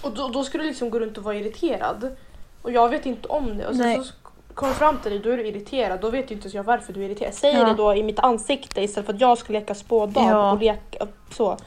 och 0.03 0.11
då, 0.11 0.27
då 0.27 0.43
ska 0.43 0.57
du 0.57 0.63
liksom 0.63 0.89
gå 0.89 0.99
runt 0.99 1.17
och 1.17 1.23
vara 1.23 1.35
irriterad 1.35 2.15
och 2.61 2.71
jag 2.71 2.89
vet 2.89 3.05
inte 3.05 3.27
om 3.27 3.57
det 3.57 3.67
och 3.67 3.75
Nej. 3.75 3.95
sen 3.95 4.03
så 4.05 4.13
kommer 4.53 4.73
fram 4.73 4.97
till 4.97 5.11
dig 5.11 5.19
då 5.19 5.29
är 5.29 5.37
du 5.37 5.47
irriterad 5.47 6.01
då 6.01 6.09
vet 6.09 6.31
ju 6.31 6.35
inte 6.35 6.47
jag 6.47 6.63
varför 6.63 6.93
du 6.93 7.01
är 7.01 7.05
irriterad. 7.05 7.33
Säg 7.33 7.53
Ja. 7.53 7.65
det 7.65 7.73
då 7.73 7.95
i 7.95 8.03
mitt 8.03 8.19
ansikte 8.19 8.81
istället 8.81 9.05
för 9.05 9.13
att 9.13 9.21
jag 9.21 9.37
ska 9.37 9.53
leka 9.53 9.75
spådam 9.75 10.27
Ja. 10.29 10.51
och 10.51 10.59
leka 10.59 11.07
så. 11.31 11.57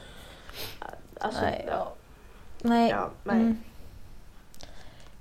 Alltså, 1.19 1.41
Nej, 1.41 1.65
ja. 1.67 1.91
Nej. 2.61 2.89
Ja, 2.89 3.09
nej. 3.23 3.35
Mm. 3.35 3.57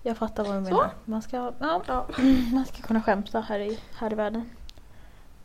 Jag 0.07 0.17
fattar 0.17 0.45
vad 0.45 0.55
du 0.57 0.61
menar. 0.61 0.91
Man 1.05 1.23
ska, 1.23 1.37
ja, 1.59 1.83
Ja. 1.87 2.07
man 2.53 2.65
ska 2.67 2.83
kunna 2.83 3.03
skämta 3.03 3.41
här 3.41 3.59
i, 3.59 3.79
här 3.99 4.13
i 4.13 4.15
världen. 4.15 4.51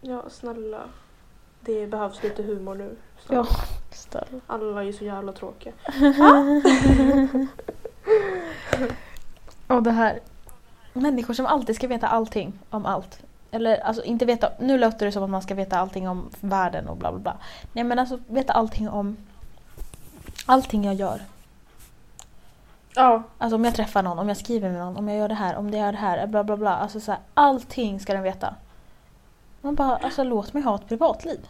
ja, 0.01 0.23
snälla. 0.29 0.81
Det 1.61 1.87
behövs 1.87 2.23
lite 2.23 2.43
humor 2.43 2.75
nu. 2.75 2.95
Ja. 3.29 3.45
Snälla. 3.45 3.45
Snälla. 3.91 4.41
Alla 4.47 4.81
är 4.81 4.85
ju 4.85 4.93
så 4.93 5.03
jävla 5.03 5.31
tråkiga. 5.31 5.73
Och 9.67 9.83
det 9.83 9.91
här. 9.91 10.19
Människor 10.93 11.33
som 11.33 11.45
alltid 11.45 11.75
ska 11.75 11.87
veta 11.87 12.07
allting 12.07 12.53
om 12.69 12.85
allt. 12.85 13.19
Eller 13.51 13.77
alltså 13.77 14.03
inte 14.03 14.25
veta, 14.25 14.49
nu 14.59 14.77
låter 14.77 15.05
det 15.05 15.11
som 15.11 15.23
att 15.23 15.29
man 15.29 15.41
ska 15.41 15.55
veta 15.55 15.77
allting 15.79 16.09
om 16.09 16.29
världen 16.39 16.87
och 16.87 16.97
bla 16.97 17.11
bla 17.11 17.19
bla. 17.19 17.37
Nej 17.73 17.83
men 17.83 17.99
alltså 17.99 18.19
veta 18.27 18.53
allting 18.53 18.89
om 18.89 19.17
allting 20.45 20.83
jag 20.85 20.95
gör. 20.95 21.21
Ja, 22.95 23.23
Alltså 23.37 23.55
om 23.55 23.65
jag 23.65 23.75
träffar 23.75 24.03
någon, 24.03 24.19
om 24.19 24.27
jag 24.27 24.37
skriver 24.37 24.69
med 24.71 24.79
någon, 24.79 24.97
om 24.97 25.07
jag 25.07 25.17
gör 25.17 25.27
det 25.27 25.35
här, 25.35 25.55
om 25.55 25.71
det 25.71 25.77
gör 25.77 25.91
det 25.91 25.97
här, 25.97 26.27
bla 26.27 26.43
bla 26.43 26.57
bla. 26.57 26.75
Alltså 26.75 26.99
så 26.99 27.11
här, 27.11 27.19
allting 27.33 27.99
ska 27.99 28.13
den 28.13 28.23
veta. 28.23 28.55
Man 29.61 29.75
bara, 29.75 29.97
alltså 29.97 30.23
låt 30.23 30.53
mig 30.53 30.63
ha 30.63 30.75
ett 30.75 30.87
privatliv. 30.87 31.47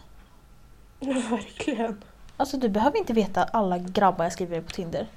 verkligen. 0.99 2.01
Alltså 2.37 2.57
du 2.57 2.69
behöver 2.69 2.97
inte 2.97 3.13
veta 3.13 3.43
alla 3.43 3.77
grabbar 3.77 4.25
jag 4.25 4.33
skriver 4.33 4.55
med 4.55 4.65
på 4.65 4.71
Tinder. 4.71 5.07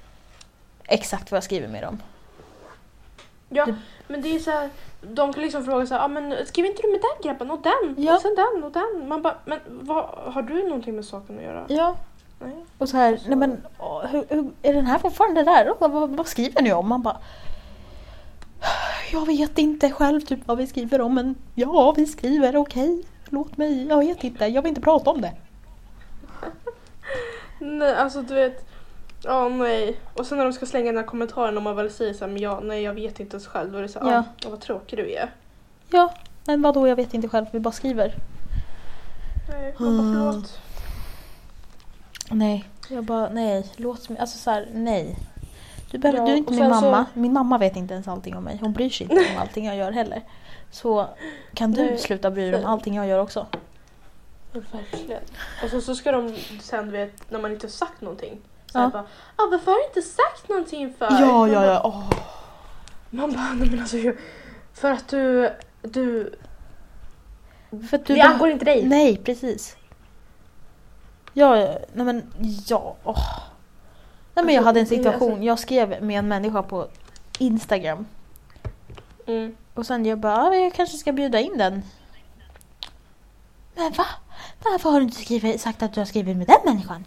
Exakt 0.87 1.31
vad 1.31 1.35
jag 1.37 1.43
skriver 1.43 1.67
med 1.67 1.83
dem. 1.83 2.01
Ja, 3.49 3.65
Det- 3.65 3.75
men 4.07 4.21
det 4.21 4.35
är 4.35 4.39
så 4.39 4.51
här, 4.51 4.69
de 5.01 5.33
kan 5.33 5.43
liksom 5.43 5.65
fråga 5.65 5.85
så 5.85 5.93
här, 5.95 6.05
ah, 6.05 6.07
men 6.07 6.35
skriver 6.45 6.69
inte 6.69 6.81
du 6.81 6.91
med 6.91 7.01
den 7.01 7.29
grabben 7.31 7.51
och 7.51 7.61
den 7.61 7.95
Ja. 8.05 8.15
och 8.15 8.21
sen 8.21 8.35
den 8.35 8.63
och 8.63 8.71
den? 8.71 9.07
Man 9.07 9.21
bara, 9.21 9.35
men 9.45 9.59
vad, 9.67 10.05
har 10.33 10.41
du 10.41 10.63
någonting 10.63 10.95
med 10.95 11.05
saken 11.05 11.37
att 11.37 11.43
göra? 11.43 11.65
Ja. 11.69 11.95
Nej. 12.39 12.65
Och 12.77 12.89
så 12.89 12.97
här, 12.97 13.11
Alltså- 13.11 13.27
nej 13.29 13.37
men 13.37 13.65
hur, 14.09 14.25
hur, 14.29 14.51
är 14.61 14.73
den 14.73 14.85
här 14.85 14.99
fortfarande 14.99 15.43
där? 15.43 15.73
Vad, 15.79 15.91
vad, 15.91 16.09
vad 16.09 16.27
skriver 16.27 16.61
ni 16.61 16.73
om? 16.73 16.89
Man 16.89 17.01
bara 17.01 17.17
Jag 19.11 19.25
vet 19.25 19.57
inte 19.57 19.89
själv 19.91 20.21
typ 20.21 20.39
vad 20.47 20.57
vi 20.57 20.67
skriver 20.67 21.01
om 21.01 21.15
men 21.15 21.35
ja 21.55 21.91
vi 21.97 22.05
skriver 22.05 22.55
okej. 22.55 23.03
Låt 23.29 23.57
mig, 23.57 23.87
jag 23.87 23.97
vet 23.97 24.23
inte, 24.23 24.45
jag 24.45 24.61
vill 24.61 24.69
inte 24.69 24.81
prata 24.81 25.09
om 25.09 25.21
det. 25.21 25.33
Nej, 27.59 27.95
alltså 27.95 28.21
du 28.21 28.33
vet, 28.33 28.65
ja 29.23 29.49
nej. 29.49 29.99
Och 30.13 30.25
sen 30.25 30.37
när 30.37 30.45
de 30.45 30.53
ska 30.53 30.65
slänga 30.65 30.85
den 30.85 30.97
här 30.97 31.03
kommentaren 31.03 31.57
om 31.57 31.63
man 31.63 31.75
väl 31.75 31.91
säger 31.91 32.13
så 32.13 32.25
här, 32.25 32.31
men 32.31 32.41
ja, 32.41 32.59
nej 32.63 32.81
jag 32.83 32.93
vet 32.93 33.19
inte 33.19 33.35
ens 33.35 33.47
själv. 33.47 33.71
Då 33.71 33.77
är 33.77 33.81
det 33.81 33.87
så 33.89 33.99
här, 33.99 34.11
Ja. 34.13 34.23
ja. 34.43 34.49
vad 34.49 34.59
tråkig 34.61 34.99
du 34.99 35.11
är. 35.13 35.29
Ja, 35.89 36.13
men 36.45 36.61
vadå 36.61 36.87
jag 36.87 36.95
vet 36.95 37.13
inte 37.13 37.29
själv, 37.29 37.45
vi 37.51 37.59
bara 37.59 37.71
skriver. 37.71 38.15
Nej, 39.49 39.75
man 39.79 39.97
bara 39.97 40.31
förlåt. 40.31 40.59
Nej, 42.31 42.65
jag 42.89 43.03
bara 43.03 43.29
nej, 43.29 43.65
låt 43.75 44.09
mig, 44.09 44.19
alltså 44.19 44.37
så 44.37 44.51
här, 44.51 44.67
nej. 44.73 45.15
Du, 45.91 45.97
behöver, 45.97 46.19
Ja, 46.19 46.25
du 46.25 46.31
är 46.31 46.37
inte 46.37 46.51
min 46.51 46.59
sen 46.59 46.73
så- 46.73 46.81
mamma. 46.81 47.05
Min 47.13 47.33
mamma 47.33 47.57
vet 47.57 47.75
inte 47.75 47.93
ens 47.93 48.07
allting 48.07 48.35
om 48.35 48.43
mig. 48.43 48.57
Hon 48.61 48.73
bryr 48.73 48.89
sig 48.89 49.03
inte 49.11 49.15
om 49.35 49.41
allting 49.41 49.65
jag 49.65 49.75
gör 49.75 49.91
heller. 49.91 50.21
Så 50.71 51.07
kan 51.53 51.71
du 51.71 51.81
Nej, 51.85 51.97
sluta 51.97 52.31
bry 52.31 52.51
dig 52.51 52.59
om 52.65 52.71
allting 52.71 52.95
jag 52.95 53.07
gör 53.07 53.19
också? 53.19 53.47
Verkligen. 54.71 55.21
Och 55.63 55.69
så, 55.69 55.81
så 55.81 55.95
ska 55.95 56.11
de 56.11 56.35
sen, 56.61 56.85
du 56.85 56.91
vet, 56.91 57.31
när 57.31 57.39
man 57.39 57.51
inte 57.51 57.65
har 57.67 57.71
sagt 57.71 58.01
någonting. 58.01 58.37
Så 58.71 58.79
Ja. 58.79 58.89
bara, 58.93 59.03
ah, 59.35 59.47
varför 59.51 59.71
har 59.71 59.77
du 59.79 59.85
inte 59.85 60.01
sagt 60.09 60.49
någonting 60.49 60.93
för? 60.99 61.05
Ja, 61.11 61.47
ja, 61.47 61.65
ja. 61.65 61.81
Åh. 61.83 62.09
Man 63.09 63.31
bara, 63.33 63.53
nej 63.53 63.69
men 63.69 63.79
alltså 63.79 63.97
för 64.73 64.91
att 64.91 65.07
du, 65.07 65.51
du, 65.81 66.33
För 67.89 67.97
att 67.97 68.05
du 68.05 68.15
det 68.15 68.21
angår 68.21 68.49
inte 68.49 68.65
dig. 68.65 68.85
Nej, 68.85 69.17
precis. 69.17 69.77
Ja, 71.37 71.55
nej 71.93 72.05
men 72.05 72.33
ja. 72.67 72.95
Åh. 73.03 73.27
Nej 74.35 74.45
men 74.45 74.55
jag 74.55 74.59
Alltså, 74.61 74.67
hade 74.69 74.79
en 74.79 74.87
situation, 74.87 75.43
jag 75.43 75.59
skrev 75.59 76.03
med 76.03 76.19
en 76.19 76.27
människa 76.27 76.63
på 76.63 76.87
Instagram. 77.39 78.05
Mm. 79.27 79.55
Och 79.73 79.85
sen 79.85 80.05
jag 80.05 80.19
bara, 80.19 80.37
ah, 80.37 80.53
jag 80.55 80.73
kanske 80.73 80.97
ska 80.97 81.11
bjuda 81.11 81.39
in 81.39 81.57
den. 81.57 81.83
Men 83.75 83.91
va? 83.91 84.05
Varför 84.63 84.89
har 84.89 84.99
du 84.99 85.03
inte 85.05 85.21
skrivit, 85.21 85.61
sagt 85.61 85.83
att 85.83 85.93
du 85.93 85.99
har 86.01 86.05
skrivit 86.05 86.37
med 86.37 86.47
den 86.47 86.57
människan? 86.73 87.05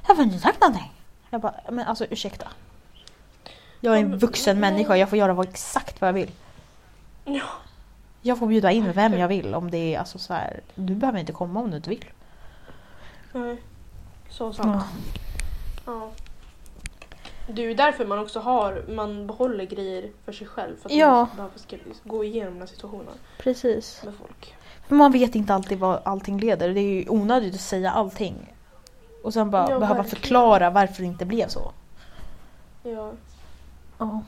Varför 0.00 0.14
har 0.14 0.24
du 0.24 0.32
inte 0.32 0.42
sagt 0.42 0.60
någonting? 0.60 0.92
Jag 1.30 1.40
bara, 1.40 1.54
men 1.70 1.86
alltså 1.86 2.04
ursäkta. 2.10 2.48
Jag 3.80 3.94
är 3.96 4.00
en 4.00 4.10
men- 4.10 4.18
vuxen 4.18 4.60
människa, 4.60 4.96
jag 4.96 5.08
får 5.08 5.18
göra 5.18 5.32
vad, 5.32 5.48
exakt 5.48 6.00
vad 6.00 6.08
jag 6.08 6.14
vill. 6.14 6.30
Ja. 7.24 7.44
Jag 8.22 8.38
får 8.38 8.46
bjuda 8.46 8.70
in 8.72 8.92
vem 8.92 9.12
jag 9.18 9.28
vill 9.28 9.54
om 9.54 9.70
det 9.70 9.94
är 9.94 9.98
alltså 9.98 10.18
så 10.18 10.34
här. 10.34 10.60
Du 10.74 10.94
behöver 10.94 11.18
inte 11.20 11.32
komma 11.32 11.60
om 11.60 11.70
du 11.70 11.76
inte 11.76 11.90
vill. 11.90 12.04
Nej. 13.32 13.62
Så 14.30 14.52
sant. 14.52 14.84
Ja. 15.86 16.10
Det 17.48 17.62
är 17.62 17.66
ju 17.68 17.74
därför 17.74 18.06
man 18.06 18.18
också 18.18 18.40
har, 18.40 18.84
man 18.88 19.26
behåller 19.26 19.64
grejer 19.64 20.10
för 20.24 20.32
sig 20.32 20.46
själv. 20.46 20.76
För 20.76 20.88
att 20.88 20.94
Ja. 20.94 21.16
man 21.36 21.36
behöver 21.36 22.08
gå 22.08 22.24
igenom 22.24 22.52
den 22.52 22.60
här 22.60 22.66
situationen 22.66 23.14
Precis. 23.38 24.02
med 24.04 24.14
folk. 24.14 24.54
För 24.88 24.94
man 24.94 25.12
vet 25.12 25.34
inte 25.34 25.54
alltid 25.54 25.78
vad 25.78 26.00
allting 26.04 26.38
leder. 26.40 26.68
Det 26.74 26.80
är 26.80 26.92
ju 27.02 27.08
onödigt 27.08 27.54
att 27.54 27.60
säga 27.60 27.90
allting. 27.90 28.54
Och 29.24 29.32
sen 29.32 29.50
bara 29.50 29.62
Ja, 29.62 29.66
behöva 29.78 29.86
verkligen. 30.02 30.10
förklara 30.22 30.70
varför 30.70 31.02
det 31.02 31.06
inte 31.08 31.24
blev 31.26 31.48
så. 31.48 31.72
Ja. 32.82 33.12
Ja. 33.98 34.22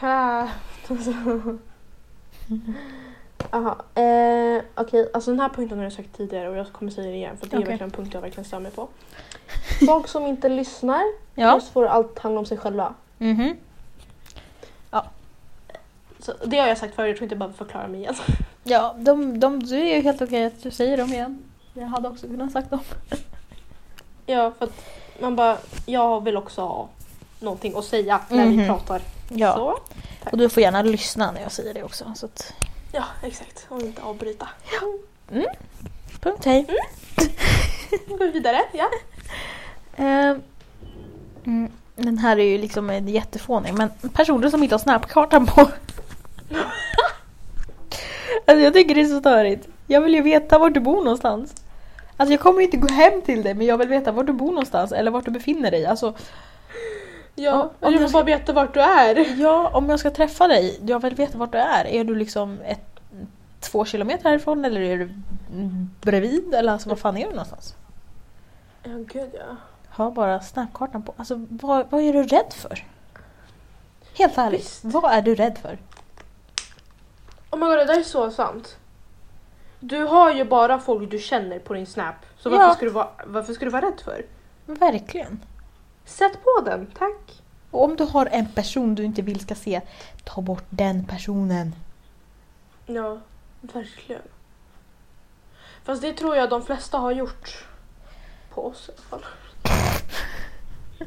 Ah, 0.00 0.48
alltså. 0.88 1.12
Aha, 3.50 3.76
eh, 4.02 4.62
okej, 4.74 5.10
alltså 5.14 5.30
den 5.30 5.40
här 5.40 5.48
punkten 5.48 5.78
har 5.78 5.84
jag 5.84 5.92
sagt 5.92 6.16
tidigare 6.16 6.48
och 6.48 6.56
jag 6.56 6.72
kommer 6.72 6.90
säga 6.92 7.06
det 7.10 7.16
igen 7.16 7.36
för 7.36 7.46
det 7.46 7.56
är 7.56 7.58
Okej. 7.58 7.68
verkligen 7.68 7.90
en 7.90 7.96
punkt 7.96 8.10
jag 8.14 8.20
verkligen 8.20 8.44
stör 8.44 8.58
mig 8.60 8.72
på. 8.72 8.88
Folk 9.86 10.08
som 10.08 10.26
inte 10.26 10.48
lyssnar, 10.48 11.02
Ja. 11.34 11.54
just 11.54 11.72
får 11.72 11.86
allt 11.86 12.18
handla 12.18 12.40
om 12.40 12.46
sig 12.46 12.58
själva. 12.58 12.94
Mhm. 13.18 13.56
Så 16.18 16.32
det 16.44 16.58
har 16.58 16.68
jag 16.68 16.78
sagt 16.78 16.94
förut, 16.94 17.08
jag 17.08 17.16
tror 17.16 17.24
inte 17.24 17.32
jag 17.32 17.38
behöver 17.38 17.56
förklara 17.56 17.88
mig 17.88 18.00
igen. 18.00 18.14
Ja, 18.64 18.94
de, 18.98 19.40
de, 19.40 19.60
det 19.66 19.76
är 19.76 19.96
ju 19.96 20.02
helt 20.02 20.22
okej 20.22 20.44
att 20.44 20.62
du 20.62 20.70
säger 20.70 20.96
dem 20.96 21.12
igen. 21.12 21.42
Jag 21.74 21.86
hade 21.86 22.08
också 22.08 22.26
kunnat 22.26 22.52
sagt 22.52 22.70
dem. 22.70 22.80
Ja, 24.26 24.52
för 24.58 24.64
att 24.64 24.84
man 25.20 25.36
bara, 25.36 25.56
jag 25.86 26.24
vill 26.24 26.36
också 26.36 26.60
ha 26.60 26.88
någonting 27.40 27.76
att 27.76 27.84
säga 27.84 28.20
när 28.28 28.46
vi 28.46 28.56
Mhm. 28.56 28.66
pratar. 28.66 29.02
Ja. 29.28 29.54
Så. 29.54 29.78
Och 30.30 30.38
du 30.38 30.48
får 30.48 30.62
gärna 30.62 30.82
lyssna 30.82 31.32
när 31.32 31.40
jag 31.42 31.52
säger 31.52 31.74
det 31.74 31.82
också. 31.82 32.12
Så 32.16 32.26
att, 32.26 32.54
Ja, 32.92 33.04
exakt. 33.22 33.66
Och 33.68 33.82
inte 33.82 34.02
avbryta. 34.02 34.48
punkt 36.20 36.44
hej. 36.44 36.66
Då 38.08 38.16
går 38.16 38.26
vi 38.26 38.30
vidare. 38.30 38.62
Ja. 38.72 38.90
Eh, 39.96 40.36
mm, 41.44 41.72
den 41.96 42.18
här 42.18 42.38
är 42.38 42.44
ju 42.44 42.58
liksom 42.58 42.90
en 42.90 43.08
jättefånig 43.08 43.74
men 43.74 43.90
personer 44.12 44.48
som 44.48 44.62
inte 44.62 44.74
har 44.74 44.78
snapkartan 44.78 45.46
på. 45.46 45.60
alltså 48.46 48.64
jag 48.64 48.72
tycker 48.72 48.94
det 48.94 49.00
är 49.00 49.04
så 49.04 49.20
störigt. 49.20 49.68
Jag 49.86 50.00
vill 50.00 50.14
ju 50.14 50.22
veta 50.22 50.58
var 50.58 50.70
du 50.70 50.80
bor 50.80 51.04
någonstans. 51.04 51.54
Alltså 52.16 52.32
jag 52.32 52.40
kommer 52.40 52.58
ju 52.58 52.64
inte 52.64 52.76
gå 52.76 52.88
hem 52.88 53.22
till 53.22 53.42
dig 53.42 53.54
men 53.54 53.66
jag 53.66 53.78
vill 53.78 53.88
veta 53.88 54.12
var 54.12 54.24
du 54.24 54.32
bor 54.32 54.50
någonstans 54.50 54.92
eller 54.92 55.10
vart 55.10 55.24
du 55.24 55.30
befinner 55.30 55.70
dig. 55.70 55.86
Alltså, 55.86 56.14
Ja, 57.44 57.70
om 57.80 57.92
jag 57.92 58.00
vill 58.00 58.12
bara 58.12 58.22
veta 58.22 58.52
vart 58.52 58.74
du 58.74 58.80
är. 58.80 59.40
ja, 59.40 59.70
om 59.74 59.88
jag 59.90 60.00
ska 60.00 60.10
träffa 60.10 60.48
dig, 60.48 60.80
jag 60.86 61.02
vill 61.02 61.14
veta 61.14 61.38
vart 61.38 61.52
du 61.52 61.58
är. 61.58 61.84
Är 61.86 62.04
du 62.04 62.14
liksom 62.14 62.58
ett, 62.64 63.00
två 63.60 63.84
kilometer 63.84 64.24
härifrån 64.28 64.64
eller 64.64 64.80
är 64.80 64.96
du 64.98 65.10
bredvid? 66.00 66.54
Eller 66.54 66.72
alltså 66.72 66.88
var 66.88 66.96
fan 66.96 67.16
är 67.16 67.24
du 67.24 67.30
någonstans? 67.30 67.74
Ja, 68.82 68.90
gud 68.90 69.30
ja. 69.34 69.56
Ha 69.96 70.10
bara 70.10 70.40
snapkartan 70.40 71.02
på. 71.02 71.14
Alltså 71.16 71.46
vad, 71.50 71.86
vad 71.90 72.00
är 72.02 72.12
du 72.12 72.22
rädd 72.22 72.52
för? 72.52 72.86
Helt 74.18 74.38
ärligt, 74.38 74.60
Visst. 74.60 74.84
vad 74.84 75.12
är 75.12 75.22
du 75.22 75.34
rädd 75.34 75.58
för? 75.62 75.78
Oh 77.50 77.58
my 77.58 77.66
god, 77.66 77.78
det 77.78 77.84
där 77.84 77.98
är 77.98 78.02
så 78.02 78.30
sant. 78.30 78.76
Du 79.80 80.04
har 80.04 80.32
ju 80.32 80.44
bara 80.44 80.78
folk 80.78 81.10
du 81.10 81.18
känner 81.18 81.58
på 81.58 81.74
din 81.74 81.86
snap. 81.86 82.14
Så 82.38 82.50
varför, 82.50 82.64
Ja. 82.64 82.74
ska, 82.74 82.84
du 82.84 82.90
vara, 82.90 83.08
varför 83.26 83.52
ska 83.52 83.64
du 83.64 83.70
vara 83.70 83.86
rädd 83.86 84.00
för? 84.04 84.24
Verkligen. 84.66 85.40
Sätt 86.12 86.38
på 86.44 86.62
den, 86.64 86.86
tack. 86.98 87.42
Och 87.70 87.84
om 87.84 87.96
du 87.96 88.04
har 88.04 88.26
en 88.26 88.46
person 88.48 88.94
du 88.94 89.04
inte 89.04 89.22
vill 89.22 89.40
ska 89.40 89.54
se, 89.54 89.80
ta 90.24 90.40
bort 90.40 90.64
den 90.70 91.04
personen. 91.04 91.74
Ja, 92.86 93.18
verkligen. 93.60 94.22
Fast 95.84 96.02
det 96.02 96.12
tror 96.12 96.36
jag 96.36 96.50
de 96.50 96.62
flesta 96.62 96.98
har 96.98 97.12
gjort. 97.12 97.66
På 98.54 98.66
oss 98.66 98.88
i 98.88 98.92
alla 98.92 99.02
fall. 99.02 99.24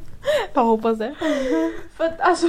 Jag 0.53 0.64
hoppas 0.64 0.97
det. 0.97 1.16
För 1.95 2.06
att 2.06 2.20
alltså, 2.20 2.47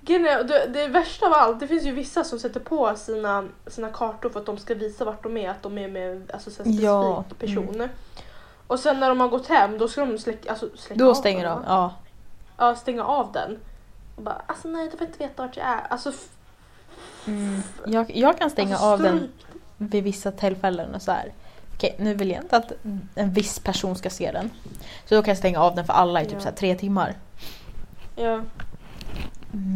det, 0.00 0.66
det 0.68 0.88
värsta 0.88 1.26
av 1.26 1.32
allt, 1.32 1.60
det 1.60 1.68
finns 1.68 1.84
ju 1.84 1.92
vissa 1.92 2.24
som 2.24 2.38
sätter 2.38 2.60
på 2.60 2.96
sina, 2.96 3.48
sina 3.66 3.88
kartor 3.88 4.30
för 4.30 4.40
att 4.40 4.46
de 4.46 4.58
ska 4.58 4.74
visa 4.74 5.04
vart 5.04 5.22
de 5.22 5.36
är, 5.36 5.50
att 5.50 5.62
de 5.62 5.78
är 5.78 5.88
med 5.88 6.30
alltså, 6.32 6.50
så 6.50 6.56
här 6.56 6.64
specifik 6.64 6.84
Ja, 6.84 7.24
person. 7.38 7.88
Och 8.68 8.80
sen 8.80 9.00
när 9.00 9.08
de 9.08 9.20
har 9.20 9.28
gått 9.28 9.46
hem 9.46 9.78
då 9.78 9.88
ska 9.88 10.04
de 10.06 10.18
släcka, 10.18 10.50
alltså, 10.50 10.68
släcka 10.76 10.98
Då 10.98 11.10
av 11.10 11.14
stänger 11.14 11.44
de. 11.44 11.64
Ja. 11.66 11.94
Ja, 12.56 12.74
stänga 12.74 13.04
av 13.04 13.32
den. 13.32 13.58
Och 14.16 14.22
bara, 14.22 14.42
alltså 14.46 14.68
nej, 14.68 14.88
du 14.90 14.96
får 14.96 15.06
inte 15.06 15.18
veta 15.18 15.42
vart 15.42 15.56
jag 15.56 15.66
är. 15.66 15.86
Alltså, 15.90 16.12
Mm. 17.26 17.62
Jag, 17.86 18.16
jag 18.16 18.38
kan 18.38 18.50
stänga 18.50 18.74
alltså, 18.74 18.86
av 18.86 19.02
den 19.02 19.32
vid 19.76 20.04
vissa 20.04 20.32
tillfällen 20.32 20.94
och 20.94 21.02
så 21.02 21.12
här. 21.12 21.32
Okej, 21.74 21.94
nu 21.98 22.14
vill 22.14 22.30
jag 22.30 22.42
inte 22.42 22.56
att 22.56 22.72
en 23.14 23.32
viss 23.32 23.58
person 23.58 23.96
ska 23.96 24.10
se 24.10 24.32
den. 24.32 24.50
Så 25.04 25.14
då 25.14 25.22
kan 25.22 25.30
jag 25.30 25.38
stänga 25.38 25.60
av 25.60 25.74
den 25.74 25.84
för 25.86 25.92
alla 25.92 26.22
i 26.22 26.24
typ 26.24 26.34
Ja. 26.34 26.40
så 26.40 26.50
tre 26.50 26.74
timmar. 26.74 27.14
Ja. 28.16 28.40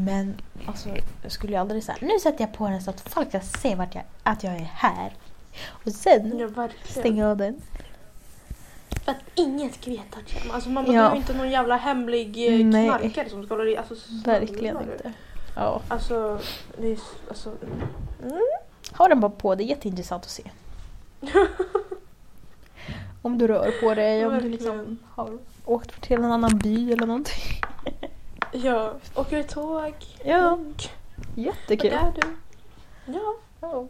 Men 0.07 0.35
alltså, 0.67 0.89
jag 1.23 1.33
skulle 1.33 1.53
ju 1.53 1.59
aldrig 1.59 1.85
säga 1.85 1.97
nu 2.01 2.19
sätter 2.23 2.41
jag 2.45 2.55
på 2.55 2.69
den 2.69 2.83
så 2.83 2.91
att 2.91 3.01
folk 3.01 3.29
ska 3.29 3.41
se 3.41 3.75
vart 3.75 3.95
jag, 3.95 4.05
att 4.23 4.45
jag 4.45 4.55
är 4.55 4.71
här. 4.75 5.13
Och 5.69 5.93
sen 5.93 6.53
ja, 6.57 6.69
stänga 6.85 7.29
av 7.29 7.37
den. 7.37 7.61
För 9.05 9.13
att 9.13 9.19
inget 9.35 9.79
jag 9.79 9.95
är. 9.97 10.55
Alltså 10.55 10.71
man 10.71 10.87
Ja. 10.87 10.93
behöver 10.93 11.17
inte 11.17 11.35
någon 11.35 11.51
jävla 11.51 11.77
hemlig 11.77 12.49
eh, 12.61 12.67
Nej. 12.67 12.89
knarkare 12.89 13.29
som 13.29 13.45
ska 13.47 13.55
hålla 13.55 13.71
i. 13.71 13.77
Alltså, 13.77 13.95
Verkligen 14.25 14.77
du. 14.77 14.93
inte. 14.93 15.13
Ja. 15.57 15.81
Alltså, 15.89 16.39
det 16.79 16.93
är 16.93 16.99
alltså... 17.29 17.51
Mm. 18.23 18.39
Ha 18.93 19.09
den 19.09 19.21
bara 19.21 19.31
på, 19.31 19.55
det 19.55 19.65
är 19.65 19.67
jätteintressant 19.67 20.25
att 20.25 20.31
se. 20.31 20.51
om 23.23 23.39
du 23.39 23.47
rör 23.47 23.71
på 23.81 23.95
dig, 23.95 24.27
om 24.27 24.39
du 24.39 24.49
liksom 24.49 24.99
har 25.11 25.39
åkt 25.65 26.03
till 26.03 26.17
en 26.17 26.25
annan 26.25 26.59
by 26.59 26.93
eller 26.93 27.07
någonting. 27.07 27.43
Ja, 28.55 28.95
åker 29.15 29.37
du 29.37 29.43
tåg? 29.43 29.95
Ja, 30.25 30.59
jättekul. 31.35 31.93
är 31.93 32.13
du? 32.21 32.37
Ja. 33.13 33.35
Ja. 33.61 33.87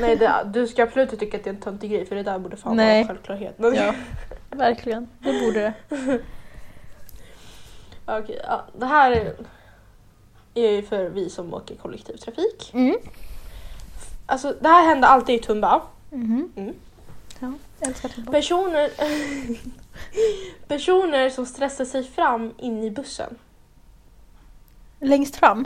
Nej, 0.00 0.16
det, 0.16 0.50
du 0.52 0.66
ska 0.66 0.82
absolut 0.82 1.12
inte 1.12 1.24
tycka 1.24 1.36
att 1.36 1.44
det 1.44 1.50
är 1.50 1.54
en 1.54 1.60
töntig 1.60 1.90
grej 1.90 2.06
för 2.06 2.16
det 2.16 2.22
där 2.22 2.38
borde 2.38 2.56
fan 2.56 2.76
vara 2.76 2.86
Nej. 2.86 3.00
en 3.00 3.08
självklarhet. 3.08 3.54
Ja, 3.58 3.94
verkligen. 4.50 5.08
Det 5.18 5.32
borde 5.40 5.60
det. 5.60 5.74
Okej, 8.06 8.40
ja, 8.44 8.64
det 8.78 8.86
här 8.86 9.10
är, 9.10 9.34
är 10.54 10.70
ju 10.70 10.82
för 10.82 11.08
vi 11.08 11.30
som 11.30 11.54
åker 11.54 11.76
kollektivtrafik. 11.76 12.70
Mm. 12.74 12.96
Alltså 14.26 14.54
det 14.60 14.68
här 14.68 14.86
händer 14.86 15.08
alltid 15.08 15.34
i 15.34 15.38
Tumba. 15.38 15.82
Mhm. 16.10 16.52
Mm. 16.56 16.74
Ja, 17.40 17.52
jag 17.80 17.88
älskar 17.88 18.08
Tuborg. 18.08 18.32
Personer, 18.32 18.90
personer 20.68 21.30
som 21.30 21.46
stressar 21.46 21.84
sig 21.84 22.04
fram 22.04 22.54
in 22.58 22.84
i 22.84 22.90
bussen. 22.90 23.38
Längst 25.00 25.36
fram? 25.36 25.64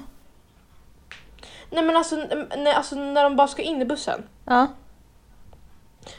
Nej 1.72 1.84
men 1.84 1.96
alltså, 1.96 2.16
nej, 2.56 2.72
alltså 2.74 2.94
när 2.96 3.22
de 3.24 3.36
bara 3.36 3.48
ska 3.48 3.62
in 3.62 3.82
i 3.82 3.84
bussen. 3.84 4.22
Ja. 4.44 4.66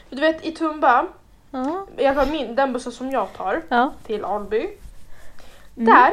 För 0.08 0.16
du 0.16 0.20
vet 0.22 0.44
i 0.46 0.52
Tumba, 0.52 1.06
Ja. 1.50 1.86
i 1.96 2.06
alla 2.06 2.14
fall 2.24 2.32
min, 2.32 2.54
den 2.54 2.72
bussen 2.72 2.92
som 2.92 3.10
jag 3.10 3.32
tar 3.32 3.62
ja. 3.68 3.92
till 4.06 4.24
Alby. 4.24 4.58
Mm. 5.76 5.86
Där, 5.94 6.12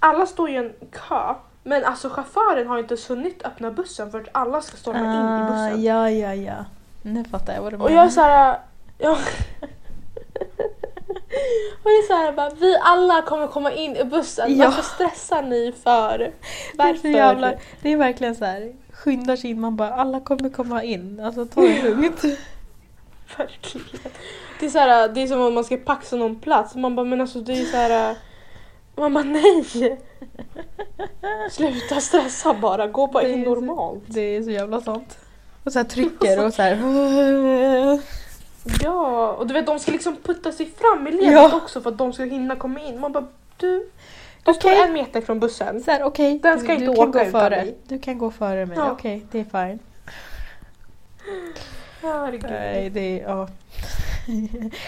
alla 0.00 0.26
står 0.26 0.50
i 0.50 0.56
en 0.56 0.72
kö. 0.92 1.34
Men 1.62 1.84
alltså 1.84 2.08
chauffören 2.10 2.66
har 2.66 2.78
inte 2.78 2.96
hunnit 3.08 3.44
öppna 3.46 3.70
bussen 3.70 4.10
för 4.10 4.20
att 4.20 4.28
alla 4.32 4.60
ska 4.60 4.76
storma 4.76 4.98
in 4.98 5.04
i 5.04 5.16
Ah, 5.16 5.48
bussen. 5.48 5.82
ja, 5.82 6.10
ja, 6.10 6.34
ja. 6.34 6.64
Nu 7.02 7.24
fattar 7.24 7.54
jag 7.54 7.62
vad 7.62 7.72
du 7.72 7.76
Och 7.76 7.90
jag 7.90 8.04
är 8.04 8.08
såhär... 8.08 8.58
Ja. 8.98 9.18
Och 11.84 11.90
jag 11.90 11.98
är 11.98 12.06
såhär 12.06 12.32
bara, 12.32 12.50
vi 12.50 12.76
alla 12.82 13.22
kommer 13.22 13.46
komma 13.46 13.72
in 13.72 13.96
i 13.96 14.04
bussen. 14.04 14.56
Ja. 14.58 14.64
Varför 14.64 14.82
stressar 14.82 15.42
ni 15.42 15.72
för? 15.84 16.18
Det 16.18 16.24
är, 16.24 16.32
Varför? 16.74 17.00
så 17.00 17.08
jävla, 17.08 17.52
det 17.82 17.92
är 17.92 17.96
verkligen 17.96 18.34
så 18.34 18.44
här. 18.44 18.72
skyndar 18.92 19.36
sig 19.36 19.50
in, 19.50 19.60
man 19.60 19.76
bara 19.76 19.94
alla 19.94 20.20
kommer 20.20 20.48
komma 20.50 20.82
in. 20.82 21.20
Alltså 21.20 21.46
ta 21.46 21.60
det 21.60 21.82
lugnt. 21.82 22.22
Verkligen. 23.38 23.86
Det 24.60 24.66
är, 24.66 24.70
så 24.70 24.78
här, 24.78 25.08
det 25.08 25.22
är 25.22 25.26
som 25.26 25.40
om 25.40 25.54
man 25.54 25.64
ska 25.64 25.76
paxa 25.76 26.16
någon 26.16 26.40
plats. 26.40 26.74
Man 26.74 26.96
bara, 26.96 27.06
men 27.06 27.20
alltså 27.20 27.40
det 27.40 27.52
är 27.52 27.64
så 27.64 27.76
här. 27.76 28.16
Man 28.96 29.14
bara 29.14 29.24
nej! 29.24 29.98
Sluta 31.50 32.00
stressa 32.00 32.54
bara, 32.54 32.86
gå 32.86 33.06
bara 33.06 33.22
Det 33.24 33.32
in 33.32 33.44
så- 33.44 33.54
normalt. 33.54 34.02
Det 34.06 34.20
är 34.36 34.42
så 34.42 34.50
jävla 34.50 34.80
sant. 34.80 35.18
Och 35.64 35.72
så 35.72 35.78
här 35.78 35.84
trycker 35.86 36.44
och 36.46 36.54
så 36.54 36.62
här. 36.62 36.76
Ja, 38.82 39.32
och 39.32 39.46
du 39.46 39.54
vet 39.54 39.66
de 39.66 39.78
ska 39.78 39.92
liksom 39.92 40.16
putta 40.16 40.52
sig 40.52 40.70
fram 40.76 41.06
i 41.06 41.10
ledet 41.10 41.32
Ja. 41.32 41.56
också 41.56 41.80
för 41.80 41.90
att 41.90 41.98
de 41.98 42.12
ska 42.12 42.22
hinna 42.24 42.56
komma 42.56 42.80
in. 42.80 43.00
Man 43.00 43.12
bara 43.12 43.24
du, 43.56 43.90
du 44.44 44.54
står 44.54 44.70
Okej. 44.70 44.82
en 44.84 44.92
meter 44.92 45.20
från 45.20 45.40
bussen. 45.40 45.82
Så 45.82 45.90
här, 45.90 46.02
okej, 46.02 46.38
Den 46.42 46.58
ska 46.60 46.68
du, 46.68 46.74
inte 46.74 46.88
åka 46.90 47.04
gå 47.10 47.20
utan 47.20 47.30
före. 47.40 47.56
mig. 47.56 47.76
Du 47.88 47.98
kan 47.98 48.18
gå 48.18 48.30
före 48.30 48.66
mig, 48.66 48.76
Ja. 48.78 48.90
okej 48.90 49.26
det 49.32 49.40
är 49.40 49.44
fine. 49.44 49.78
Herregud. 52.02 52.50
Nej, 52.50 52.90
det 52.90 53.20
är, 53.20 53.22
ja. 53.28 53.48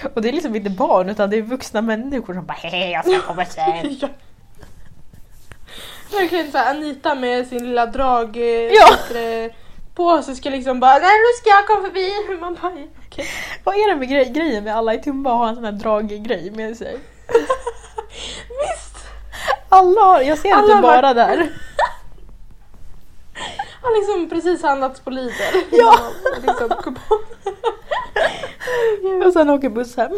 Och 0.15 0.23
det 0.23 0.29
är 0.29 0.33
liksom 0.33 0.57
inte 0.57 0.71
barn 0.71 1.09
utan 1.09 1.31
det 1.31 1.37
är 1.37 1.43
vuxna 1.43 1.81
människor 1.83 2.35
som 2.35 2.47
bara 2.47 2.53
hej 2.59 2.91
jag 2.91 3.05
ska 3.05 3.21
komma 3.21 3.45
sen. 3.45 3.97
Ja. 4.01 4.09
Verkligen 6.13 6.51
såhär 6.53 6.71
Anita 6.71 7.15
med 7.15 7.47
sin 7.47 7.65
lilla 7.69 7.87
drag 7.87 8.37
eh, 8.37 8.43
Ja. 8.45 8.89
ja. 9.15 9.49
Påse 9.95 10.35
ska 10.35 10.51
liksom 10.51 10.81
bara 10.81 10.99
nej 10.99 11.17
nu 11.19 11.39
ska 11.41 11.51
jag 11.51 11.67
komma 11.67 11.83
förbi. 11.83 12.39
Man 12.41 12.55
bara 12.63 12.73
okej. 13.07 13.27
Vad 13.65 13.75
är 13.75 13.91
det 13.91 13.97
med 13.97 14.09
grej, 14.09 14.31
grejen 14.31 14.65
med 14.65 14.77
alla 14.77 14.95
i 14.95 15.03
Tumba 15.03 15.31
att 15.33 15.39
ha 15.39 15.49
en 15.49 15.55
sån 15.55 15.65
här 15.65 15.73
draggrej 15.73 16.51
med 16.51 16.77
sig? 16.77 16.99
Visst! 18.49 18.97
Alla 19.69 20.01
har, 20.01 20.21
jag 20.21 20.39
ser 20.39 20.53
Alla 20.55 20.67
du 20.77 20.83
bara- 20.83 21.03
bara 21.03 21.15
där. 21.15 21.37
Har 23.83 23.97
liksom 24.01 24.29
precis 24.29 24.63
handlats 24.63 25.01
på 25.01 25.11
Lidl. 25.11 25.33
Ja. 25.71 25.99
Och 26.37 26.43
liksom. 26.47 26.97
Och 29.27 29.33
sen 29.33 29.51
åker 29.51 29.69
buss 29.69 29.97
hem. 29.97 30.13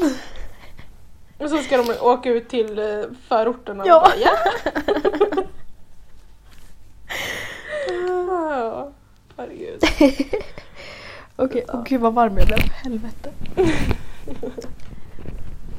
Och 1.38 1.50
så 1.50 1.58
ska 1.58 1.76
de 1.76 1.94
åka 2.00 2.30
ut 2.30 2.48
till 2.48 2.78
eh, 2.78 2.84
förorterna. 3.28 3.82
och 3.82 3.88
Ja. 3.88 4.00
bara, 4.00 4.16
ja. 4.16 4.30
Ja, 5.34 5.36
Herregud. 9.47 9.80
Okej, 11.36 11.64
åh 11.68 11.84
gud 11.84 12.01
vad 12.01 12.14
varm 12.14 12.38
jag 12.38 12.47
blev. 12.47 12.59
Helvete. 12.59 13.32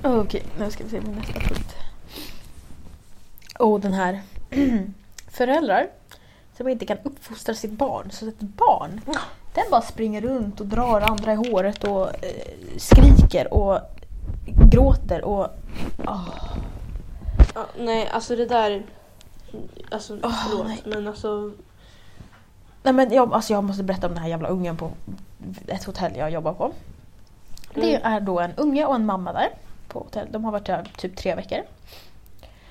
Okej, 0.03 0.43
nu 0.59 0.71
ska 0.71 0.83
vi 0.83 0.89
se 0.89 1.01
på 1.01 1.11
nästa 1.11 1.33
punkt. 1.33 1.75
Och 3.59 3.79
den 3.79 3.93
här. 3.93 4.21
Föräldrar 5.27 5.87
som 6.57 6.67
inte 6.67 6.85
kan 6.85 6.97
uppfostra 7.03 7.55
sitt 7.55 7.71
barn. 7.71 8.11
Så 8.11 8.27
ett 8.27 8.39
barn, 8.39 9.01
den 9.53 9.63
bara 9.71 9.81
springer 9.81 10.21
runt 10.21 10.59
och 10.59 10.65
drar 10.65 11.01
andra 11.01 11.33
i 11.33 11.35
håret 11.35 11.83
och 11.83 12.07
eh, 12.07 12.77
skriker 12.77 13.53
och 13.53 13.79
gråter 14.71 15.23
och... 15.23 15.47
åh. 16.07 16.29
Ja, 17.55 17.65
nej, 17.79 18.09
alltså 18.09 18.35
det 18.35 18.45
där... 18.45 18.85
Alltså 19.91 20.17
Åh, 20.23 20.33
förlåt 20.47 20.67
nej. 20.67 20.81
men 20.85 21.07
alltså... 21.07 21.51
Nej 22.83 22.93
men 22.93 23.13
jag, 23.13 23.33
alltså 23.33 23.53
jag 23.53 23.63
måste 23.63 23.83
berätta 23.83 24.07
om 24.07 24.13
den 24.13 24.23
här 24.23 24.29
jävla 24.29 24.47
ungen 24.47 24.77
på 24.77 24.91
ett 25.67 25.83
hotell 25.83 26.15
jag 26.15 26.31
jobbar 26.31 26.53
på. 26.53 26.71
Det 27.73 27.95
Mm. 27.95 28.13
är 28.13 28.19
då 28.19 28.39
en 28.39 28.51
unge 28.57 28.85
och 28.85 28.95
en 28.95 29.05
mamma 29.05 29.33
där 29.33 29.49
på 29.87 29.99
hotell. 29.99 30.27
De 30.31 30.43
har 30.45 30.51
varit 30.51 30.65
där 30.65 30.91
typ 30.97 31.15
tre 31.17 31.35
veckor. 31.35 31.59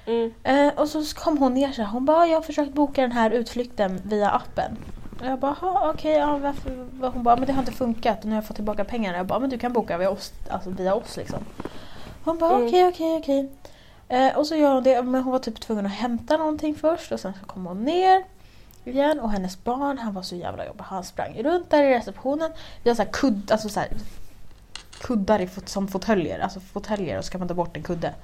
Mm. 0.06 0.32
Eh, 0.42 0.68
och 0.80 0.88
så 0.88 1.04
kom 1.16 1.38
hon 1.38 1.54
ner 1.54 1.72
så 1.72 1.82
här. 1.82 1.88
Hon 1.90 2.04
bara, 2.04 2.26
jag 2.26 2.36
har 2.36 2.42
försökt 2.42 2.72
boka 2.74 3.02
den 3.02 3.12
här 3.12 3.30
utflykten 3.30 4.00
via 4.04 4.30
appen. 4.30 4.76
Och 5.20 5.26
jag 5.26 5.38
bara, 5.38 5.52
"Ha, 5.52 5.90
okej, 5.94 6.12
ja, 6.12 6.38
varför? 6.38 6.88
vad?" 6.92 7.12
Hon 7.12 7.22
bara, 7.22 7.36
men 7.36 7.46
det 7.46 7.52
har 7.52 7.60
inte 7.60 7.72
funkat 7.72 8.24
nu 8.24 8.30
har 8.30 8.36
jag 8.36 8.46
fått 8.46 8.56
tillbaka 8.56 8.84
pengarna. 8.84 9.16
Jag 9.16 9.26
bara, 9.26 9.38
men 9.38 9.50
du 9.50 9.58
kan 9.58 9.72
boka 9.72 9.98
via 9.98 10.10
oss, 10.10 10.32
alltså 10.50 10.70
via 10.70 10.94
oss 10.94 11.16
liksom. 11.16 11.38
Hon 12.24 12.38
bara, 12.38 12.54
Mm. 12.54 12.66
okej, 12.66 12.88
okej, 12.88 13.16
okej. 13.18 13.50
Eh, 14.08 14.36
och 14.38 14.46
så 14.46 14.56
gör 14.56 14.74
hon 14.74 14.82
det, 14.82 15.02
men 15.02 15.22
hon 15.22 15.32
var 15.32 15.38
typ 15.38 15.60
tvungen 15.60 15.86
att 15.86 15.92
hämta 15.92 16.36
någonting 16.36 16.74
först 16.74 17.12
och 17.12 17.20
sen 17.20 17.32
så 17.40 17.46
kom 17.46 17.66
hon 17.66 17.84
ner 17.84 18.24
igen 18.86 19.20
och 19.20 19.30
hennes 19.30 19.64
barn, 19.64 19.98
han 19.98 20.14
var 20.14 20.22
så 20.22 20.36
jävla 20.36 20.66
jobbig. 20.66 20.84
Han 20.84 21.04
sprang 21.04 21.42
runt 21.42 21.70
där 21.70 21.82
i 21.82 21.94
receptionen. 21.94 22.50
Vi 22.82 22.90
har 22.90 22.94
så 22.94 23.02
här 23.02 23.10
kudd, 23.12 23.50
alltså 23.52 23.68
så 23.68 23.80
här, 23.80 23.88
kuddar 25.00 25.40
i, 25.40 25.46
fot- 25.46 25.68
som 25.68 25.88
fåtöljer, 25.88 26.38
alltså 26.40 26.60
fåtöljer 26.60 27.18
och 27.18 27.24
så 27.24 27.30
kan 27.30 27.38
man 27.38 27.48
ta 27.48 27.54
bort 27.54 27.76
en 27.76 27.82
kudde. 27.82 28.14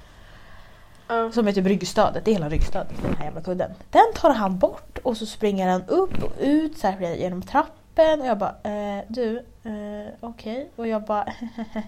Ja. 1.07 1.31
Som 1.31 1.47
är 1.47 1.51
typ 1.51 1.65
ryggstödet, 1.65 2.25
det 2.25 2.31
är 2.31 2.33
hela 2.33 2.49
ryggstödet, 2.49 2.93
den 3.03 3.15
här 3.15 3.25
jävla 3.25 3.41
kudden. 3.41 3.71
Den 3.89 4.13
tar 4.15 4.33
han 4.33 4.57
bort 4.57 4.97
och 5.03 5.17
så 5.17 5.25
springer 5.25 5.67
han 5.67 5.83
upp 5.87 6.23
och 6.23 6.31
ut 6.39 6.77
så 6.77 6.87
här 6.87 7.15
genom 7.15 7.41
trappen 7.41 8.21
och 8.21 8.27
jag 8.27 8.37
bara 8.37 8.55
eh, 8.63 9.03
du, 9.07 9.37
eh, 9.63 10.13
okej. 10.19 10.69
Och 10.75 10.87
jag 10.87 11.03
bara 11.03 11.25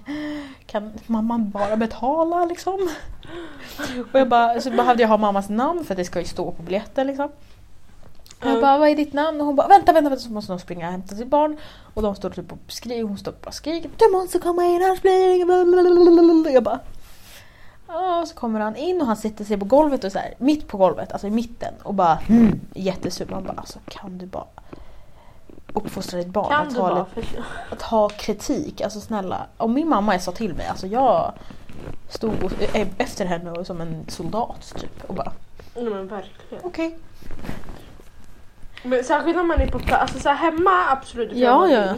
kan 0.66 0.94
mamman 1.08 1.50
bara 1.50 1.76
betala 1.78 2.46
liksom? 2.46 2.90
Och 4.14 4.20
jag 4.20 4.30
bara, 4.30 4.62
så 4.62 4.70
behövde 4.72 5.04
jag 5.04 5.10
ha 5.10 5.18
mammas 5.18 5.50
namn 5.50 5.84
för 5.86 5.96
det 5.96 6.06
ska 6.06 6.20
ju 6.20 6.26
stå 6.26 6.52
på 6.52 6.64
biljetten 6.64 7.08
liksom. 7.08 7.30
Och 8.40 8.46
jag 8.48 8.58
Ja. 8.58 8.62
bara, 8.62 8.78
vad 8.78 8.90
är 8.90 8.96
ditt 8.96 9.14
namn? 9.14 9.40
Och 9.42 9.48
hon 9.48 9.56
bara, 9.56 9.68
vänta, 9.68 9.94
vänta, 9.94 10.10
vänta. 10.10 10.24
Så 10.24 10.32
måste 10.32 10.52
de 10.52 10.60
springa 10.60 10.86
och 10.86 10.92
hämta 10.92 11.16
sitt 11.16 11.28
barn. 11.28 11.58
Och 11.94 12.02
de 12.02 12.16
står 12.16 12.30
typ 12.30 12.52
och 12.52 12.58
skriker, 12.68 13.04
hon 13.04 13.18
står 13.18 13.32
bara 13.32 13.48
och 13.48 13.54
skriker, 13.54 13.90
du 13.98 14.12
måste 14.12 14.40
komma 14.40 14.64
in, 14.66 14.84
annars 14.84 15.02
blir 15.02 15.28
det 15.28 15.36
inget 15.36 15.48
blablabla." 15.48 16.50
Jag 16.52 16.64
bara, 16.64 16.80
och 18.22 18.28
så 18.28 18.36
kommer 18.36 18.60
han 18.60 18.76
in 18.76 19.02
och 19.02 19.08
han 19.08 19.18
sitter 19.18 19.46
sig 19.46 19.58
på 19.58 19.66
golvet 19.66 20.04
och 20.04 20.12
så 20.12 20.20
här, 20.20 20.34
mitt 20.38 20.68
på 20.68 20.78
golvet, 20.78 21.12
alltså 21.12 21.28
i 21.28 21.30
mitten 21.30 21.74
och 21.84 21.94
bara 21.94 22.20
mm, 22.30 22.60
jättesur. 22.74 23.28
Man 23.32 23.44
bara 23.44 23.58
alltså 23.58 23.80
kan 23.88 24.18
du 24.18 24.26
bara 24.26 24.46
uppfostra 25.74 26.18
ditt 26.20 26.28
barn 26.28 26.50
Kan 26.50 26.68
att, 26.68 26.74
du 26.76 26.80
ha, 26.82 26.90
bara 26.90 27.06
lite- 27.16 27.44
att 27.72 27.82
ha 27.82 28.10
kritik, 28.10 28.82
alltså 28.82 29.00
snälla. 29.00 29.46
Om 29.58 29.74
min 29.74 29.90
mamma 29.90 30.20
sa 30.20 30.32
till 30.32 30.54
mig, 30.54 30.68
alltså 30.68 30.88
jag 30.88 31.34
stod 32.10 32.44
och, 32.44 32.52
efter 32.98 33.26
henne 33.26 33.52
och 33.52 33.66
som 33.68 33.82
en 33.82 34.06
soldat 34.08 34.74
typ 34.80 35.04
och 35.08 35.16
bara 35.16 35.32
Nej 35.76 35.84
men 35.84 36.08
verkligen. 36.08 36.64
okej. 36.66 36.98
Men 38.86 39.04
särskilt 39.04 39.36
när 39.38 39.44
man 39.44 39.62
är 39.62 39.68
på 39.68 39.80
plats, 39.80 40.02
alltså 40.02 40.20
så 40.20 40.30
här, 40.30 40.36
hemma 40.36 40.90
absolut. 40.90 41.30
kan 41.30 41.40
Ja, 41.40 41.68
ja. 41.70 41.94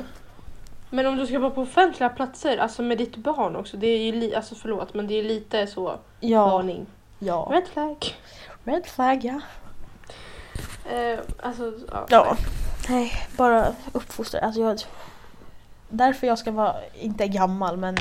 Men 0.90 1.06
om 1.06 1.16
du 1.18 1.28
ska 1.28 1.40
vara 1.40 1.52
på 1.52 1.62
offentliga 1.62 2.10
platser, 2.10 2.58
alltså 2.58 2.82
med 2.82 2.98
ditt 2.98 3.16
barn 3.16 3.56
också, 3.56 3.78
det 3.78 3.88
är 3.88 3.98
ju 3.98 4.12
li- 4.12 4.36
alltså 4.36 4.56
förlåt 4.56 4.94
men 4.94 5.08
det 5.08 5.14
är 5.14 5.24
lite 5.24 5.68
så 5.68 5.96
Ja, 6.20 6.48
varning. 6.48 6.86
ja. 7.20 7.48
Red 7.52 7.68
flag. 7.68 8.16
Red 8.64 8.86
flag 8.86 9.24
ja. 9.26 9.40
Eh, 10.92 11.20
alltså, 11.44 11.74
ja. 11.92 12.06
Ja. 12.10 12.38
Nej, 12.90 13.12
bara 13.38 13.74
uppfostra. 13.94 14.40
Alltså 14.40 14.62
jag, 14.62 14.80
därför 15.90 16.28
jag 16.28 16.40
ska 16.40 16.52
vara, 16.52 16.76
inte 17.00 17.28
gammal 17.28 17.78
men 17.78 17.98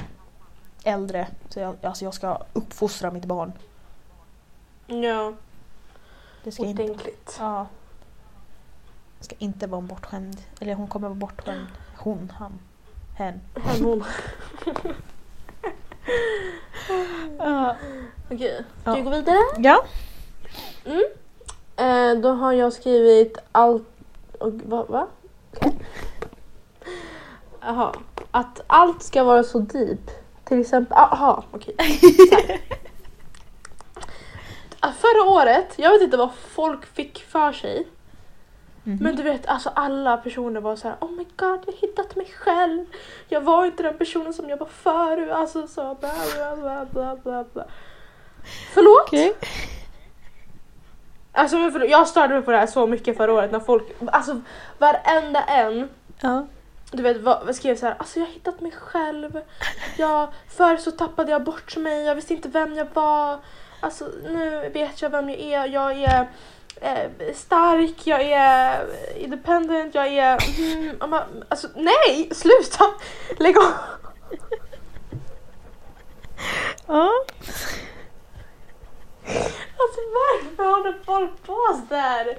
äldre. 0.85 1.27
Så 1.49 1.61
jag, 1.61 1.77
alltså 1.83 2.05
jag 2.05 2.15
ska 2.15 2.39
uppfostra 2.53 3.11
mitt 3.11 3.25
barn. 3.25 3.53
Ja, 4.87 5.33
Det 6.45 6.53
ska 6.53 6.65
inte, 6.65 6.83
otänkligt. 6.83 7.37
ja. 7.41 7.67
Ska 9.21 9.35
inte 9.39 9.67
vara 9.67 9.81
en 9.81 9.87
bortskämd. 9.87 10.41
Eller 10.61 10.75
hon 10.75 10.89
kommer 10.89 11.09
vara 11.09 11.19
bortskämd. 11.19 11.67
Hon, 11.97 12.33
han, 12.39 12.59
hen. 13.17 13.41
Han, 13.65 13.85
hon. 13.85 14.05
Okej, 18.31 18.65
ska 18.81 18.95
vi 18.95 19.01
gå 19.01 19.11
vidare? 19.11 19.39
ja. 19.59 19.85
Mm. 20.85 21.05
Eh, 21.77 22.21
då 22.21 22.33
har 22.33 22.53
jag 22.53 22.73
skrivit 22.73 23.39
allt... 23.53 23.89
Och, 24.39 24.53
va? 24.53 24.85
va? 24.89 25.07
Okej. 25.53 25.79
Jaha. 27.61 27.93
Att 28.31 28.61
allt 28.67 29.03
ska 29.03 29.25
vara 29.25 29.43
så 29.43 29.59
deep. 29.59 30.11
Till 30.45 30.61
exempel... 30.61 30.97
Jaha, 30.97 31.45
okej. 31.51 31.77
Så 32.31 32.35
här. 32.35 32.61
Ah, 34.81 34.93
Förra 34.93 35.31
året, 35.31 35.75
jag 35.77 35.91
vet 35.91 36.03
inte 36.03 36.17
vad 36.17 36.35
folk 36.35 36.87
fick 36.87 37.23
för 37.23 37.53
sig. 37.53 37.87
Mhm. 38.87 38.99
Men 39.01 39.17
du 39.17 39.23
vet, 39.23 39.47
alltså 39.47 39.71
alla 39.75 40.17
personer 40.17 40.61
var 40.61 40.77
så 40.77 40.89
här: 40.89 40.97
Oh 41.01 41.11
my 41.11 41.25
god, 41.37 41.61
jag 41.67 41.73
har 41.73 41.81
hittat 41.81 42.17
mig 42.17 42.27
själv. 42.39 42.85
Jag 43.29 43.41
var 43.41 43.67
inte 43.67 43.83
den 43.83 43.99
personen 43.99 44.33
som 44.35 44.49
jag 44.49 44.57
var 44.57 44.67
förut. 44.67 45.31
Alltså 45.31 45.67
så 45.67 45.95
bla 46.01 46.11
bla 46.35 46.57
bla 46.57 46.87
bla 46.93 47.17
bla 47.17 47.45
bla. 47.53 47.65
Förlåt? 48.75 49.03
Okej. 49.07 49.35
Alltså 51.33 51.57
men 51.57 51.73
förlåt, 51.73 51.89
jag 51.91 52.09
störde 52.09 52.35
mig 52.35 52.43
på 52.43 52.51
det 52.51 52.59
här 52.59 52.67
så 52.67 52.87
mycket 52.87 53.17
förra 53.17 53.33
året 53.33 53.53
när 53.53 53.61
folk, 53.61 53.85
alltså 54.07 54.41
varenda 54.79 55.43
en 55.43 55.89
Ja. 56.21 56.47
du 56.93 57.03
vet, 57.03 57.17
vad 57.21 57.57
skrev 57.57 57.77
så 57.77 57.87
här, 57.87 57.95
alltså 57.99 58.19
jag 58.19 58.27
har 58.27 58.33
hittat 58.33 58.61
mig 58.61 58.73
själv. 58.73 59.41
Jag, 59.99 60.29
förr 60.49 60.77
så 60.77 60.91
tappade 60.91 61.31
jag 61.31 61.45
bort 61.45 61.77
mig, 61.77 62.05
jag 62.05 62.15
visste 62.15 62.35
inte 62.35 62.49
vem 62.49 62.75
jag 62.75 62.87
var. 62.95 63.39
Alltså 63.81 64.05
nu 64.29 64.71
vet 64.75 65.03
jag 65.03 65.11
vem 65.11 65.31
jag 65.31 65.39
är. 65.41 65.67
Jag 65.69 65.93
är 66.03 66.27
eh, 66.81 67.11
stark, 67.35 68.07
jag 68.07 68.23
är 68.23 68.87
independent, 69.19 69.95
jag 69.95 70.07
är... 70.07 70.39
Mm, 70.59 71.11
man- 71.11 71.45
alltså 71.49 71.69
nej, 71.77 72.31
sluta! 72.35 72.85
Lägg 73.39 73.59
av! 73.59 73.73
Ja. 76.87 77.11
Alltså 79.79 80.01
varför 80.15 80.65
håller 80.65 80.99
folk 81.05 81.43
på 81.47 81.59
sådär? 81.81 82.39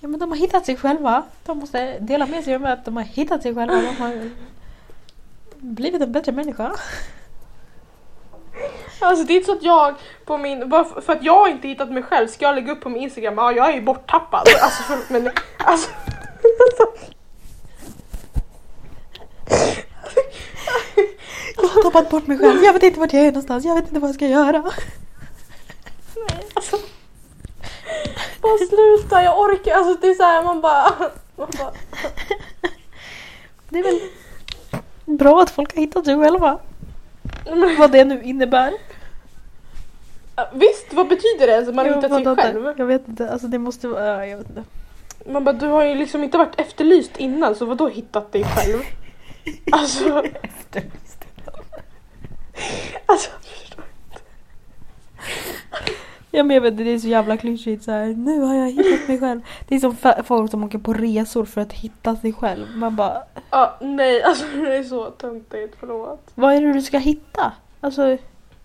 ja, 0.00 0.08
men 0.08 0.20
de 0.20 0.30
har 0.30 0.36
hittat 0.38 0.66
sig 0.66 0.76
själva. 0.76 1.22
De 1.44 1.58
måste 1.58 1.98
dela 1.98 2.26
med 2.26 2.44
sig 2.44 2.58
med 2.58 2.72
att 2.72 2.84
de 2.84 2.96
har 2.96 3.04
hittat 3.04 3.42
sig 3.42 3.54
själva. 3.54 3.74
De 3.76 3.96
har 3.96 4.30
blivit 5.56 6.02
en 6.02 6.12
bättre 6.12 6.32
människa. 6.32 6.72
Alltså 9.00 9.24
det 9.24 9.32
är 9.32 9.34
inte 9.34 9.46
så 9.46 9.52
att 9.52 9.62
jag 9.62 9.94
på 10.24 10.38
min, 10.38 10.68
bara 10.68 10.84
för 10.84 11.12
att 11.12 11.22
jag 11.22 11.50
inte 11.50 11.68
hittat 11.68 11.92
mig 11.92 12.02
själv 12.02 12.28
ska 12.28 12.44
jag 12.44 12.54
lägga 12.54 12.72
upp 12.72 12.80
på 12.80 12.88
min 12.88 13.02
instagram, 13.02 13.38
ja 13.38 13.52
jag 13.52 13.68
är 13.68 13.74
ju 13.74 13.82
borttappad. 13.82 14.48
Alltså 14.62 14.82
förlåt 14.82 15.10
men 15.10 15.30
alltså. 15.58 15.90
Jag 21.56 21.68
har 21.68 21.82
tappat 21.82 22.10
bort 22.10 22.26
mig 22.26 22.38
själv. 22.38 22.64
Jag 22.64 22.72
vet 22.72 22.82
inte 22.82 23.00
vart 23.00 23.12
jag 23.12 23.22
är 23.22 23.26
någonstans. 23.26 23.64
Jag 23.64 23.74
vet 23.74 23.88
inte 23.88 24.00
vad 24.00 24.08
jag 24.08 24.14
ska 24.14 24.26
göra. 24.26 24.62
Nej, 26.16 26.46
alltså. 26.54 26.76
Bara 28.40 28.58
sluta, 28.58 29.22
jag 29.22 29.40
orkar. 29.40 29.74
Alltså 29.74 30.00
det 30.00 30.08
är 30.08 30.14
såhär 30.14 30.42
man 30.42 30.60
bara... 30.60 30.92
Man 31.36 31.48
bara 31.58 31.72
Det 33.68 33.78
är 33.78 33.82
väl, 33.82 34.00
Bra 35.04 35.42
att 35.42 35.50
folk 35.50 35.74
har 35.74 35.80
hittat 35.80 36.04
sig 36.04 36.16
själva. 36.16 36.58
Vad 37.78 37.92
det 37.92 38.04
nu 38.04 38.22
innebär. 38.22 38.72
visst, 40.52 40.92
vad 40.92 41.08
betyder 41.08 41.46
det 41.46 41.52
ens 41.52 41.68
att 41.68 41.74
man 41.74 41.86
har 41.86 41.92
Jag 41.92 42.02
hittat 42.02 42.24
sig 42.24 42.36
själv? 42.36 42.68
inte. 42.68 42.74
Jag 42.82 42.86
vet 42.86 43.08
inte, 43.08 43.30
alltså 43.30 43.46
det 43.46 43.58
måste 43.58 43.88
vara... 43.88 44.26
Jag 44.26 44.36
vet 44.38 44.48
inte. 44.48 44.64
Man 45.26 45.44
bara, 45.44 45.52
du 45.52 45.66
har 45.66 45.84
ju 45.84 45.94
liksom 45.94 46.24
inte 46.24 46.38
varit 46.38 46.60
efterlyst 46.60 47.16
innan 47.16 47.54
så 47.54 47.64
vad 47.64 47.76
då 47.76 47.88
hittat 47.88 48.32
dig 48.32 48.44
själv? 48.44 48.80
Alltså, 49.72 50.22
alltså 53.06 53.30
Ja 56.30 56.42
men 56.42 56.54
jag 56.54 56.60
vet 56.60 56.76
det 56.76 56.90
är 56.90 56.98
så 56.98 57.08
jävla 57.08 57.36
klyschigt 57.36 57.84
så 57.84 57.90
här. 57.92 58.06
Nu 58.06 58.40
har 58.40 58.54
jag 58.54 58.70
hittat 58.70 59.08
mig 59.08 59.20
själv. 59.20 59.40
Det 59.68 59.74
är 59.74 59.78
som 59.78 59.96
folk 60.24 60.50
som 60.50 60.64
åker 60.64 60.78
på 60.78 60.92
resor 60.92 61.44
för 61.44 61.60
att 61.60 61.72
hitta 61.72 62.16
sig 62.16 62.32
själv. 62.32 62.66
Man 62.76 62.96
bara, 62.96 63.22
ja, 63.50 63.76
nej 63.80 64.22
alltså 64.22 64.44
det 64.56 64.76
är 64.76 64.82
så 64.82 65.04
töntigt, 65.10 65.76
förlåt. 65.80 66.30
vad 66.34 66.54
är 66.54 66.60
det 66.60 66.72
du 66.72 66.82
ska 66.82 66.98
hitta? 66.98 67.52
Alltså, 67.80 68.16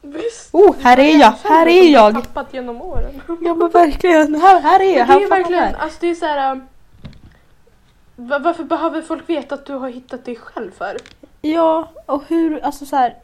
Visst. 0.01 0.49
oh 0.51 0.75
här 0.81 0.99
är 0.99 1.19
jag, 1.19 1.33
här 1.43 1.67
är 1.67 1.83
Som 1.83 1.91
jag! 1.91 2.01
har 2.11 2.21
tappat 2.21 2.53
genom 2.53 2.81
åren. 2.81 3.21
Ja 3.41 3.55
men 3.55 3.69
verkligen, 3.69 4.35
här, 4.35 4.61
här 4.61 4.79
är 4.81 4.97
jag, 4.97 5.07
Det 5.07 5.13
är 5.23 5.29
verkligen, 5.29 5.75
alltså 5.75 5.97
det 6.01 6.07
är 6.09 6.15
så 6.15 6.25
här. 6.25 6.51
um, 6.51 6.61
va- 8.15 8.39
Varför 8.39 8.63
behöver 8.63 9.01
folk 9.01 9.29
veta 9.29 9.55
att 9.55 9.65
du 9.65 9.73
har 9.73 9.89
hittat 9.89 10.25
dig 10.25 10.35
själv 10.35 10.71
för? 10.71 10.97
Ja, 11.41 11.89
och 12.05 12.23
hur, 12.27 12.65
alltså 12.65 12.85
så 12.85 12.95
här. 12.95 13.15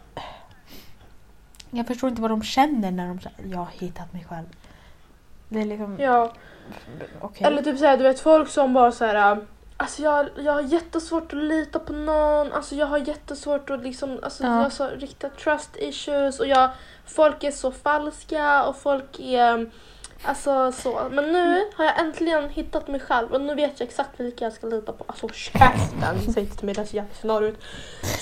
Jag 1.71 1.87
förstår 1.87 2.09
inte 2.09 2.21
vad 2.21 2.31
de 2.31 2.43
känner 2.43 2.91
när 2.91 3.07
de 3.07 3.19
säger 3.19 3.51
jag 3.51 3.57
har 3.57 3.71
hittat 3.79 4.13
mig 4.13 4.25
själv. 4.29 4.45
Det 5.49 5.61
är 5.61 5.65
liksom, 5.65 5.97
Ja, 5.99 6.33
okej. 7.21 7.47
eller 7.47 7.61
typ 7.63 7.79
såhär, 7.79 7.97
du 7.97 8.03
vet 8.03 8.19
folk 8.19 8.49
som 8.49 8.73
bara 8.73 8.91
så 8.91 9.05
här. 9.05 9.31
um, 9.31 9.45
Alltså 9.77 10.01
jag, 10.01 10.29
jag 10.37 10.53
har 10.53 10.61
jättesvårt 10.61 11.33
att 11.33 11.39
lita 11.43 11.79
på 11.79 11.93
någon, 11.93 12.51
alltså 12.53 12.75
jag 12.75 12.85
har 12.87 12.97
jättesvårt 12.97 13.69
att 13.69 13.83
liksom, 13.83 14.19
alltså 14.23 14.43
Ja. 14.43 14.49
jag 14.49 14.63
har 14.63 14.69
så 14.69 14.87
riktiga 14.89 15.29
trust 15.29 15.69
issues 15.79 16.39
och 16.39 16.47
jag, 16.47 16.69
folk 17.05 17.43
är 17.43 17.51
så 17.51 17.71
falska 17.71 18.63
och 18.65 18.75
folk 18.77 19.19
är, 19.19 19.69
alltså 20.23 20.71
så. 20.71 21.07
Men 21.11 21.31
nu 21.31 21.65
har 21.75 21.85
jag 21.85 21.99
äntligen 21.99 22.49
hittat 22.49 22.87
mig 22.87 22.99
själv 22.99 23.31
och 23.31 23.41
nu 23.41 23.55
vet 23.55 23.79
jag 23.79 23.87
exakt 23.87 24.19
vilka 24.19 24.45
jag 24.45 24.53
ska 24.53 24.67
lita 24.67 24.91
på. 24.91 25.03
Alltså 25.07 25.29
käften, 25.29 26.33
säg 26.33 26.43
inte 26.43 26.57
till 26.57 26.65
mig 26.65 26.75
det 26.75 26.85
ser 26.85 27.05
scenario 27.13 27.47
ut. 27.47 27.59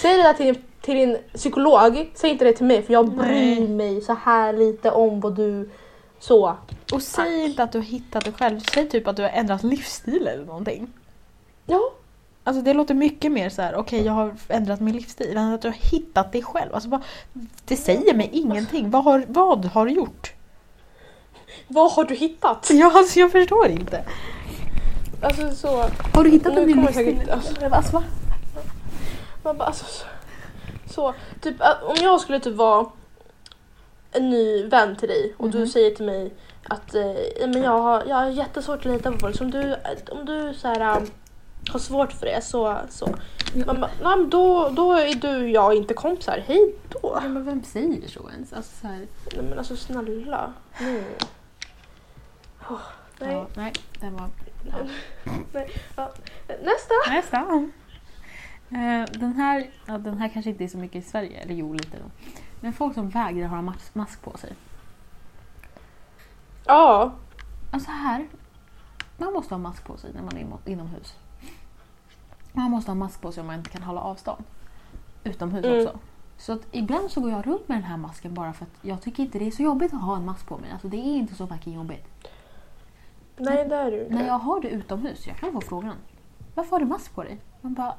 Säg 0.01 0.17
det 0.17 0.23
där 0.23 0.33
till 0.33 0.45
din, 0.45 0.63
till 0.81 0.95
din 0.95 1.17
psykolog, 1.33 2.11
säg 2.15 2.29
inte 2.29 2.45
det 2.45 2.53
till 2.53 2.65
mig 2.65 2.83
för 2.83 2.93
jag 2.93 3.11
bryr 3.11 3.67
mig 3.67 4.01
så 4.01 4.13
här 4.13 4.53
lite 4.53 4.91
om 4.91 5.19
vad 5.19 5.35
du, 5.35 5.69
så. 6.19 6.55
Och 6.93 7.01
säg 7.01 7.45
inte 7.45 7.63
att 7.63 7.71
du 7.71 7.77
har 7.77 7.85
hittat 7.85 8.23
dig 8.23 8.33
själv, 8.33 8.59
säg 8.59 8.89
typ 8.89 9.07
att 9.07 9.15
du 9.15 9.21
har 9.21 9.29
ändrat 9.29 9.63
livsstil 9.63 10.27
eller 10.27 10.45
någonting. 10.45 10.93
Ja. 11.65 11.91
Alltså 12.43 12.61
det 12.61 12.73
låter 12.73 12.93
mycket 12.93 13.31
mer 13.31 13.49
så 13.49 13.61
här: 13.61 13.75
okej 13.75 14.05
jag 14.05 14.13
har 14.13 14.35
ändrat 14.47 14.79
min 14.79 14.95
livsstil, 14.95 15.37
än 15.37 15.53
att 15.53 15.61
du 15.61 15.67
har 15.67 15.75
hittat 15.91 16.31
dig 16.31 16.43
själv. 16.43 16.73
Alltså 16.73 16.89
bara, 16.89 17.01
det 17.65 17.75
säger 17.75 18.13
mig 18.13 18.29
ingenting. 18.33 18.89
Vad 18.89 19.03
har, 19.03 19.25
vad 19.27 19.65
har 19.65 19.85
du 19.85 19.91
gjort? 19.91 20.33
Vad 21.67 21.91
har 21.91 22.03
du 22.03 22.15
hittat? 22.15 22.69
Ja, 22.73 22.91
alltså 22.95 23.19
jag 23.19 23.31
förstår 23.31 23.67
inte. 23.67 24.03
Alltså 25.21 25.51
så. 25.51 25.85
Har 26.13 26.23
du 26.23 26.29
hittat 26.29 26.57
en 26.57 26.65
ny 26.65 26.73
kommer 26.73 26.87
livsstil? 26.87 27.17
säkert- 27.17 27.29
alltså. 27.29 27.65
Alltså, 27.71 27.91
va? 27.97 28.03
Man 29.43 29.57
bara, 29.57 29.67
alltså, 29.67 29.85
så, 29.85 30.05
så. 30.93 31.13
Typ, 31.41 31.55
att 31.59 31.83
om 31.83 31.95
jag 32.01 32.21
skulle 32.21 32.39
typ 32.39 32.55
vara 32.55 32.85
en 34.11 34.29
ny 34.29 34.63
vän 34.67 34.95
till 34.95 35.07
dig 35.09 35.33
och 35.37 35.49
du 35.49 35.57
Mhm. 35.57 35.67
säger 35.67 35.95
till 35.95 36.05
mig 36.05 36.33
att 36.69 36.95
eh, 36.95 37.03
men 37.39 37.61
jag, 37.63 37.81
har, 37.81 38.03
jag 38.05 38.15
har 38.15 38.27
jättesvårt 38.27 38.79
att 38.79 38.85
lita 38.85 39.11
på 39.11 39.17
folk. 39.19 39.37
Så 39.37 39.43
om 39.43 39.51
du, 39.51 39.75
om 40.11 40.25
du 40.25 40.53
så 40.53 40.67
här, 40.67 40.97
um, 40.97 41.07
har 41.71 41.79
svårt 41.79 42.11
för 42.13 42.25
det 42.25 42.41
så... 42.41 42.77
så. 42.89 43.09
Man 43.65 43.81
bara, 43.81 43.91
nej, 44.03 44.25
då, 44.27 44.69
då 44.69 44.93
är 44.93 45.15
du 45.15 45.43
och 45.43 45.49
jag 45.49 45.73
inte 45.75 45.93
kompisar. 45.93 46.43
Hej 46.47 46.75
då! 46.89 46.99
Ja, 47.23 47.27
men 47.27 47.45
vem 47.45 47.63
säger 47.63 48.07
så 48.07 48.29
ens? 48.29 48.53
Alltså, 48.53 48.71
så 48.81 48.87
här, 48.87 49.07
Nej 49.35 49.45
men 49.49 49.57
alltså 49.59 49.75
snälla. 49.75 50.53
Mm. 50.79 51.03
Nej. 53.19 53.31
Ja, 53.33 53.47
nej, 53.55 53.73
den 53.99 54.13
var... 54.17 54.29
Nästa! 56.47 56.93
Nästa. 57.09 57.37
Eh, 58.71 59.19
den, 59.19 59.33
här, 59.33 59.69
ja, 59.85 59.97
den 59.97 60.17
här 60.17 60.29
kanske 60.29 60.49
inte 60.51 60.63
är 60.63 60.67
så 60.67 60.77
mycket 60.77 61.05
i 61.05 61.07
Sverige, 61.09 61.39
eller 61.39 61.53
jo 61.55 61.73
lite 61.73 61.97
då. 61.97 62.05
Men 62.59 62.73
folk 62.73 62.93
som 62.93 63.09
vägrar 63.09 63.47
ha 63.47 63.61
mas- 63.61 63.89
mask 63.93 64.21
på 64.21 64.37
sig. 64.37 64.53
Ja. 66.65 67.11
Alltså 67.71 67.91
här, 67.91 68.27
man 69.17 69.33
måste 69.33 69.53
ha 69.53 69.59
mask 69.59 69.83
på 69.85 69.97
sig 69.97 70.13
när 70.13 70.21
man 70.21 70.37
är 70.37 70.71
inomhus. 70.71 71.15
Man 72.53 72.71
måste 72.71 72.91
ha 72.91 72.95
mask 72.95 73.21
på 73.21 73.31
sig 73.31 73.41
om 73.41 73.47
man 73.47 73.55
inte 73.55 73.69
kan 73.69 73.83
hålla 73.83 74.01
avstånd. 74.01 74.43
Utomhus 75.23 75.65
Mm. 75.65 75.77
också. 75.85 75.99
Så 76.37 76.53
att 76.53 76.61
ibland 76.71 77.11
så 77.11 77.21
går 77.21 77.31
jag 77.31 77.47
runt 77.47 77.67
med 77.67 77.77
den 77.77 77.83
här 77.83 77.97
masken 77.97 78.33
bara 78.33 78.53
för 78.53 78.65
att 78.65 78.71
jag 78.81 79.01
tycker 79.01 79.23
inte 79.23 79.39
det 79.39 79.47
är 79.47 79.51
så 79.51 79.63
jobbigt 79.63 79.93
att 79.93 80.01
ha 80.01 80.15
en 80.15 80.25
mask 80.25 80.47
på 80.47 80.57
mig. 80.57 80.71
Alltså 80.71 80.87
det 80.87 80.97
är 80.97 81.15
inte 81.17 81.35
så 81.35 81.47
fucking 81.47 81.73
jobbigt. 81.73 82.07
Nej 83.39 83.65
det 83.69 83.75
är 83.75 83.91
du 83.91 84.03
inte. 84.03 84.15
När 84.15 84.27
jag 84.27 84.33
har 84.39 84.61
det 84.61 84.67
utomhus, 84.69 85.27
jag 85.27 85.37
kan 85.37 85.51
få 85.53 85.61
frågan. 85.61 85.95
Varför 86.55 86.71
har 86.71 86.79
du 86.79 86.85
mask 86.85 87.15
på 87.15 87.23
dig? 87.23 87.39
Man 87.61 87.73
bara, 87.73 87.93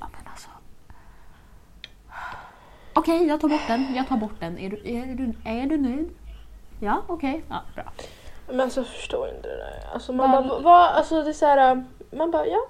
ja 0.00 0.08
men 0.12 0.26
alltså. 0.30 0.48
Okej, 2.94 3.26
jag 3.26 3.40
tar 3.40 3.48
bort 3.48 3.66
den. 3.66 3.94
Jag 3.94 4.08
tar 4.08 4.16
bort 4.16 4.40
den. 4.40 4.58
Är 4.58 4.70
du, 4.70 4.76
är 4.84 5.06
du, 5.14 5.34
är 5.44 5.66
du 5.66 5.76
nöjd? 5.76 6.10
Ja, 6.80 7.02
okej. 7.06 7.44
Ja, 7.48 7.60
bra. 7.74 7.84
Men 8.48 8.60
alltså 8.60 8.80
jag 8.80 8.86
förstår 8.86 9.28
inte 9.28 9.48
det 9.48 9.56
där. 9.56 9.88
Alltså 9.94 10.12
man 10.12 10.30
Men- 10.30 10.48
bara, 10.48 10.60
vad, 10.60 10.88
alltså 10.90 11.22
det 11.22 11.28
är 11.28 11.32
såhär, 11.32 11.84
man 12.10 12.30
bara 12.30 12.46
ja. 12.46 12.60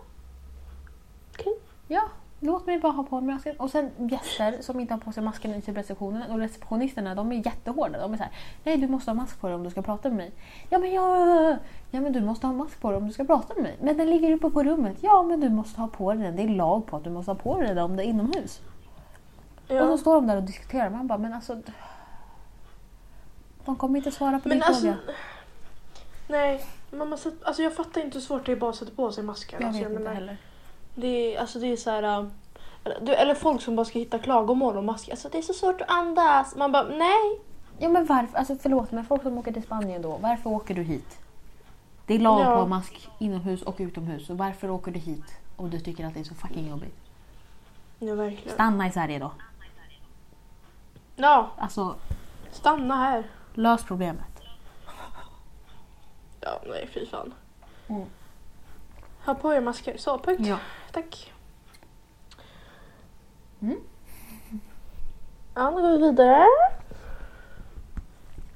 Ja, 1.88 2.02
låt 2.40 2.66
mig 2.66 2.78
bara 2.78 2.92
ha 2.92 3.02
på 3.02 3.20
mig 3.20 3.34
masken. 3.34 3.56
Och 3.56 3.70
sen 3.70 3.90
gäster 4.10 4.58
som 4.60 4.80
inte 4.80 4.94
har 4.94 4.98
på 4.98 5.12
sig 5.12 5.22
masken 5.22 5.54
i 5.54 5.62
typ 5.62 5.76
receptionen 5.76 6.30
och 6.30 6.38
receptionisterna 6.38 7.14
de 7.14 7.32
är 7.32 7.46
jättehårda. 7.46 7.98
De 7.98 8.12
är 8.12 8.16
såhär, 8.16 8.32
nej 8.64 8.76
du 8.76 8.88
måste 8.88 9.10
ha 9.10 9.14
mask 9.14 9.40
på 9.40 9.46
dig 9.46 9.56
om 9.56 9.64
du 9.64 9.70
ska 9.70 9.82
prata 9.82 10.08
med 10.08 10.16
mig. 10.16 10.32
Ja 10.70 10.78
men 10.78 10.92
jag... 10.92 11.56
Ja 11.90 12.00
men 12.00 12.12
du 12.12 12.20
måste 12.20 12.46
ha 12.46 12.54
mask 12.54 12.80
på 12.80 12.90
dig 12.90 12.96
om 12.96 13.06
du 13.06 13.12
ska 13.12 13.24
prata 13.24 13.54
med 13.54 13.62
mig. 13.62 13.76
Men 13.80 13.96
den 13.96 14.10
ligger 14.10 14.32
uppe 14.32 14.50
på 14.50 14.62
rummet. 14.62 14.96
Ja 15.00 15.22
men 15.22 15.40
du 15.40 15.48
måste 15.48 15.80
ha 15.80 15.88
på 15.88 16.12
dig 16.12 16.22
den. 16.22 16.36
Det 16.36 16.42
är 16.42 16.48
lag 16.48 16.86
på 16.86 16.96
att 16.96 17.04
du 17.04 17.10
måste 17.10 17.30
ha 17.30 17.36
på 17.36 17.60
dig 17.60 17.68
den 17.68 17.78
om 17.78 17.96
det 17.96 18.02
är 18.02 18.06
inomhus. 18.06 18.60
Och 19.68 19.74
ja. 19.74 19.86
så 19.86 19.98
står 19.98 20.14
de 20.14 20.26
där 20.26 20.36
och 20.36 20.42
diskuterar. 20.42 20.90
Man 20.90 21.06
bara, 21.06 21.18
men 21.18 21.32
alltså... 21.32 21.62
De 23.64 23.76
kommer 23.76 23.98
inte 23.98 24.10
svara 24.10 24.40
på 24.40 24.48
Men 24.48 24.58
din 24.58 24.62
alltså, 24.62 24.82
fråga. 24.82 24.96
nej. 26.28 26.64
Man 26.90 27.08
måste, 27.08 27.32
alltså 27.42 27.62
jag 27.62 27.76
fattar 27.76 28.00
inte 28.00 28.18
hur 28.18 28.22
svårt 28.22 28.46
det 28.46 28.52
är 28.52 28.56
bara 28.56 28.70
att 28.70 28.76
sätta 28.76 28.94
på 28.94 29.12
sig 29.12 29.24
masken. 29.24 29.60
Jag 29.60 29.68
alltså, 29.68 29.82
vet 29.82 29.90
inte 29.90 30.02
menar, 30.02 30.14
heller. 30.14 30.36
Det 30.98 31.06
är, 31.36 31.40
alltså 31.40 31.58
det 31.58 31.66
är 31.66 31.76
så 31.76 31.90
här. 31.90 32.02
äh, 32.02 32.26
eller- 32.84 33.00
du, 33.00 33.14
eller 33.14 33.34
folk 33.34 33.62
som 33.62 33.76
bara 33.76 33.84
ska 33.84 33.98
hitta 33.98 34.18
klagomål 34.18 34.76
om 34.76 34.86
masker. 34.86 35.12
Alltså 35.12 35.28
det 35.28 35.38
är 35.38 35.42
så 35.42 35.52
svårt 35.52 35.80
att 35.80 35.90
andas. 35.90 36.56
Man 36.56 36.72
bara 36.72 36.82
nej. 36.88 37.40
Ja 37.78 37.88
men 37.88 38.06
varför, 38.06 38.38
alltså 38.38 38.56
förlåt 38.56 38.92
men 38.92 39.04
folk 39.04 39.22
som 39.22 39.38
åker 39.38 39.52
till 39.52 39.62
Spanien 39.62 40.02
då, 40.02 40.16
varför 40.16 40.50
åker 40.50 40.74
du 40.74 40.82
hit? 40.82 41.18
Det 42.06 42.14
är 42.14 42.18
lag 42.18 42.60
på 42.62 42.66
mask 42.68 43.08
inomhus 43.18 43.62
och 43.62 43.74
utomhus. 43.78 44.26
Så 44.26 44.34
varför 44.34 44.70
åker 44.70 44.92
du 44.92 44.98
hit 44.98 45.24
om 45.56 45.70
du 45.70 45.80
tycker 45.80 46.06
att 46.06 46.14
det 46.14 46.20
är 46.20 46.24
så 46.24 46.34
fucking 46.34 46.68
jobbigt? 46.70 46.94
Ja 47.98 48.14
verkligen. 48.14 48.54
Stanna 48.54 48.86
i 48.86 48.90
Sverige 48.92 49.18
då. 49.18 49.30
Ja, 51.16 51.50
Alltså, 51.58 51.94
stanna 52.50 52.96
här. 52.96 53.30
lös 53.54 53.84
problemet. 53.84 54.40
Ja 56.40 56.60
nej 56.66 56.88
fy 56.94 57.06
fan. 57.06 57.34
Mm. 57.88 58.06
Ha 59.26 59.34
på 59.34 59.52
er 59.52 59.60
masker. 59.60 59.96
Så 59.98 60.18
punkt. 60.18 60.46
Ja. 60.46 60.58
Tack. 60.92 61.32
Mm. 63.60 63.80
Ja, 65.54 65.70
nu 65.70 65.82
går 65.82 65.98
vi 65.98 66.10
vidare. 66.10 66.46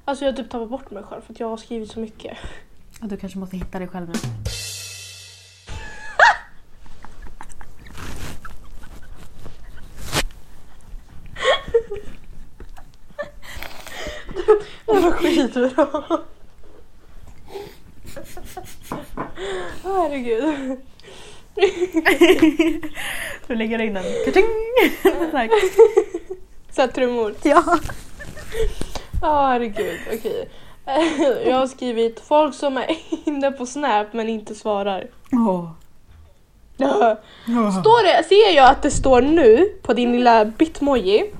Alltså 0.05 0.25
jag 0.25 0.31
har 0.31 0.37
typ 0.37 0.49
tappat 0.49 0.69
bort 0.69 0.91
mig 0.91 1.03
själv 1.03 1.21
för 1.21 1.33
att 1.33 1.39
jag 1.39 1.49
har 1.49 1.57
skrivit 1.57 1.91
så 1.91 1.99
mycket. 1.99 2.37
Och 3.01 3.07
du 3.07 3.17
kanske 3.17 3.39
måste 3.39 3.57
hitta 3.57 3.79
dig 3.79 3.87
själv 3.87 4.07
nu. 4.07 4.13
Det 14.85 14.99
var 14.99 15.11
skitbra. 15.11 16.19
Herregud. 19.83 20.77
Du 23.47 23.55
lägger 23.55 23.81
in 23.81 23.93
den. 23.93 24.03
Ka-ching! 24.03 24.45
Så 26.71 26.81
här. 26.81 26.87
Trummor. 26.87 27.35
ja. 27.43 27.63
Ja 29.21 29.47
herregud, 29.47 29.99
okej. 30.13 30.49
Jag 31.45 31.55
har 31.55 31.67
skrivit 31.67 32.19
folk 32.19 32.55
som 32.55 32.77
är 32.77 32.97
inne 33.25 33.51
på 33.51 33.65
Snap 33.65 34.13
men 34.13 34.29
inte 34.29 34.55
svarar. 34.55 35.07
Åh. 35.31 35.71
Står 37.81 38.03
det, 38.03 38.23
ser 38.23 38.55
jag 38.55 38.69
att 38.69 38.81
det 38.81 38.91
står 38.91 39.21
nu 39.21 39.65
på 39.81 39.93
din 39.93 40.11
lilla 40.11 40.45
bitmoji 40.45 41.33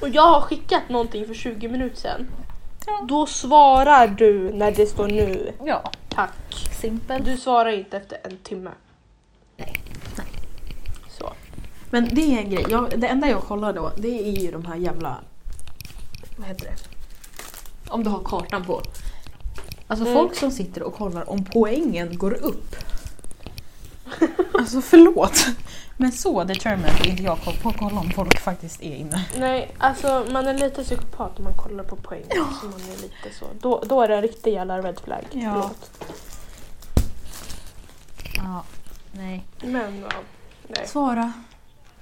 och 0.00 0.08
jag 0.08 0.22
har 0.22 0.40
skickat 0.40 0.88
någonting 0.88 1.26
för 1.26 1.34
20 1.34 1.68
minuter 1.68 1.96
sedan. 1.96 2.26
Ja. 2.86 3.04
Då 3.08 3.26
svarar 3.26 4.06
du 4.06 4.52
när 4.52 4.70
det 4.70 4.86
står 4.86 5.06
nu. 5.08 5.52
Ja. 5.64 5.90
Tack. 6.16 6.68
Simpel. 6.80 7.24
Du 7.24 7.36
svarar 7.36 7.70
inte 7.72 7.96
efter 7.96 8.18
en 8.24 8.36
timme. 8.36 8.70
Nej. 9.56 9.82
Så. 11.18 11.32
Men 11.90 12.08
det 12.14 12.34
är 12.34 12.38
en 12.38 12.50
grej. 12.50 12.66
Jag, 12.70 13.00
det 13.00 13.06
enda 13.06 13.28
jag 13.28 13.42
kollar 13.42 13.72
då 13.72 13.92
det 13.96 14.28
är 14.28 14.40
ju 14.40 14.50
de 14.50 14.64
här 14.64 14.76
jävla... 14.76 15.16
Vad 16.36 16.48
heter 16.48 16.64
det? 16.64 16.76
Om 17.88 18.04
du 18.04 18.10
har 18.10 18.20
kartan 18.24 18.64
på. 18.64 18.82
Alltså 19.86 20.06
Mm. 20.06 20.14
folk 20.18 20.36
som 20.36 20.50
sitter 20.50 20.82
och 20.82 20.94
kollar 20.94 21.30
om 21.30 21.44
poängen 21.44 22.18
går 22.18 22.32
upp. 22.44 22.76
alltså 24.54 24.80
förlåt. 24.80 25.46
Men 25.96 26.12
så 26.12 26.44
determined 26.44 27.00
är 27.00 27.06
inte 27.06 27.22
jag 27.22 27.42
på 27.62 27.68
att 27.68 27.76
kolla 27.78 28.00
om 28.00 28.10
folk 28.10 28.40
faktiskt 28.40 28.82
är 28.82 28.94
inne. 28.94 29.24
Nej, 29.38 29.74
alltså 29.78 30.26
man 30.32 30.46
är 30.46 30.54
lite 30.54 30.84
psykopat 30.84 31.38
om 31.38 31.44
man 31.44 31.52
kollar 31.52 31.84
på 31.84 31.96
poäng. 31.96 32.24
Så 32.60 32.66
man 32.66 32.80
är 32.80 33.02
lite 33.02 33.38
så. 33.38 33.44
Då, 33.60 33.82
då 33.86 34.02
är 34.02 34.08
det 34.08 34.14
en 34.14 34.22
riktig 34.22 34.52
jävla 34.52 34.78
red 34.78 35.00
flag. 35.00 35.24
Ja. 35.32 35.52
Förlåt. 35.52 35.90
Ja, 38.36 38.62
nej. 39.12 39.44
Men 39.62 40.00
ja, 40.00 40.16
nej. 40.68 40.86
Svara. 40.86 41.32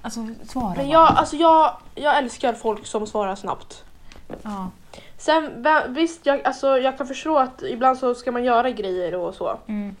Alltså 0.01 0.27
svara 0.47 0.67
Men 0.67 0.75
bara. 0.75 0.87
jag, 0.87 1.07
alltså 1.15 1.35
jag, 1.35 1.77
jag 1.95 2.17
älskar 2.17 2.53
folk 2.53 2.85
som 2.85 3.07
svarar 3.07 3.35
snabbt. 3.35 3.83
Ja. 4.41 4.69
Sen 5.17 5.65
visst, 5.87 6.25
jag, 6.25 6.41
alltså, 6.47 6.77
jag 6.77 6.97
kan 6.97 7.07
förstå 7.07 7.37
att 7.37 7.63
ibland 7.63 7.97
så 7.97 8.15
ska 8.15 8.31
man 8.31 8.43
göra 8.43 8.71
grejer 8.71 9.15
och 9.15 9.35
så. 9.35 9.59
Mm. 9.67 9.95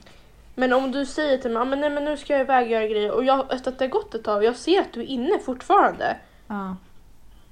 Men 0.55 0.73
om 0.73 0.91
du 0.91 1.05
säger 1.05 1.37
till 1.37 1.51
mig 1.51 1.61
ah, 1.61 1.65
men 1.65 1.81
nej, 1.81 1.89
men 1.89 2.05
nu 2.05 2.17
ska 2.17 2.33
jag 2.33 2.41
iväg 2.41 2.65
och 2.65 2.71
göra 2.71 2.87
grejer 2.87 3.11
och 3.11 3.23
jag, 3.23 3.53
efter 3.53 3.71
att 3.71 3.79
det 3.79 3.85
har 3.85 3.89
gått 3.89 4.15
ett 4.15 4.23
tag 4.23 4.37
och 4.37 4.43
jag 4.43 4.55
ser 4.55 4.81
att 4.81 4.93
du 4.93 4.99
är 5.01 5.05
inne 5.05 5.39
fortfarande. 5.39 6.17
Ja. 6.47 6.75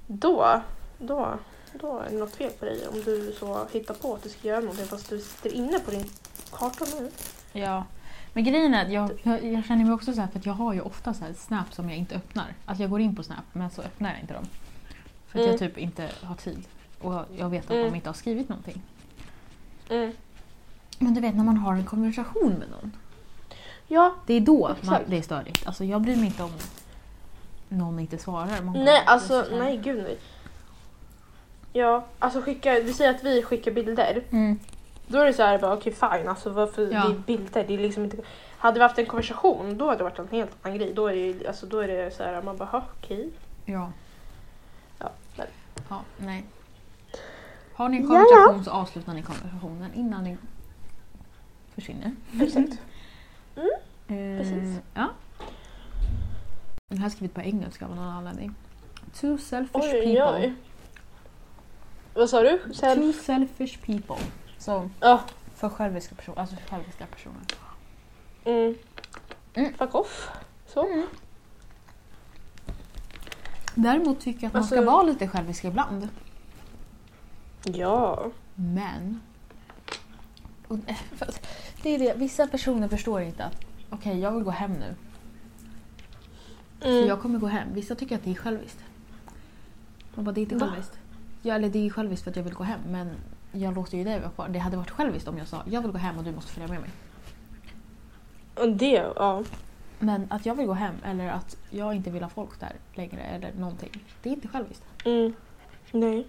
Då, 0.06 0.60
då, 0.98 1.38
då 1.72 1.98
är 1.98 2.10
det 2.10 2.16
något 2.16 2.34
fel 2.34 2.50
på 2.50 2.64
dig 2.64 2.88
om 2.88 3.02
du 3.04 3.34
så 3.38 3.66
hittar 3.72 3.94
på 3.94 4.14
att 4.14 4.22
du 4.22 4.28
ska 4.28 4.48
göra 4.48 4.60
någonting 4.60 4.86
fast 4.86 5.10
du 5.10 5.18
sitter 5.20 5.54
inne 5.54 5.78
på 5.78 5.90
din 5.90 6.04
karta 6.52 6.84
nu. 7.00 7.10
Ja. 7.52 7.84
Men 8.32 8.44
grejen 8.44 8.74
är 8.74 8.84
att 8.84 8.92
jag, 8.92 9.10
jag, 9.22 9.44
jag 9.44 9.64
känner 9.64 9.84
mig 9.84 9.92
också 9.94 10.12
så 10.12 10.20
här 10.20 10.28
för 10.28 10.38
att 10.38 10.46
jag 10.46 10.52
har 10.52 10.74
ju 10.74 10.80
ofta 10.80 11.14
så 11.14 11.24
här 11.24 11.32
Snap 11.32 11.74
som 11.74 11.88
jag 11.90 11.98
inte 11.98 12.14
öppnar. 12.16 12.54
Alltså 12.66 12.82
jag 12.82 12.90
går 12.90 13.00
in 13.00 13.16
på 13.16 13.22
Snap 13.22 13.44
men 13.52 13.70
så 13.70 13.82
öppnar 13.82 14.10
jag 14.10 14.20
inte 14.20 14.34
dem. 14.34 14.46
För 15.26 15.38
att 15.38 15.42
Mm. 15.44 15.50
jag 15.50 15.58
typ 15.58 15.78
inte 15.78 16.10
har 16.22 16.34
tid. 16.34 16.64
Och 17.00 17.20
jag 17.36 17.48
vet 17.50 17.64
att 17.64 17.70
Mm. 17.70 17.84
de 17.84 17.94
inte 17.96 18.08
har 18.08 18.14
skrivit 18.14 18.48
någonting. 18.48 18.82
Mm. 19.88 20.12
Men 20.98 21.14
du 21.14 21.20
vet 21.20 21.34
när 21.36 21.44
man 21.44 21.56
har 21.56 21.74
en 21.74 21.84
konversation 21.84 22.52
med 22.58 22.68
någon. 22.70 22.92
Ja, 23.88 24.14
Det 24.26 24.34
är 24.34 24.40
då 24.40 24.68
man, 24.68 24.76
Exakt. 24.76 25.04
det 25.10 25.18
är 25.18 25.22
störigt. 25.22 25.66
Alltså 25.66 25.84
jag 25.84 26.00
bryr 26.02 26.16
mig 26.16 26.24
inte 26.26 26.42
om 26.42 26.50
någon 27.68 27.98
inte 27.98 28.18
svarar. 28.18 28.62
Man 28.62 28.72
bara- 28.74 28.82
nej 28.84 29.02
alltså 29.06 29.42
så 29.44 29.50
här- 29.50 29.58
nej 29.58 29.76
gud 29.76 30.02
nej. 30.02 30.18
Ja, 31.72 32.04
alltså 32.18 32.40
skicka, 32.40 32.72
vi 32.80 32.92
säger 32.92 33.10
att 33.14 33.24
vi 33.24 33.42
skickar 33.42 33.70
bilder. 33.72 34.22
Mm. 34.30 34.58
Då 35.06 35.18
är 35.18 35.26
det 35.26 35.32
så 35.32 35.42
här 35.42 35.58
bara 35.58 35.72
okej 35.74 35.92
fine, 35.92 36.28
alltså 36.28 36.50
varför 36.50 36.82
Ja. 36.82 36.88
det 36.88 37.14
är 37.14 37.18
bilder, 37.26 37.64
det 37.68 37.74
är 37.74 37.78
liksom 37.78 38.04
inte... 38.04 38.16
Hade 38.58 38.78
vi 38.78 38.82
haft 38.82 38.98
en 38.98 39.06
konversation 39.06 39.78
då 39.78 39.84
hade 39.86 39.98
det 39.98 40.04
varit 40.04 40.18
en 40.18 40.28
helt 40.30 40.50
annan 40.62 40.78
grej. 40.78 40.92
Då 40.94 41.06
är 41.06 41.14
det, 41.14 41.46
alltså, 41.46 41.66
då 41.66 41.78
är 41.78 41.88
det 41.88 42.14
så 42.16 42.22
här, 42.22 42.42
man 42.42 42.56
bara 42.56 42.68
"Ha, 42.68 42.82
okej. 42.98 43.30
Ja. 43.64 43.90
Ja, 44.98 45.10
men- 45.36 45.46
ja, 45.88 46.00
nej. 46.16 46.44
Har 47.74 47.88
ni 47.88 47.96
en 47.96 48.02
Ja, 48.02 48.08
ja. 48.14 48.24
konversation 48.24 48.64
så 48.64 48.70
avslutar 48.70 49.14
ni 49.14 49.22
konversationen 49.22 49.94
innan 49.94 50.24
ni 50.24 50.36
försvinner. 51.74 52.12
Exakt. 52.40 52.72
Eh, 53.56 53.64
Precis. 54.38 54.80
Ja. 54.94 55.10
Den 56.88 56.98
här 56.98 57.06
är 57.06 57.10
skrivit 57.10 57.34
på 57.34 57.40
engelska 57.40 57.84
av 57.86 57.96
någon 57.96 58.08
anledning. 58.08 58.54
Two 59.14 59.36
selfish 59.38 59.80
Oj, 59.82 59.90
people. 59.92 60.34
oj. 60.38 60.54
Vad 62.14 62.30
sa 62.30 62.42
du? 62.42 62.74
Self? 62.74 62.94
Two 63.00 63.12
selfish 63.22 63.78
people. 63.86 64.16
Så 64.58 64.90
Ja. 65.00 65.20
för 65.54 65.68
själviska 65.68 66.14
personer. 66.14 66.38
Alltså 66.38 66.56
själviska 66.70 67.06
personer. 67.06 67.40
Mm. 68.44 68.74
Mm. 69.54 69.74
Fuck 69.74 69.94
off. 69.94 70.30
Så. 70.66 71.06
Däremot 73.74 74.20
tycker 74.20 74.40
jag 74.42 74.46
att 74.48 74.54
man 74.54 74.64
ska 74.64 74.76
Alltså- 74.76 74.90
vara 74.92 75.02
lite 75.02 75.28
självisk 75.28 75.64
ibland. 75.64 76.08
Ja. 77.64 78.26
Men... 78.54 79.20
Och, 80.68 80.78
för 81.16 81.26
det 81.84 81.94
är 81.94 81.98
det, 81.98 82.14
vissa 82.16 82.46
personer 82.46 82.88
förstår 82.88 83.20
inte 83.22 83.44
att 83.44 83.56
okej, 83.90 84.18
jag 84.20 84.32
vill 84.32 84.44
gå 84.44 84.50
hem 84.50 84.72
nu. 84.72 84.94
Så 86.82 86.88
Mm. 86.88 87.08
jag 87.08 87.20
kommer 87.22 87.38
gå 87.38 87.46
hem. 87.46 87.68
Vissa 87.74 87.94
tycker 87.94 88.16
att 88.16 88.24
det 88.24 88.30
är 88.30 88.34
själviskt. 88.34 88.84
Man 90.14 90.24
bara, 90.24 90.32
det 90.32 90.40
är 90.40 90.42
inte 90.42 90.54
Va? 90.56 90.66
själviskt. 90.66 90.98
Ja, 91.42 91.54
eller 91.54 91.68
det 91.68 91.86
är 91.86 91.90
själviskt 91.90 92.24
för 92.24 92.30
att 92.30 92.36
jag 92.36 92.42
vill 92.44 92.54
gå 92.54 92.64
hem 92.64 92.80
men 92.88 93.10
jag 93.52 93.74
låter 93.74 93.98
ju 93.98 94.04
dig 94.04 94.20
vara 94.20 94.30
kvar. 94.30 94.48
Det 94.48 94.58
hade 94.58 94.76
varit 94.76 94.90
själviskt 94.90 95.28
om 95.28 95.38
jag 95.38 95.48
sa 95.48 95.62
jag 95.66 95.82
vill 95.82 95.90
gå 95.90 95.98
hem 95.98 96.18
och 96.18 96.24
du 96.24 96.32
måste 96.32 96.52
följa 96.52 96.68
med 96.68 96.80
mig. 96.80 96.90
Och 98.54 98.72
det, 98.72 99.12
ja. 99.16 99.42
Men 99.98 100.26
att 100.30 100.46
jag 100.46 100.54
vill 100.54 100.66
gå 100.66 100.72
hem 100.72 100.94
eller 101.04 101.28
att 101.28 101.56
jag 101.70 101.94
inte 101.94 102.10
vill 102.10 102.22
ha 102.22 102.30
folk 102.30 102.60
där 102.60 102.72
längre 102.94 103.20
eller 103.22 103.52
någonting. 103.52 103.90
Det 104.22 104.28
är 104.28 104.32
inte 104.34 104.48
själviskt. 104.48 104.84
Mm. 105.04 105.32
Nej. 105.92 106.26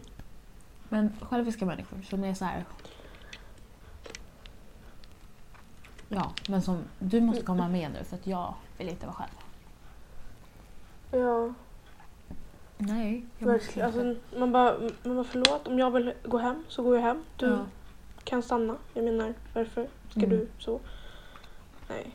Men 0.90 1.14
själviska 1.22 1.66
människor 1.66 2.02
som 2.02 2.24
är 2.24 2.34
så 2.34 2.46
här. 2.46 2.66
Ja, 6.10 6.32
men 6.50 6.62
som 6.62 6.78
du 7.00 7.22
måste 7.22 7.42
komma 7.44 7.68
med 7.68 7.92
nu 7.92 8.04
för 8.04 8.16
att 8.16 8.28
jag 8.28 8.54
vill 8.78 8.90
inte 8.90 9.06
vara 9.06 9.16
själv. 9.16 9.32
Ja, 11.12 11.54
Nej, 12.78 13.26
jag 13.40 13.54
måste 13.54 13.82
verkligen. 13.82 13.88
inte. 13.90 14.00
Alltså, 14.20 14.40
man, 14.40 14.52
bara, 14.52 14.76
man 15.04 15.16
bara 15.16 15.24
förlåt, 15.24 15.68
om 15.68 15.80
jag 15.80 15.92
vill 15.92 16.14
gå 16.24 16.38
hem 16.38 16.64
så 16.68 16.84
går 16.84 16.96
jag 16.96 17.02
hem. 17.04 17.24
Du 17.38 17.46
Ja. 17.46 17.66
kan 18.24 18.44
stanna. 18.44 18.76
Jag 18.94 19.04
menar, 19.04 19.34
varför 19.54 19.88
ska 20.10 20.20
Mm. 20.20 20.30
du 20.30 20.48
så? 20.60 20.80
Nej. 21.90 22.12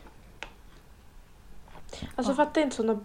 Alltså 2.14 2.32
Ja. 2.32 2.36
fattar 2.36 2.60
inte 2.60 2.76
sådana 2.76 3.00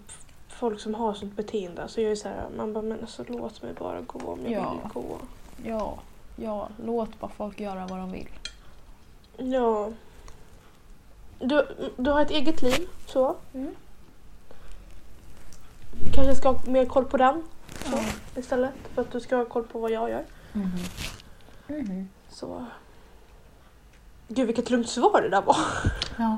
folk 0.48 0.80
som 0.80 0.94
har 0.96 1.14
sånt 1.14 1.36
beteende. 1.36 1.82
Alltså 1.84 2.02
jag 2.02 2.12
är 2.12 2.16
så 2.16 2.28
här, 2.30 2.50
man 2.58 2.74
bara, 2.74 2.82
men 2.82 3.02
alltså 3.02 3.24
låt 3.28 3.62
mig 3.62 3.74
bara 3.74 4.02
gå 4.02 4.20
om 4.32 4.40
jag 4.44 4.52
Ja. 4.52 4.72
vill 4.84 4.92
gå. 5.04 5.18
Ja, 5.64 5.98
ja, 6.36 6.70
låt 6.86 7.20
bara 7.20 7.32
folk 7.32 7.60
göra 7.60 7.88
vad 7.88 8.00
de 8.00 8.12
vill. 8.12 8.30
Ja. 9.38 9.92
Du, 11.40 11.68
du 11.98 12.12
har 12.12 12.22
ett 12.22 12.32
eget 12.32 12.62
liv, 12.62 12.88
så. 13.08 13.36
Mm. 13.54 13.76
Kanske 16.14 16.36
ska 16.36 16.50
ha 16.52 16.60
mer 16.66 16.86
koll 16.86 17.06
på 17.06 17.18
den 17.18 17.44
så, 17.86 17.96
Ja. 17.98 18.04
istället 18.40 18.72
för 18.94 19.02
att 19.02 19.12
du 19.12 19.20
ska 19.20 19.36
ha 19.36 19.46
koll 19.46 19.64
på 19.64 19.80
vad 19.80 19.92
jag 19.92 20.10
gör. 20.10 20.26
Mhm. 20.54 20.72
Mhm. 21.68 22.10
Så. 22.30 22.66
Gud 24.28 24.48
vilket 24.48 24.70
lugnt 24.70 24.90
svar 24.90 25.22
det 25.22 25.30
där 25.30 25.42
var. 25.42 25.58
Ja. 26.18 26.38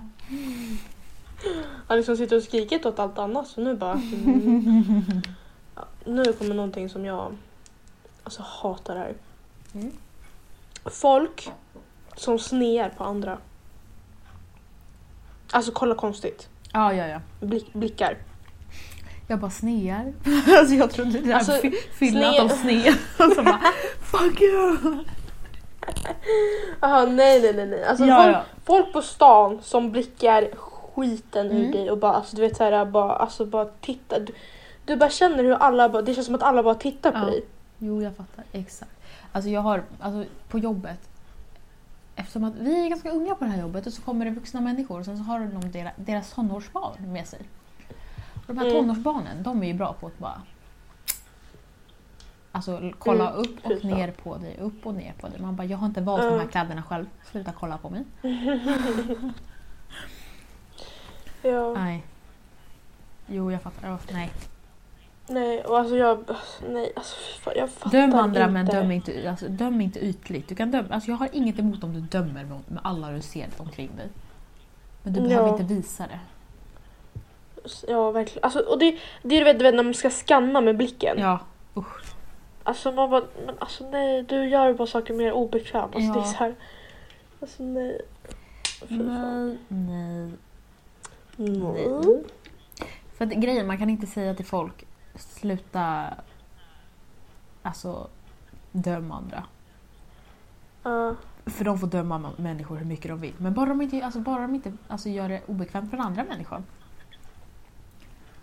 Han 1.87 1.97
liksom 1.97 2.17
sitter 2.17 2.35
och 2.35 2.43
skrikit 2.43 2.85
åt 2.85 2.99
allt 2.99 3.17
annat 3.17 3.47
så 3.47 3.61
nu 3.61 3.75
bara... 3.75 3.93
Mm. 4.01 5.21
Ja, 5.75 5.85
nu 6.05 6.33
kommer 6.33 6.55
någonting 6.55 6.89
som 6.89 7.05
jag 7.05 7.35
alltså, 8.23 8.41
hatar 8.45 8.95
här. 8.95 9.13
Mm. 9.73 9.91
Folk 10.85 11.51
som 12.15 12.39
snear 12.39 12.89
på 12.89 13.03
andra. 13.03 13.37
Alltså 15.51 15.71
kolla 15.71 15.95
konstigt. 15.95 16.49
Ja, 16.73 16.93
ja, 16.93 17.07
ja. 17.07 17.19
Blick, 17.39 17.73
blickar. 17.73 18.17
Jag 19.27 19.39
bara 19.39 19.51
snear. 19.51 20.13
alltså 20.59 20.75
jag 20.75 20.91
trodde 20.91 21.11
det 21.11 21.19
där 21.27 21.33
Alltså, 21.33 21.51
sne- 21.51 22.25
att 22.41 22.49
de 22.49 22.55
snear. 22.55 22.95
Och 23.27 23.33
så 23.35 23.43
bara 23.43 23.61
fuck 24.01 24.41
you! 24.41 24.77
Jaha 26.81 27.05
nej 27.05 27.41
nej 27.41 27.53
nej. 27.53 27.65
nej. 27.67 27.83
Alltså, 27.85 28.05
Ja, 28.05 28.23
folk, 28.23 28.35
ja. 28.35 28.41
folk 28.65 28.93
på 28.93 29.01
stan 29.01 29.59
som 29.63 29.91
blickar 29.91 30.47
skiten 30.55 31.45
ur 31.47 31.51
Mm. 31.59 31.71
dig 31.71 31.91
och 31.91 31.97
bara, 31.97 32.13
alltså, 32.13 32.35
du 32.35 32.41
vet 32.41 32.57
såhär, 32.57 32.85
bara, 32.85 33.15
alltså, 33.15 33.45
bara 33.45 33.65
titta. 33.65 34.19
Du, 34.19 34.33
du 34.85 34.95
bara 34.95 35.09
känner 35.09 35.43
hur 35.43 35.51
alla 35.53 35.89
bara, 35.89 36.01
det 36.01 36.13
känns 36.13 36.25
som 36.25 36.35
att 36.35 36.43
alla 36.43 36.63
bara 36.63 36.75
tittar 36.75 37.11
på 37.11 37.17
Ja. 37.17 37.25
dig. 37.25 37.45
Jo, 37.77 38.01
jag 38.01 38.15
fattar. 38.15 38.43
Exakt. 38.51 38.91
Alltså 39.31 39.49
jag 39.49 39.61
har, 39.61 39.83
alltså 39.99 40.23
på 40.49 40.59
jobbet, 40.59 40.99
eftersom 42.17 42.43
att 42.43 42.55
vi 42.55 42.85
är 42.85 42.89
ganska 42.89 43.09
unga 43.11 43.35
på 43.35 43.43
det 43.45 43.49
här 43.51 43.61
jobbet 43.61 43.87
och 43.87 43.93
så 43.93 44.01
kommer 44.01 44.25
det 44.25 44.31
vuxna 44.31 44.61
människor 44.61 44.99
och 44.99 45.05
sen 45.05 45.17
så 45.17 45.23
har 45.23 45.39
de 45.39 45.71
deras, 45.71 45.93
deras 45.95 46.31
tonårsbarn 46.33 47.11
med 47.13 47.27
sig. 47.27 47.39
Och 48.35 48.43
de 48.55 48.57
här 48.57 48.65
Mm. 48.65 48.77
tonårsbarnen, 48.77 49.43
de 49.43 49.63
är 49.63 49.67
ju 49.67 49.73
bra 49.73 49.93
på 49.93 50.07
att 50.07 50.17
bara 50.19 50.41
Alltså 52.51 52.91
kolla 52.99 53.29
Mm, 53.29 53.41
upp 53.41 53.65
och 53.65 53.81
fan. 53.81 53.91
ner 53.91 54.11
på 54.11 54.37
dig, 54.37 54.57
upp 54.59 54.85
och 54.85 54.93
ner 54.95 55.13
på 55.19 55.27
dig. 55.27 55.41
Man 55.41 55.55
bara, 55.55 55.65
jag 55.67 55.77
har 55.77 55.87
inte 55.87 56.01
valt 56.01 56.23
de 56.23 56.39
här 56.39 56.47
kläderna 56.47 56.83
själv. 56.83 57.05
Sluta 57.31 57.51
kolla 57.59 57.77
på 57.77 57.89
mig. 57.89 58.03
Ja. 61.41 61.73
Nej. 61.73 62.03
Jo, 63.27 63.51
jag 63.51 63.61
fattar. 63.61 63.93
Oh, 63.95 63.99
nej. 64.13 64.31
Nej, 65.29 65.61
och 65.63 65.79
alltså 65.79 65.95
jag, 65.97 66.23
nej, 66.69 66.91
alltså 66.95 67.15
jag 67.55 67.69
fattar 67.69 67.91
Döm 67.99 68.13
andra 68.13 68.41
inte. 68.41 68.53
men 68.53 68.65
döm 68.65 68.91
inte, 68.91 69.29
alltså, 69.29 69.47
döm 69.47 69.81
inte 69.81 69.99
ytligt. 69.99 70.47
Du 70.47 70.55
kan 70.55 70.71
döma, 70.71 70.87
alltså, 70.91 71.11
jag 71.11 71.17
har 71.17 71.29
inget 71.31 71.59
emot 71.59 71.83
om 71.83 71.93
du 71.93 71.99
dömer 72.01 72.43
med, 72.43 72.59
med 72.67 72.79
alla 72.83 73.11
du 73.11 73.21
ser 73.21 73.47
omkring 73.57 73.89
dig. 73.97 74.07
Men 75.03 75.13
du 75.13 75.19
Ja. 75.19 75.27
behöver 75.27 75.49
inte 75.49 75.63
visa 75.73 76.07
det. 76.07 76.19
Ja, 77.87 78.11
verkligen. 78.11 78.43
Alltså, 78.43 78.59
och 78.59 78.79
det, 78.79 78.97
det 79.23 79.35
är 79.35 79.45
du 79.53 79.63
vet, 79.63 79.75
när 79.75 79.83
man 79.83 79.93
ska 79.93 80.09
scanna 80.09 80.61
med 80.61 80.77
blicken. 80.77 81.19
Ja, 81.19 81.39
usch. 81.77 82.03
Alltså 82.63 82.91
man 82.91 83.09
bara, 83.09 83.23
men 83.45 83.55
alltså 83.59 83.89
nej, 83.89 84.23
du 84.23 84.49
gör 84.49 84.73
bara 84.73 84.87
saker 84.87 85.13
mer 85.13 85.31
obekvämt. 85.31 85.95
Alltså, 85.95 86.07
Ja. 86.07 86.13
det 86.13 86.19
är 86.19 86.23
så 86.31 86.37
här, 86.37 86.55
alltså 87.41 87.63
nej. 87.63 88.01
Nej, 88.87 89.57
nej. 89.67 90.31
Nej. 91.35 92.23
För 93.17 93.25
att 93.25 93.31
grejen, 93.31 93.67
man 93.67 93.77
kan 93.77 93.89
inte 93.89 94.07
säga 94.07 94.33
till 94.33 94.45
folk 94.45 94.86
sluta 95.17 96.13
alltså 97.63 98.07
döma 98.71 99.15
andra. 99.17 99.43
Ja. 100.83 101.15
För 101.45 101.65
de 101.65 101.79
får 101.79 101.87
döma 101.87 102.17
ma- 102.19 102.41
människor 102.41 102.77
hur 102.77 102.85
mycket 102.85 103.07
de 103.07 103.19
vill. 103.21 103.33
Men 103.37 103.53
bara 103.53 103.65
de 103.69 103.81
inte, 103.81 104.05
alltså, 104.05 104.19
bara 104.19 104.41
de 104.41 104.55
inte 104.55 104.73
alltså, 104.87 105.09
gör 105.09 105.29
det 105.29 105.41
obekvämt 105.47 105.89
för 105.89 105.97
den 105.97 106.05
andra 106.05 106.23
människan. 106.23 106.65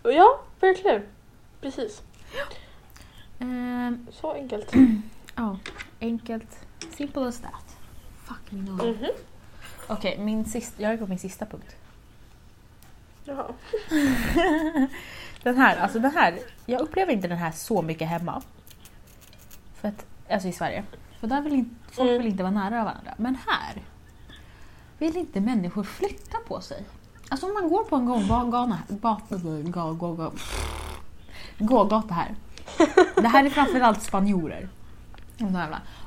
ja, 0.03 0.39
verkligen. 0.59 1.03
Precis. 1.61 2.01
Ehm, 3.39 4.07
Så 4.11 4.33
enkelt. 4.33 4.71
Ja, 5.37 5.57
enkelt. 6.01 6.59
Simple 6.97 7.27
as 7.27 7.39
that. 7.39 7.77
Fucking 8.23 8.65
no. 8.65 8.71
Mhm. 8.71 9.05
Okej, 9.87 10.17
min 10.19 10.45
sista, 10.45 10.81
jag 10.83 10.93
är 10.93 10.97
på 10.97 11.07
min 11.07 11.19
sista 11.19 11.45
punkt. 11.45 11.75
Jaha. 13.23 13.45
Den 15.45 15.57
här, 15.57 15.77
alltså 15.77 15.99
den 15.99 16.11
här, 16.11 16.39
jag 16.65 16.81
upplever 16.81 17.13
inte 17.13 17.27
den 17.27 17.37
här 17.37 17.51
så 17.51 17.81
mycket 17.81 18.07
hemma. 18.07 18.41
För 19.81 19.87
att, 19.87 20.05
alltså 20.29 20.47
i 20.47 20.51
Sverige. 20.51 20.83
För 21.19 21.27
där 21.27 21.41
vill 21.41 21.53
inte, 21.53 21.75
folk 21.91 22.09
Mm. 22.09 22.21
vill 22.21 22.31
inte 22.31 22.43
vara 22.43 22.53
nära 22.53 22.83
varandra. 22.83 23.13
Men 23.17 23.37
här 23.47 23.81
vill 24.97 25.17
inte 25.17 25.41
människor 25.41 25.83
flytta 25.83 26.37
på 26.47 26.61
sig. 26.61 26.83
Alltså 27.29 27.45
om 27.47 27.53
man 27.53 27.69
går 27.69 27.83
på 27.83 27.95
en 27.95 28.05
gågata, 28.05 28.43
gågata, 29.93 30.31
gågata 31.57 32.13
här. 32.13 32.35
Det 33.15 33.27
här 33.27 33.45
är 33.45 33.49
framförallt 33.49 34.03
spanjorer. 34.03 34.69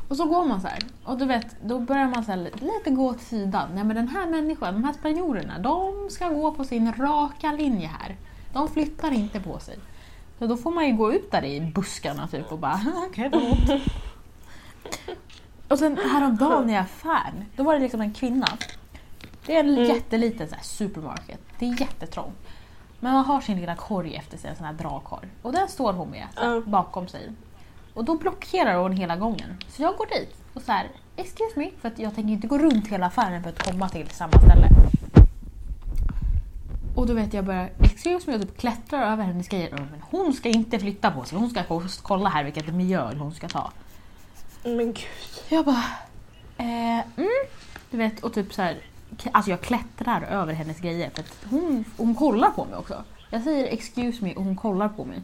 Och 0.09 0.17
så 0.17 0.25
går 0.27 0.45
man 0.45 0.61
så 0.61 0.67
här. 0.69 0.79
Och 1.05 1.19
du 1.19 1.25
vet, 1.25 1.47
då 1.65 1.79
börjar 1.81 2.07
man 2.09 2.25
så 2.25 2.31
här, 2.33 2.37
lite 2.39 2.91
gå 2.91 3.07
åt 3.09 3.21
sidan. 3.21 3.69
Nej 3.75 3.85
men 3.85 3.97
den 3.97 4.09
här 4.09 4.27
människan, 4.27 4.75
de 4.75 4.85
här 4.85 4.93
spanjorerna, 4.93 5.59
de 5.59 6.09
ska 6.11 6.29
gå 6.29 6.53
på 6.53 6.65
sin 6.65 6.93
raka 6.93 7.53
linje 7.53 7.91
här. 8.01 8.17
De 8.53 8.69
flyttar 8.69 9.11
inte 9.13 9.41
på 9.41 9.59
sig. 9.59 9.79
Så 10.39 10.47
då 10.47 10.57
får 10.57 10.71
man 10.71 10.87
ju 10.87 10.93
gå 10.93 11.13
ut 11.13 11.31
där 11.31 11.45
i 11.45 11.61
buskarna 11.61 12.29
typ 12.29 12.53
och 12.53 12.59
bara 12.59 12.81
okej 13.09 13.31
förlåt. 13.33 13.83
Och 15.69 15.79
sen 15.79 15.99
häromdagen 16.13 16.71
i 16.71 16.77
affären, 16.77 17.45
då 17.57 17.63
var 17.63 17.75
det 17.75 17.81
liksom 17.81 18.01
en 18.01 18.13
kvinna. 18.15 18.47
Det 19.47 19.57
är 19.57 19.61
en 19.61 19.69
Mm. 19.69 19.85
jätteliten 19.85 20.49
så 20.49 20.55
här, 20.55 20.63
supermarket. 20.63 21.41
Det 21.59 21.67
är 21.69 21.81
jättetrångt. 21.81 22.37
Men 23.01 23.13
man 23.13 23.25
har 23.25 23.41
sin 23.41 23.61
lilla 23.61 23.75
korg 23.77 24.15
efter 24.17 24.39
sig, 24.39 24.51
en 24.51 24.57
sån 24.57 24.67
här 24.67 24.73
dragkorg. 24.73 25.29
Och 25.43 25.53
den 25.53 25.69
står 25.69 25.93
hon 25.93 26.11
med 26.11 26.27
här, 26.37 26.55
Ja. 26.55 26.61
bakom 26.61 27.09
sig. 27.09 27.33
Och 27.95 28.05
då 28.05 28.15
blockerar 28.19 28.75
hon 28.77 28.93
hela 28.93 29.17
gången. 29.17 29.57
Så 29.69 29.83
jag 29.83 29.97
går 29.97 30.07
dit 30.07 30.35
och 30.55 30.63
så 30.63 30.73
här, 30.73 30.89
excuse 31.17 31.53
me, 31.57 31.71
för 31.81 31.89
att 31.89 31.99
jag 31.99 32.15
tänker 32.15 32.33
inte 32.33 32.47
gå 32.47 32.59
runt 32.59 32.89
hela 32.89 33.07
affären 33.07 33.43
för 33.43 33.51
att 33.51 33.63
komma 33.73 33.89
till 33.89 34.11
samma 34.11 34.33
ställe. 34.33 34.69
Och 36.99 37.07
då 37.07 37.15
vet 37.15 37.35
jag 37.35 37.45
börjar, 37.45 37.71
excuse 37.81 38.31
me, 38.31 38.37
och 38.37 38.43
typ 38.43 38.59
klättrar 38.59 39.13
över 39.13 39.25
hennes 39.25 39.49
grejer. 39.49 39.71
Men 39.91 40.03
hon 40.11 40.33
ska 40.33 40.49
inte 40.49 40.79
flytta 40.79 41.11
på 41.11 41.25
sig, 41.25 41.39
hon 41.39 41.51
ska 41.51 41.63
ko- 41.65 41.83
kolla 42.03 42.29
här 42.29 42.45
vilket 42.45 42.75
mjöl 42.75 43.17
hon 43.17 43.35
ska 43.35 43.49
ta. 43.49 43.73
Men 44.65 44.93
gud. 44.93 45.05
Jag 45.49 45.65
bara, 45.65 45.85
eh, 46.57 46.99
mm. 47.17 47.29
Du 47.91 47.97
vet, 47.97 48.25
och 48.25 48.33
typ 48.33 48.55
så 48.55 48.63
här, 48.63 48.79
alltså 49.33 49.51
jag 49.51 49.61
klättrar 49.61 50.23
över 50.23 50.53
hennes 50.53 50.79
grejer 50.81 51.11
för 51.11 51.21
att 51.21 51.37
hon, 51.51 51.85
hon 51.97 52.15
kollar 52.15 52.51
på 52.51 52.65
mig 52.65 52.77
också. 52.77 53.05
Jag 53.31 53.43
säger 53.43 53.67
excuse 53.73 54.25
me 54.25 54.35
och 54.35 54.45
hon 54.45 54.57
kollar 54.57 54.89
på 54.89 55.05
mig. 55.05 55.23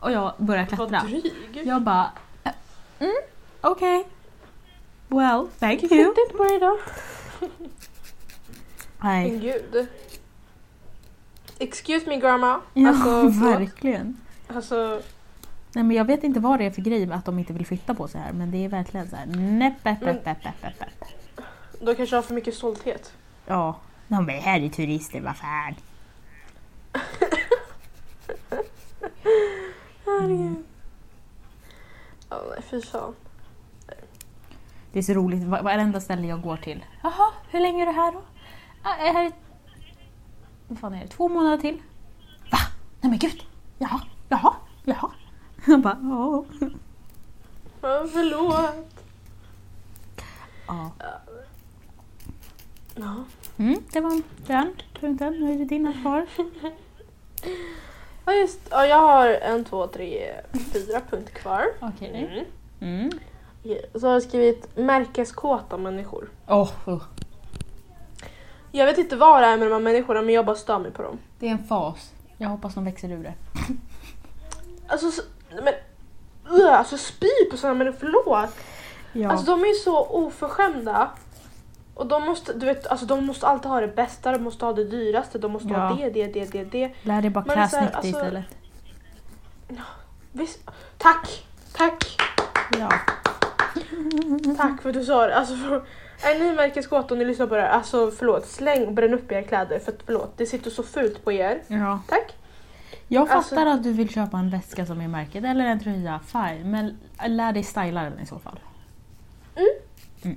Och 0.00 0.12
jag 0.12 0.32
börjar 0.38 0.66
Vad 0.70 0.88
klättra. 0.88 1.06
dryg. 1.08 1.32
Jag 1.64 1.82
bara, 1.82 2.10
eh, 2.44 2.52
mm, 2.98 3.14
okej. 3.60 4.04
Well, 5.08 5.46
thank 5.58 5.82
Jag 5.82 5.92
you. 5.92 6.04
tänkte 6.04 6.20
inte 6.20 6.36
på 6.36 6.44
det 6.44 6.54
idag. 6.54 6.76
Nej. 9.00 9.30
Men 9.30 9.40
gud. 9.40 9.88
Excuse 11.58 12.06
me 12.08 12.16
grandma. 12.16 12.60
Ja, 12.74 12.88
Alltså, 12.88 13.28
verkligen. 13.44 14.16
Alltså, 14.48 15.00
Nej 15.72 15.84
men 15.84 15.96
jag 15.96 16.04
vet 16.04 16.24
inte 16.24 16.40
vad 16.40 16.58
det 16.58 16.64
är 16.66 16.70
för 16.70 16.82
grej 16.82 17.12
att 17.12 17.24
de 17.24 17.38
inte 17.38 17.52
vill 17.52 17.66
flytta 17.66 17.94
på 17.94 18.08
sig 18.08 18.20
här 18.20 18.32
men 18.32 18.50
det 18.50 18.64
är 18.64 18.68
verkligen 18.68 19.08
så 19.10 19.16
här. 19.16 19.26
Näpp, 19.26 19.84
näpp, 19.84 20.00
näpp, 20.00 20.24
näpp, 20.24 20.44
näpp, 20.62 20.74
de 21.80 21.94
kanske 21.94 22.16
har 22.16 22.22
för 22.22 22.34
mycket 22.34 22.54
stolthet. 22.54 23.12
Ja. 23.46 23.76
De 24.08 24.30
är 24.30 24.40
här 24.40 24.60
är 24.60 24.68
turister, 24.68 25.20
vad 25.20 25.36
fan. 25.36 25.74
Herregud. 30.06 30.64
Ja, 32.30 32.42
nej 32.50 32.62
fy 32.70 32.82
fan. 32.82 33.14
Det 34.92 34.98
är 34.98 35.02
så 35.02 35.12
roligt, 35.12 35.42
va- 35.44 35.62
varenda 35.62 36.00
ställe 36.00 36.26
jag 36.26 36.42
går 36.42 36.56
till. 36.56 36.84
Jaha, 37.02 37.30
hur 37.50 37.60
länge 37.60 37.82
är 37.82 37.86
du 37.86 37.92
här 37.92 38.12
då? 38.12 38.22
Jag 38.84 39.08
är 39.08 39.12
här. 39.12 39.32
Vad 40.74 40.80
fan 40.80 40.94
är 40.94 41.02
det? 41.02 41.08
Två 41.08 41.28
månader 41.28 41.58
till? 41.58 41.82
Va? 42.50 42.58
Nej 43.00 43.10
men 43.10 43.18
gud! 43.18 43.42
Jaha, 43.78 44.00
jaha, 44.28 44.54
jaha. 44.84 45.10
Jag 45.66 45.80
bara, 45.80 45.98
ja. 46.02 46.44
Ja, 47.80 48.06
förlåt. 48.12 49.04
ja. 50.66 50.90
Ja. 52.94 53.24
Mm, 53.56 53.82
det 53.92 54.00
var 54.00 54.22
den 54.46 54.74
punkten. 55.00 55.32
Nu 55.32 55.52
är 55.52 55.58
det 55.58 55.64
dina 55.64 55.92
svar. 55.92 56.26
Ja 58.24 58.32
just 58.32 58.60
ja, 58.70 58.86
jag 58.86 59.00
har 59.00 59.28
en, 59.28 59.64
två, 59.64 59.86
tre, 59.86 60.32
fyra 60.72 61.00
punkter 61.10 61.32
kvar. 61.34 61.64
Okej. 61.80 62.46
Mm. 62.80 63.00
Mm. 63.00 63.10
Så 63.94 64.06
har 64.06 64.12
jag 64.12 64.22
skrivit 64.22 64.76
märkeskåta 64.76 65.76
människor. 65.76 66.30
Åh, 66.48 66.70
oh, 66.86 67.02
Jag 68.76 68.86
vet 68.86 68.98
inte 68.98 69.16
vad 69.16 69.42
det 69.42 69.46
är 69.46 69.56
med 69.56 69.66
de 69.66 69.72
här 69.72 69.80
människorna 69.80 70.22
men 70.22 70.34
jag 70.34 70.46
bara 70.46 70.56
stör 70.56 70.78
mig 70.78 70.90
på 70.90 71.02
dem. 71.02 71.18
det 71.38 71.46
är 71.46 71.50
en 71.50 71.64
fas. 71.64 72.12
Jag 72.38 72.48
hoppas 72.48 72.74
de 72.74 72.84
växer 72.84 73.08
ur 73.12 73.22
det. 73.24 73.34
Alltså, 74.88 75.10
så- 75.10 75.22
men, 75.62 75.74
uh, 76.60 76.72
alltså 76.78 76.96
spy 76.98 77.28
på 77.50 77.56
sådana 77.56 77.78
människor, 77.78 77.98
förlåt. 78.00 78.50
Ja. 79.12 79.30
Alltså 79.30 79.46
de 79.46 79.62
är 79.62 79.66
ju 79.68 79.74
så 79.74 80.06
oförskämda. 80.06 81.10
Och 81.94 82.06
de 82.06 82.22
måste, 82.22 82.52
du 82.52 82.66
vet, 82.66 82.86
alltså, 82.86 83.06
de 83.06 83.26
måste 83.26 83.46
alltid 83.46 83.70
ha 83.70 83.80
det 83.80 83.88
bästa, 83.88 84.32
de 84.32 84.42
måste 84.42 84.64
ha 84.64 84.72
det 84.72 84.84
dyraste, 84.84 85.38
de 85.38 85.52
måste 85.52 85.68
Ja. 85.68 85.78
ha 85.88 85.94
det, 85.96 86.10
det, 86.10 86.26
det, 86.26 86.44
det, 86.52 86.64
det. 86.64 86.92
Lär 87.02 87.20
dig 87.22 87.30
bara 87.30 87.44
Men 87.46 87.56
klä 87.56 87.68
snyggt 87.68 87.94
alltså- 87.94 88.08
istället. 88.08 88.44
Visst, 90.32 90.58
tack, 90.98 91.46
tack, 91.76 92.16
Ja. 92.78 92.88
tack 94.56 94.82
för 94.82 94.88
att 94.88 94.94
du 94.94 95.04
sa 95.04 95.26
det. 95.26 95.36
Alltså, 95.36 95.56
för, 95.56 95.82
är 96.22 96.38
ni 96.38 96.52
märkeskåta 96.52 97.14
och 97.14 97.18
ni 97.18 97.24
lyssnar 97.24 97.46
på 97.46 97.54
det 97.56 97.60
här, 97.62 97.68
alltså 97.68 98.10
förlåt, 98.10 98.46
släng 98.46 98.86
och 98.86 98.92
bränn 98.92 99.14
upp 99.14 99.32
era 99.32 99.42
kläder 99.42 99.78
för 99.78 99.92
att 99.92 99.98
förlåt, 100.06 100.32
det 100.36 100.46
sitter 100.46 100.70
så 100.70 100.82
fult 100.82 101.24
på 101.24 101.32
er. 101.32 101.62
ja. 101.68 102.00
Tack. 102.08 102.34
Jag 103.08 103.28
fattar 103.28 103.36
Alltså- 103.38 103.56
att 103.68 103.82
du 103.82 103.92
vill 103.92 104.08
köpa 104.14 104.38
en 104.38 104.50
väska 104.50 104.86
som 104.86 105.00
är 105.00 105.08
märket 105.08 105.44
eller 105.44 105.64
en 105.64 105.80
tröja, 105.80 106.20
fine. 106.26 106.70
Men 106.70 106.98
lär 107.36 107.52
dig 107.52 107.62
styla 107.64 108.02
den 108.02 108.20
i 108.20 108.26
så 108.26 108.38
fall. 108.38 108.58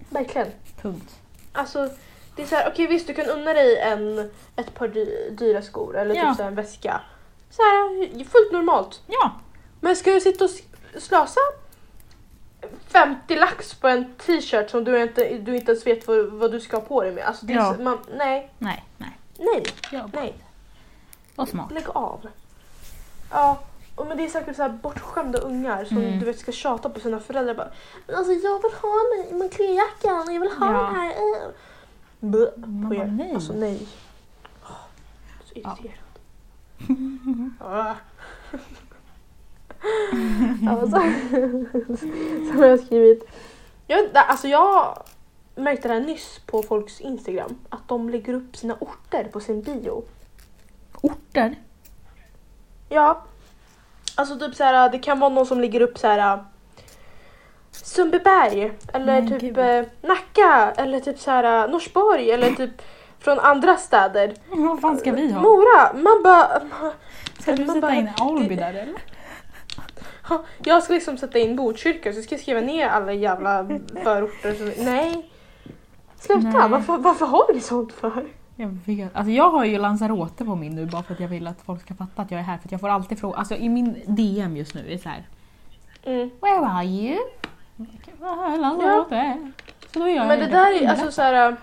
Verkligen. 0.10 0.48
Punkt. 0.82 1.16
Alltså, 1.54 1.90
det 2.36 2.42
är 2.42 2.46
så 2.48 2.56
här, 2.56 2.70
okej 2.72 2.88
visst 2.88 3.08
du 3.08 3.14
kan 3.14 3.26
unna 3.26 3.54
dig 3.54 3.78
en, 3.80 4.20
ett 4.56 4.74
par 4.74 4.88
dy, 4.88 5.06
dyra 5.32 5.62
skor 5.62 5.98
eller 5.98 6.16
Ja. 6.16 6.22
typ 6.30 6.38
så 6.38 6.44
här 6.44 6.50
en 6.50 6.56
väska. 6.56 7.02
Så 7.50 7.62
här, 7.62 8.08
fullt 8.24 8.52
normalt. 8.52 9.02
Ja, 9.08 9.32
Men 9.82 9.96
ska 9.96 10.12
du 10.12 10.22
sitta 10.22 10.44
och 10.44 10.50
s- 10.50 10.64
slösa 11.04 11.40
50 12.88 13.36
lax 13.36 13.74
på 13.74 13.88
en 13.88 14.14
t-shirt 14.18 14.70
som 14.70 14.84
du 14.84 15.02
inte, 15.04 15.38
du 15.38 15.56
inte 15.56 15.72
ens 15.72 15.88
vet 15.88 16.08
vad, 16.08 16.26
vad 16.26 16.52
du 16.52 16.60
ska 16.60 16.78
ha 16.78 16.82
på 16.82 17.04
dig 17.04 17.12
med? 17.12 17.24
Alltså, 17.26 17.46
det 17.46 17.54
är 17.54 17.58
Ja. 17.58 17.74
så, 17.76 17.82
man, 17.82 17.98
nej, 18.18 18.52
nej, 18.58 18.86
nej. 18.98 19.18
nej, 19.40 19.64
Jag 19.92 20.10
nej. 20.14 20.34
Vad 21.36 21.50
smart. 21.50 21.72
Lägg 21.72 21.90
av. 21.90 22.28
Ja, 23.32 23.60
och 23.96 24.08
men 24.08 24.18
det 24.18 24.26
är 24.26 24.30
säkert 24.30 24.56
så 24.56 24.62
här 24.62 24.70
bortskämda 24.70 25.40
ungar 25.40 25.86
som 25.86 25.98
Mm. 25.98 26.20
du 26.20 26.26
vet 26.26 26.40
ska 26.40 26.52
tjata 26.52 26.90
på 26.90 27.00
sina 27.00 27.20
föräldrar. 27.20 27.54
Bara, 27.54 27.72
"Men 28.08 28.16
alltså 28.16 28.34
jag 28.34 28.62
vill 28.62 28.72
ha 28.82 28.90
den 29.30 29.38
med 29.38 29.54
kläjackan, 29.54 30.34
jag 30.34 30.40
vill 30.42 30.52
ha 30.52 30.74
Ja. 30.74 30.82
den 30.84 30.96
här. 30.96 31.10
äh." 31.10 31.50
Blö, 32.20 32.52
Man 32.58 32.82
på 32.90 32.96
bara, 32.96 33.04
er. 33.08 33.12
nej. 33.12 33.34
Alltså 33.36 33.54
nej. 33.54 33.88
Åh, 34.64 34.70
Så 35.46 35.54
irriterad. 35.54 35.94
Ja. 37.60 37.96
Ja, 40.64 40.82
så, 40.82 40.90
så 42.52 42.58
har 42.58 42.66
jag 42.66 42.80
skrivit. 42.80 43.30
Jag, 43.88 44.06
alltså 44.14 44.48
jag 44.48 45.04
märkte 45.56 45.88
det 45.88 45.94
här 45.94 46.02
nyss 46.02 46.40
på 46.46 46.64
folks 46.64 47.02
Instagram. 47.02 47.56
Att 47.70 47.88
de 47.88 48.10
lägger 48.10 48.34
upp 48.34 48.56
sina 48.58 48.74
orter 48.80 49.24
på 49.34 49.40
sin 49.40 49.62
bio. 49.62 50.04
Orter? 51.02 51.56
Ja. 52.90 53.24
Alltså 54.16 54.40
typ 54.40 54.56
så 54.56 54.64
här, 54.64 54.90
det 54.90 55.00
kan 55.00 55.20
vara 55.20 55.30
någon 55.30 55.46
som 55.46 55.60
lägger 55.62 55.82
upp 55.82 55.98
så 55.98 56.08
här. 56.08 56.44
Sundbyberg 57.72 58.72
eller 58.94 59.06
Men 59.06 59.28
typ 59.30 59.42
gud. 59.42 59.58
eh, 59.58 59.84
Nacka 60.02 60.74
eller 60.78 61.00
typ 61.00 61.20
så 61.20 61.32
här 61.32 61.68
Norsborg 61.68 62.32
eller 62.32 62.52
typ 62.52 62.82
från 63.20 63.40
andra 63.40 63.78
städer. 63.78 64.34
Vad 64.50 64.82
fan 64.82 64.98
ska 64.98 65.12
vi 65.12 65.32
ha? 65.32 65.42
Mora! 65.42 65.94
Man 65.94 66.24
bara... 66.24 66.62
Ska 67.40 67.52
du 67.56 67.66
sätta 67.66 67.82
bara- 67.82 67.96
in 67.96 68.10
Alby 68.20 68.56
där 68.56 68.74
eller? 68.74 68.96
Ja, 70.30 70.44
Jag 70.64 70.84
ska 70.84 70.94
liksom 70.94 71.18
sätta 71.18 71.40
in 71.40 71.56
Botkyrka 71.56 72.14
så 72.14 72.22
ska 72.22 72.36
jag 72.36 72.42
skriva 72.42 72.62
ner 72.62 72.88
alla 72.88 73.14
jävla 73.14 73.68
förorter. 74.04 74.54
Som, 74.54 74.86
nej. 74.86 75.30
Sluta! 76.20 76.50
Nej. 76.50 76.70
Varför, 76.70 76.98
varför 76.98 77.26
har 77.26 77.54
vi 77.54 77.62
sånt 77.62 77.94
för? 77.94 78.26
Jag 78.56 78.78
vet. 78.86 79.16
Alltså 79.16 79.32
jag 79.32 79.50
har 79.50 79.66
ju 79.66 79.78
Lanzarote 79.78 80.46
på 80.46 80.56
min 80.56 80.76
nu 80.76 80.86
bara 80.86 81.04
för 81.04 81.14
att 81.14 81.20
jag 81.20 81.28
vill 81.28 81.48
att 81.48 81.62
folk 81.62 81.82
ska 81.82 81.94
fatta 81.94 82.22
att 82.22 82.32
jag 82.32 82.40
är 82.40 82.44
här. 82.44 82.58
För 82.58 82.68
att 82.68 82.72
jag 82.72 82.82
får 82.82 82.90
alltid 82.90 83.20
fråga, 83.20 83.38
alltså 83.38 83.56
i 83.56 83.70
min 83.70 84.02
DM 84.06 84.58
just 84.58 84.74
nu 84.74 84.94
är 84.94 84.98
så 84.98 85.10
här. 85.10 85.28
Mm. 86.04 86.30
Where 86.42 86.66
are 86.66 86.86
you? 86.86 87.18
Ja. 88.22 88.56
Lanzarote. 88.60 89.52
Så 89.94 90.00
då 90.00 90.08
gör 90.08 90.16
jag 90.16 90.28
Men 90.28 90.40
det 90.40 90.46
det 90.46 90.52
där 90.52 90.84
är 90.84 90.90
alltså 90.90 91.12
så 91.12 91.22
här. 91.22 91.56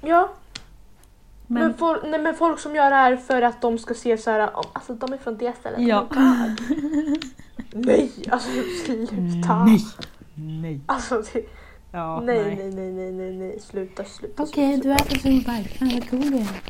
Ja, 0.00 0.28
men, 1.50 1.62
Men, 1.62 1.74
folk, 1.74 2.02
nej, 2.04 2.20
men 2.20 2.34
folk 2.34 2.58
som 2.58 2.74
gör 2.74 2.90
det 2.90 2.96
här 2.96 3.16
för 3.16 3.42
att 3.42 3.60
de 3.60 3.78
ska 3.78 3.94
se 3.94 4.18
så 4.18 4.30
här, 4.30 4.46
oh, 4.46 4.64
alltså 4.72 4.94
de 4.94 5.12
är 5.12 5.16
från 5.16 5.36
det 5.36 5.56
stället. 5.56 5.80
Ja. 5.80 6.06
Oh 7.74 7.80
nej, 7.80 8.10
alltså 8.30 8.50
sluta. 8.84 9.64
Nej. 9.64 9.84
Nej. 10.34 10.80
Alltså, 10.86 11.22
det, 11.32 11.46
Ja, 11.92 12.20
nej, 12.20 12.56
nej, 12.56 12.70
nej, 12.70 12.92
nej, 12.92 13.12
nej, 13.12 13.32
nej, 13.32 13.60
sluta, 13.60 14.04
sluta. 14.04 14.42
Okej, 14.42 14.74
sluta, 14.74 14.88
du 14.88 14.94
äter 14.94 15.18
solbär. 15.18 15.62
Fan 15.78 15.88
vad 15.88 16.10
cool 16.10 16.30
du 16.30 16.36
är. 16.36 16.62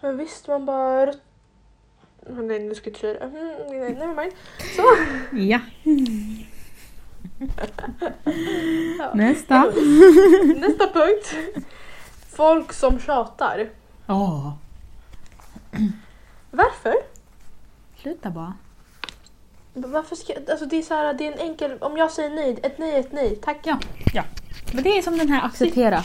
Men 0.00 0.16
visst, 0.16 0.48
man 0.48 0.66
bara... 0.66 1.10
Oh, 2.26 2.42
nej, 2.42 2.58
nu 2.58 2.74
ska 2.74 2.90
jag 2.90 2.94
inte 2.94 3.00
säga 3.00 3.14
det. 3.14 3.96
Mm, 3.96 4.16
nej. 4.16 4.30
Så. 4.76 4.82
Ja. 5.36 5.60
Ja. 8.98 9.10
Nästa. 9.14 9.64
Nästa 10.56 10.86
punkt. 10.86 11.34
Folk 12.28 12.72
som 12.72 12.98
tjatar. 12.98 13.68
Åh. 14.08 14.52
Varför? 16.50 16.94
Sluta 18.02 18.30
bara. 18.30 18.54
Varför 19.74 20.16
ska, 20.16 20.32
alltså 20.50 20.66
det 20.66 20.76
är 20.78 20.82
så 20.82 20.94
här, 20.94 21.14
det 21.14 21.26
är 21.26 21.32
en 21.32 21.38
enkel, 21.38 21.78
om 21.80 21.96
jag 21.96 22.10
säger 22.10 22.30
nej, 22.30 22.58
ett 22.62 22.78
nej 22.78 22.94
är 22.94 23.00
ett 23.00 23.12
nej, 23.12 23.36
tack. 23.36 23.58
Ja, 23.62 23.78
ja. 24.14 24.24
Men 24.74 24.84
det 24.84 24.98
är 24.98 25.02
som 25.02 25.18
den 25.18 25.28
här 25.28 25.44
acceptera. 25.46 25.98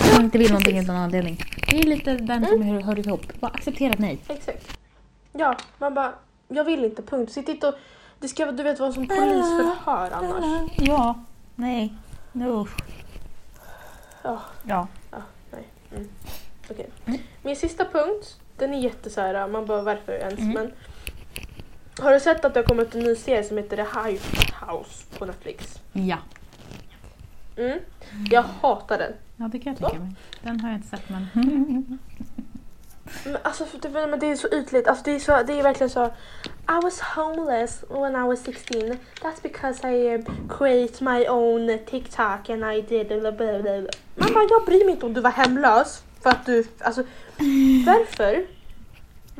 Om 0.00 0.14
man 0.16 0.24
inte 0.24 0.38
vill 0.38 0.48
någonting 0.50 0.78
utan 0.78 0.96
anledning. 0.96 1.42
Det 1.70 1.78
är 1.78 1.82
lite 1.82 2.14
den 2.14 2.46
som 2.46 2.62
hör, 2.62 2.80
hör 2.80 2.98
ihop. 2.98 3.40
Bara 3.40 3.50
acceptera 3.50 3.92
ett 3.92 3.98
nej. 3.98 4.18
Exakt. 4.28 4.78
Ja, 5.32 5.56
man 5.78 5.94
bara, 5.94 6.12
jag 6.48 6.64
vill 6.64 6.84
inte, 6.84 7.02
punkt. 7.02 7.32
Sitt 7.32 7.48
inte 7.48 7.68
och, 7.68 7.74
det 8.18 8.28
ska 8.28 8.52
du 8.52 8.62
vet 8.62 8.80
vara 8.80 8.92
som 8.92 9.06
polisförhör 9.08 10.10
annars. 10.12 10.70
Ja. 10.76 11.24
Nej. 11.54 11.94
No. 12.32 12.66
Ja, 14.22 14.40
Ja. 14.66 14.86
nej. 15.50 15.64
Mm. 15.96 16.08
Okej. 16.70 16.90
Min 17.42 17.56
sista 17.56 17.84
punkt, 17.84 18.36
den 18.56 18.74
är 18.74 18.78
jätte 18.78 19.10
så 19.10 19.20
här, 19.20 19.48
man 19.48 19.66
bara 19.66 19.82
varför 19.82 20.12
ens, 20.12 20.38
Mm. 20.40 20.52
men 20.52 20.72
har 21.98 22.12
du 22.12 22.20
sett 22.20 22.44
att 22.44 22.54
det 22.54 22.60
har 22.60 22.64
kommit 22.64 22.94
en 22.94 23.00
ny 23.00 23.14
serie 23.14 23.44
som 23.44 23.56
heter 23.56 23.76
The 23.76 23.82
Hive 23.82 24.20
House 24.60 25.04
på 25.18 25.24
Netflix? 25.24 25.80
Ja. 25.92 26.18
Mm. 27.56 27.78
Jag 28.30 28.42
hatar 28.42 28.98
den. 28.98 29.12
Ja, 29.36 29.48
det 29.52 29.58
kan 29.58 29.72
jag 29.72 29.80
tänka 29.80 30.04
mig. 30.04 30.14
Den 30.42 30.60
har 30.60 30.68
jag 30.68 30.78
inte 30.78 30.88
sett 30.88 31.08
men... 31.08 31.28
Men 33.24 33.36
alltså 33.42 33.64
det, 33.82 33.88
men 33.88 34.18
det 34.18 34.26
är 34.26 34.36
så 34.36 34.48
ytligt. 34.48 34.88
Alltså 34.88 35.04
det 35.04 35.14
är, 35.14 35.18
så, 35.18 35.42
det 35.46 35.52
är 35.52 35.62
verkligen 35.62 35.90
så. 35.90 36.06
I 36.68 36.80
was 36.82 37.00
homeless 37.00 37.84
when 37.88 38.16
I 38.16 38.28
was 38.28 38.44
16. 38.44 38.98
That's 39.22 39.42
because 39.42 39.88
I 39.88 40.14
um, 40.14 40.48
create 40.48 41.04
my 41.04 41.28
own 41.28 41.78
TikTok 41.86 42.50
and 42.50 42.64
I 42.64 42.80
did 42.80 43.08
blah, 43.08 43.20
blah, 43.20 43.32
blah. 43.32 43.62
blah. 43.62 43.90
Man 44.14 44.34
bara, 44.34 44.44
jag 44.50 44.64
bryr 44.66 44.84
mig 44.84 44.94
inte 44.94 45.06
om 45.06 45.14
du 45.14 45.20
var 45.20 45.30
hemlös. 45.30 46.02
För 46.22 46.30
att 46.30 46.46
du, 46.46 46.64
alltså 46.78 47.02
varför? 47.86 48.46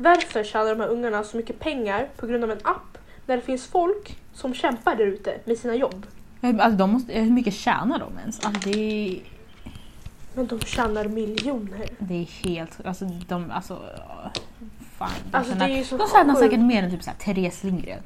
Varför 0.03 0.43
tjänar 0.43 0.69
de 0.69 0.79
här 0.79 0.87
ungarna 0.87 1.23
så 1.23 1.37
mycket 1.37 1.59
pengar 1.59 2.09
på 2.17 2.27
grund 2.27 2.43
av 2.43 2.51
en 2.51 2.59
app 2.63 2.97
när 3.25 3.35
det 3.35 3.41
finns 3.41 3.67
folk 3.67 4.17
som 4.33 4.53
kämpar 4.53 4.95
där 4.95 5.05
ute 5.05 5.39
med 5.45 5.57
sina 5.57 5.75
jobb? 5.75 6.05
Alltså, 6.41 6.77
de 6.77 6.91
måste, 6.91 7.13
hur 7.13 7.31
mycket 7.31 7.53
tjänar 7.53 7.99
de 7.99 8.19
ens? 8.19 8.45
Alltså, 8.45 8.69
det, 8.69 8.79
är, 8.79 9.21
Men 10.33 10.47
de 10.47 10.59
tjänar 10.59 11.05
miljoner. 11.05 11.87
det 11.99 12.13
är 12.13 12.23
helt... 12.25 12.85
Alltså, 12.85 13.05
de... 13.05 13.51
Alltså, 13.51 13.81
fan. 14.97 15.09
De 15.31 15.37
Alltså, 15.37 15.53
tjänar, 15.53 15.67
det 15.67 15.79
är 15.79 15.83
så 15.83 15.97
de 15.97 16.07
tjänar 16.07 16.35
säkert 16.35 16.59
mer 16.59 16.83
än 16.83 16.91
typ 16.91 17.03
såhär, 17.03 17.17
Therese 17.17 17.63
Lindgren. 17.63 17.99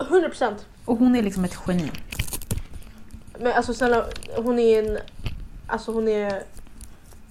100 0.00 0.28
procent. 0.28 0.66
Och 0.84 0.98
hon 0.98 1.16
är 1.16 1.22
liksom 1.22 1.44
ett 1.44 1.58
geni. 1.66 1.90
Men 3.40 3.52
alltså 3.52 3.74
snälla, 3.74 4.04
hon 4.36 4.58
är 4.58 4.82
en... 4.82 4.98
Alltså 5.66 5.92
hon 5.92 6.08
är 6.08 6.42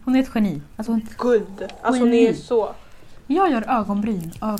Hon 0.03 0.15
är 0.15 0.19
ett 0.19 0.31
geni. 0.35 0.61
Alltså, 0.75 0.91
hon, 0.91 1.07
guld. 1.17 1.71
Alltså 1.81 2.01
hon 2.01 2.13
är 2.13 2.33
så... 2.33 2.75
jag 3.33 3.51
gör 3.51 3.69
ögonbryn 3.69 4.31
ja, 4.41 4.57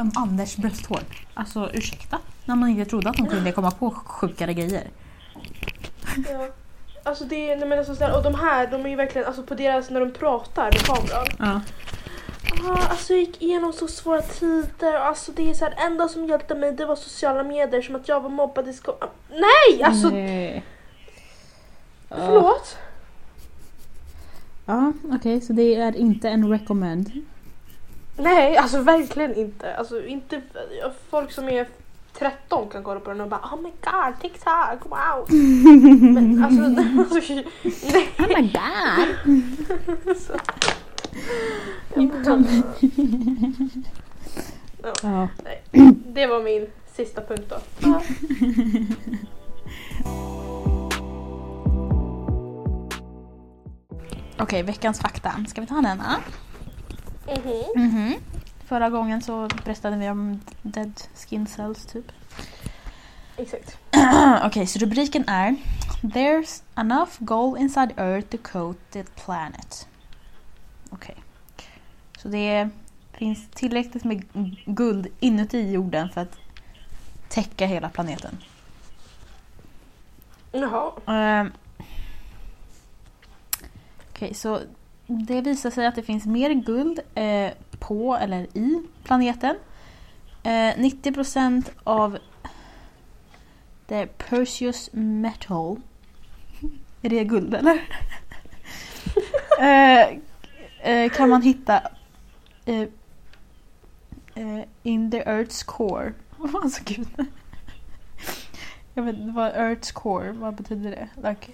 en 0.00 0.12
Anders 0.14 0.56
brösthår. 0.56 1.00
Alltså 1.34 1.70
ursäkta? 1.72 2.18
När 2.44 2.54
man 2.54 2.68
inte 2.68 2.90
trodde 2.90 3.10
att 3.10 3.18
hon 3.18 3.28
kunde 3.28 3.52
komma 3.52 3.70
på 3.70 3.90
sjukare 3.90 4.54
grejer. 4.54 4.84
Ja. 6.30 6.48
Alltså 7.02 7.24
det 7.24 7.50
är, 7.50 7.56
nej 7.56 7.68
men 7.68 7.78
alltså 7.78 7.94
så 7.94 8.04
här, 8.04 8.16
och 8.16 8.22
de 8.22 8.34
här, 8.34 8.66
de 8.66 8.86
är 8.86 8.88
ju 8.88 8.96
verkligen, 8.96 9.26
alltså 9.26 9.42
på 9.42 9.54
deras, 9.54 9.90
när 9.90 10.00
de 10.00 10.12
pratar 10.12 10.64
med 10.64 10.82
kameran. 10.82 11.26
Ja. 11.38 11.60
Ah, 12.64 12.90
alltså 12.90 13.12
jag 13.12 13.20
gick 13.20 13.42
igenom 13.42 13.72
så 13.72 13.88
svåra 13.88 14.22
tider, 14.22 14.94
alltså 14.94 15.32
det 15.32 15.50
är 15.50 15.54
så 15.54 15.64
här, 15.64 15.74
enda 15.86 16.08
som 16.08 16.26
hjälpte 16.26 16.54
mig 16.54 16.72
det 16.72 16.86
var 16.86 16.96
sociala 16.96 17.42
medier, 17.42 17.82
som 17.82 17.96
att 17.96 18.08
jag 18.08 18.20
var 18.20 18.30
mobbad 18.30 18.68
i 18.68 18.72
skolan. 18.72 19.08
Nej! 19.30 19.82
Alltså 19.82 20.08
Nej. 20.08 20.64
förlåt? 22.08 22.76
Ja, 24.66 24.92
okej, 25.12 25.40
så 25.40 25.52
det 25.52 25.74
är 25.74 25.96
inte 25.96 26.28
en 26.28 26.50
recommend. 26.50 27.10
Nej, 28.16 28.56
alltså 28.56 28.80
verkligen 28.80 29.34
inte. 29.34 29.76
Alltså 29.76 30.06
inte 30.06 30.42
folk 31.10 31.32
som 31.32 31.48
är 31.48 31.66
13 32.18 32.68
kan 32.68 32.84
kolla 32.84 33.00
på 33.00 33.10
den 33.10 33.20
och 33.20 33.28
bara 33.28 33.40
oh 33.40 33.60
my 33.62 33.70
god, 33.80 34.20
TikTok, 34.20 34.84
wow. 34.84 35.26
Men 36.14 36.44
alltså, 36.44 36.62
alltså 37.18 37.34
nej. 37.34 38.08
Oh 38.18 38.28
my 38.28 38.50
god! 38.52 39.06
Så. 40.26 40.32
Ja. 45.02 45.28
Nej, 45.44 45.62
det 46.06 46.26
var 46.26 46.42
min 46.42 46.66
sista 46.94 47.20
punkt 47.20 47.44
då. 47.48 47.56
Okej, 54.38 54.62
veckans 54.62 55.00
fakta. 55.00 55.44
Ska 55.48 55.60
vi 55.60 55.66
ta 55.66 55.74
den? 55.74 56.02
Ja? 57.26 57.34
Mhm. 57.36 57.86
Mhm. 57.86 58.14
Förra 58.66 58.90
gången 58.90 59.22
så 59.22 59.48
berättade 59.64 59.96
vi 59.96 60.10
om 60.10 60.40
dead 60.62 61.00
skin 61.14 61.46
cells 61.46 61.86
typ. 61.86 62.12
Exakt. 63.36 63.78
Okej, 64.44 64.66
så 64.66 64.78
rubriken 64.78 65.28
är 65.28 65.56
There's 66.02 66.62
enough 66.76 67.10
gold 67.18 67.60
inside 67.60 67.92
earth 67.96 68.28
to 68.28 68.38
coat 68.52 68.76
the 68.90 69.04
planet. 69.04 69.88
Okej. 70.90 71.14
Så 72.18 72.28
det 72.28 72.68
finns 73.12 73.48
tillräckligt 73.54 74.04
med 74.04 74.24
guld 74.64 75.06
inuti 75.20 75.70
jorden 75.72 76.08
för 76.08 76.20
att 76.20 76.38
täcka 77.28 77.66
hela 77.66 77.88
planeten. 77.88 78.38
Jaha. 80.52 80.92
Ehm. 81.06 81.52
Okej, 84.10 84.34
så 84.34 84.60
det 85.06 85.40
visar 85.40 85.70
sig 85.70 85.86
att 85.86 85.94
det 85.94 86.02
finns 86.02 86.26
mer 86.26 86.50
guld 86.50 87.00
eh, 87.14 87.50
på 87.78 88.16
eller 88.16 88.42
i 88.42 88.82
planeten. 89.04 89.56
Eh, 90.42 90.50
90% 90.50 91.70
av 91.84 92.18
the 93.86 94.06
precious 94.06 94.90
metal. 94.92 95.76
Är 97.02 97.10
det 97.10 97.24
guld 97.24 97.54
eller? 97.54 97.88
eh, 99.60 100.18
eh, 100.90 101.10
kan 101.10 101.28
man 101.28 101.42
hitta 101.42 101.82
eh, 102.64 102.88
eh, 104.34 104.64
in 104.82 105.10
the 105.10 105.22
earth's 105.22 105.64
core. 105.64 106.12
Alltså 106.62 106.82
gud. 106.84 107.26
Jag 108.96 109.02
vet 109.02 109.16
inte 109.16 109.32
vad 109.32 109.52
Earth's 109.52 109.92
core, 109.92 110.32
vad 110.32 110.54
betyder 110.54 110.90
det? 110.90 111.28
Like, 111.28 111.52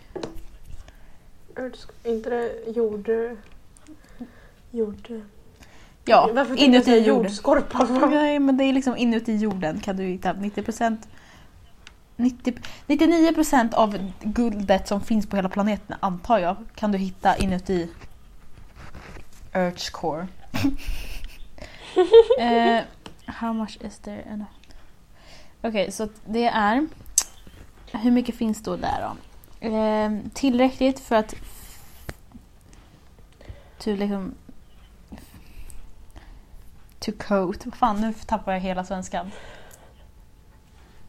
Inte 2.04 2.30
det 2.30 2.70
jord... 2.76 3.10
Jord... 4.70 5.22
ja, 6.04 6.30
Varför 6.34 6.56
inuti 6.56 6.90
jorden. 6.90 7.04
jordskorpa? 7.04 7.84
Nej, 8.10 8.38
men 8.38 8.56
det 8.56 8.64
är 8.64 8.72
liksom 8.72 8.96
inuti 8.96 9.36
jorden 9.36 9.80
kan 9.80 9.96
du 9.96 10.02
hitta 10.02 10.32
90 10.32 10.62
90, 12.16 12.54
99% 12.86 13.74
av 13.74 14.12
guldet 14.20 14.88
som 14.88 15.00
finns 15.00 15.26
på 15.26 15.36
hela 15.36 15.48
planeten 15.48 15.96
antar 16.00 16.38
jag 16.38 16.56
kan 16.74 16.92
du 16.92 16.98
hitta 16.98 17.36
inuti 17.36 17.88
Earth's 19.52 19.90
core. 19.90 20.26
eh, 22.38 22.84
how 23.26 23.52
much 23.52 23.78
is 23.80 23.98
there? 23.98 24.22
enough? 24.22 24.50
Okej, 25.62 25.92
så 25.92 26.08
det 26.26 26.44
är... 26.44 26.86
Hur 27.92 28.10
mycket 28.10 28.34
finns 28.34 28.62
då 28.62 28.76
där 28.76 29.00
då? 29.00 29.16
Eh, 29.62 30.12
tillräckligt 30.34 31.00
för 31.00 31.16
att... 31.16 31.34
To 33.78 33.90
liksom... 33.90 34.34
To 36.98 37.12
coat. 37.18 37.66
Fan, 37.78 38.00
nu 38.00 38.14
tappar 38.26 38.52
jag 38.52 38.60
hela 38.60 38.84
svenskan. 38.84 39.30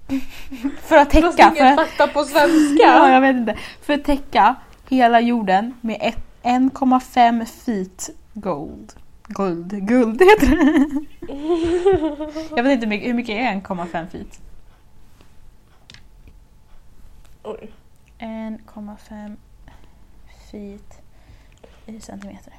för 0.81 0.97
att 0.97 1.09
täcka. 1.09 1.51
För 1.51 1.65
att, 1.65 1.75
fakta 1.75 2.07
på 2.07 2.23
svenska. 2.23 2.77
ja, 2.83 3.13
jag 3.13 3.21
vet 3.21 3.35
inte. 3.35 3.57
För 3.81 3.93
att 3.93 4.03
täcka 4.03 4.55
hela 4.89 5.21
jorden 5.21 5.73
med 5.81 5.97
ett 6.01 6.23
1,5 6.43 7.45
feet 7.45 8.09
gold. 8.33 8.93
Guld, 9.27 9.87
guld 9.87 10.21
heter 10.21 10.47
det. 10.47 11.05
Jag 12.55 12.63
vet 12.63 12.71
inte 12.71 12.85
hur 12.85 12.89
mycket, 12.89 13.09
hur 13.09 13.13
mycket 13.13 13.35
är 13.35 13.75
1,5 13.75 14.07
feet? 14.07 14.41
Oj. 17.43 17.71
1,5 18.23 19.35
feet 20.51 21.01
i 21.85 21.99
centimeter. 21.99 22.53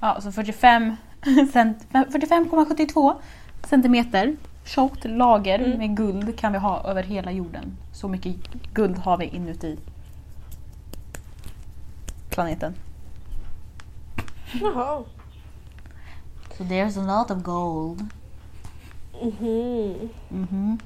Ja, 0.00 0.20
så 0.20 0.32
45 0.32 0.96
cent- 1.52 1.86
45,72 1.92 3.14
centimeter 3.62 4.36
tjockt 4.64 5.04
lager 5.04 5.58
Mm. 5.58 5.78
med 5.78 5.96
guld 5.96 6.36
kan 6.38 6.52
vi 6.52 6.58
ha 6.58 6.82
över 6.84 7.02
hela 7.02 7.32
jorden. 7.32 7.76
Så 7.92 8.08
mycket 8.08 8.36
guld 8.74 8.98
har 8.98 9.16
vi 9.16 9.24
inuti 9.26 9.78
planeten. 12.30 12.74
Jaha. 14.60 15.04
So 16.58 16.64
there's 16.64 16.98
a 16.98 17.18
lot 17.18 17.30
of 17.30 17.42
gold. 17.42 18.02
Mhm. 19.22 20.08
Mhm. 20.28 20.78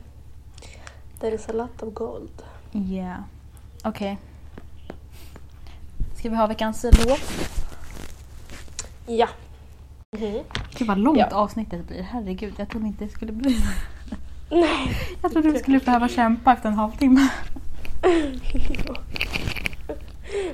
There 1.21 1.35
is 1.35 1.49
a 1.49 1.53
lot 1.53 1.83
of 1.83 1.95
gold. 1.95 2.43
Yeah. 2.73 3.21
Okej. 3.85 4.19
Ska 6.17 6.29
vi 6.31 6.37
ha 6.37 6.47
veckans 6.47 6.85
låt? 7.07 7.21
Ja. 9.07 9.29
Mhm. 10.19 10.39
Gud 10.79 10.89
vad 10.89 10.99
långt 10.99 11.19
Ja. 11.19 11.27
avsnittet 11.33 11.87
blir. 11.89 12.03
Herregud, 12.03 12.55
jag 12.57 12.69
trodde 12.69 12.87
inte 12.87 13.05
det 13.05 13.11
skulle 13.11 13.33
bli 13.33 13.59
Nej. 14.51 14.97
Jag 15.23 15.33
trodde 15.33 15.51
vi 15.51 15.59
skulle 15.59 15.79
behöva 15.79 16.09
kämpa 16.09 16.53
efter 16.53 16.69
en 16.69 16.75
halvtimme. 16.75 17.29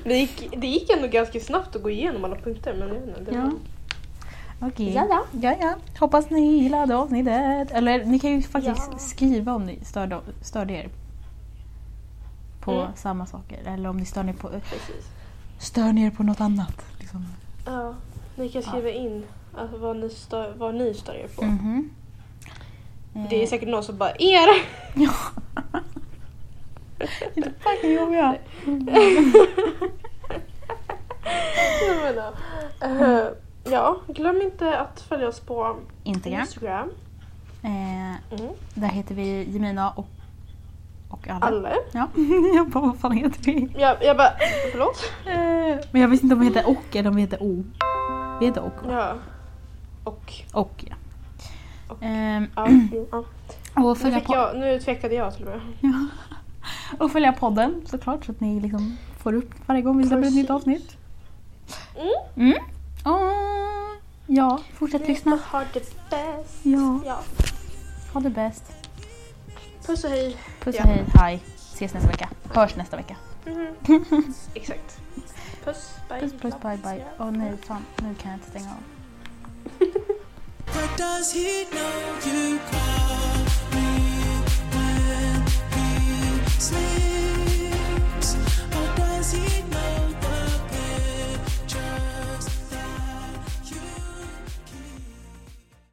Det 0.03 0.17
gick, 0.17 0.49
det 0.57 0.67
gick 0.67 0.89
ändå 0.89 1.07
ganska 1.07 1.39
snabbt 1.39 1.75
att 1.75 1.83
gå 1.83 1.89
igenom 1.89 2.23
alla 2.25 2.35
punkter 2.35 2.73
men 2.79 2.87
jag 2.87 2.95
vet 2.95 3.07
inte. 3.19 3.31
det 3.31 3.37
var- 3.37 3.51
Okej. 4.67 4.93
Ja, 4.93 5.07
ja. 5.09 5.23
ja, 5.41 5.55
ja. 5.61 5.75
Hoppas 5.99 6.29
ni 6.29 6.61
gillade 6.63 6.95
avsnittet. 6.95 7.71
Eller 7.71 8.05
ni 8.05 8.19
kan 8.19 8.31
ju 8.31 8.41
faktiskt 8.41 8.89
Ja. 8.91 8.97
skriva 8.97 9.53
om 9.53 9.65
ni 9.65 9.79
störde, 9.85 10.19
störde 10.41 10.73
er 10.73 10.89
på 12.61 12.71
Mm. 12.71 12.87
samma 12.95 13.25
saker. 13.25 13.59
Eller 13.65 13.89
om 13.89 13.97
ni 13.97 14.05
stör, 14.05 14.29
er 14.29 14.33
på, 14.33 14.49
Precis. 14.49 15.05
stör 15.59 15.93
ni 15.93 16.05
er 16.05 16.11
på 16.11 16.23
något 16.23 16.41
annat. 16.41 16.85
Liksom. 16.99 17.25
Ja. 17.65 17.93
Ni 18.35 18.49
kan 18.49 18.61
skriva 18.63 18.89
in 18.89 19.23
alltså, 19.57 19.77
vad, 19.77 19.97
ni 19.97 20.09
stör, 20.09 20.53
vad 20.57 20.75
ni 20.75 20.93
stör 20.93 21.13
er 21.13 21.27
på. 21.27 21.45
Mhm. 21.45 21.89
Det 23.29 23.35
är 23.35 23.43
Eh, 23.43 23.47
säkert 23.49 23.69
någon 23.69 23.83
som 23.83 23.97
bara 23.97 24.11
er! 24.11 24.47
Inte 27.35 27.51
fucking 27.59 27.93
jobbiga. 27.93 28.35
Jag 31.87 31.97
menar. 32.03 32.33
Eh, 32.81 33.27
ja, 33.71 33.97
glöm 34.07 34.41
inte 34.41 34.79
att 34.79 35.01
följa 35.01 35.27
oss 35.27 35.39
på 35.39 35.75
Instagram. 36.03 36.41
Instagram. 36.41 36.89
Eh, 37.63 38.15
Mm. 38.39 38.53
där 38.73 38.87
heter 38.87 39.15
vi 39.15 39.51
Jemina 39.51 39.89
och, 39.91 40.07
och 41.09 41.27
alla. 41.29 41.45
Alla. 41.45 41.69
Ja, 41.93 42.07
jag 42.55 42.69
bara 42.69 42.85
vad 42.85 42.97
fan 42.99 43.11
heter 43.11 43.43
vi? 43.43 43.69
Jag, 43.77 43.97
jag 44.03 44.17
bara, 44.17 44.31
förlåt? 44.71 45.03
Eh, 45.25 45.85
men 45.91 46.01
jag 46.01 46.07
visste 46.07 46.25
inte 46.25 46.33
om 46.35 46.39
vi 46.41 46.47
heter 46.47 46.69
och 46.69 46.95
eller 46.95 47.09
om 47.09 47.15
vi 47.15 47.21
heter 47.21 47.43
o. 47.43 47.63
Vi 48.39 48.45
heter 48.45 48.61
och 48.61 48.87
va? 48.87 48.91
Ja. 48.91 49.13
Och. 50.03 50.33
Och 50.53 50.83
ja. 50.87 50.95
Och. 51.87 51.97
Ehm, 52.01 52.47
Ja, 52.55 52.67
ja. 53.11 53.17
och, 53.17 53.25
Nu, 53.75 53.95
följa 53.95 54.19
po- 54.19 54.33
jag, 54.35 54.57
nu 54.57 54.79
tvekade 54.79 55.15
jag 55.15 55.35
till 55.35 55.45
och 55.45 55.49
med. 55.51 55.61
ja. 55.79 56.07
och 56.99 57.11
följa 57.11 57.33
podden 57.33 57.81
såklart 57.85 58.25
så 58.25 58.31
att 58.31 58.39
ni 58.39 58.59
liksom 58.59 58.97
får 59.17 59.33
upp 59.33 59.51
varje 59.65 59.81
gång 59.81 59.97
vi 59.97 60.07
släpper 60.07 60.27
ett 60.27 60.35
nytt 60.35 60.49
avsnitt. 60.49 60.97
Mm. 61.95 62.11
Mm. 62.51 62.63
Oh, 63.05 63.97
ja, 64.27 64.59
fortsätt 64.73 65.07
lyssna. 65.07 65.39
Ha 65.51 65.63
det 65.73 65.93
bäst. 66.09 66.59
Ja. 66.63 66.99
ja. 67.05 67.19
Ha 68.13 68.19
det 68.19 68.29
bäst. 68.29 68.63
Puss 69.85 70.03
och 70.03 70.09
hej. 70.09 70.37
Puss 70.59 70.75
och 70.75 70.81
ja. 70.81 70.85
hej, 70.85 71.05
hej. 71.13 71.43
Ses 71.73 71.93
nästa 71.93 72.09
vecka. 72.09 72.29
Hörs 72.53 72.75
nästa 72.75 72.97
vecka. 72.97 73.15
Mm. 73.45 73.75
Exakt. 74.53 74.99
Puss, 75.63 75.93
bye. 76.09 76.19
Puss, 76.19 76.33
puss, 76.41 76.53
bye, 76.61 76.77
bye. 76.77 77.05
Åh 77.19 77.27
oh, 77.27 77.31
nej, 77.31 77.57
fan. 77.57 77.85
Nu 77.97 78.15
kan 78.15 78.31
jag 78.31 78.37
inte 78.37 78.49
stänga 78.49 78.69
av. 78.69 78.83
does 80.97 81.33
he 81.33 81.65
know 81.71 82.17
you 82.25 82.59
call 82.71 83.45
me 83.73 83.87
when 84.71 85.45
we 85.71 86.49
sleep? 86.59 87.14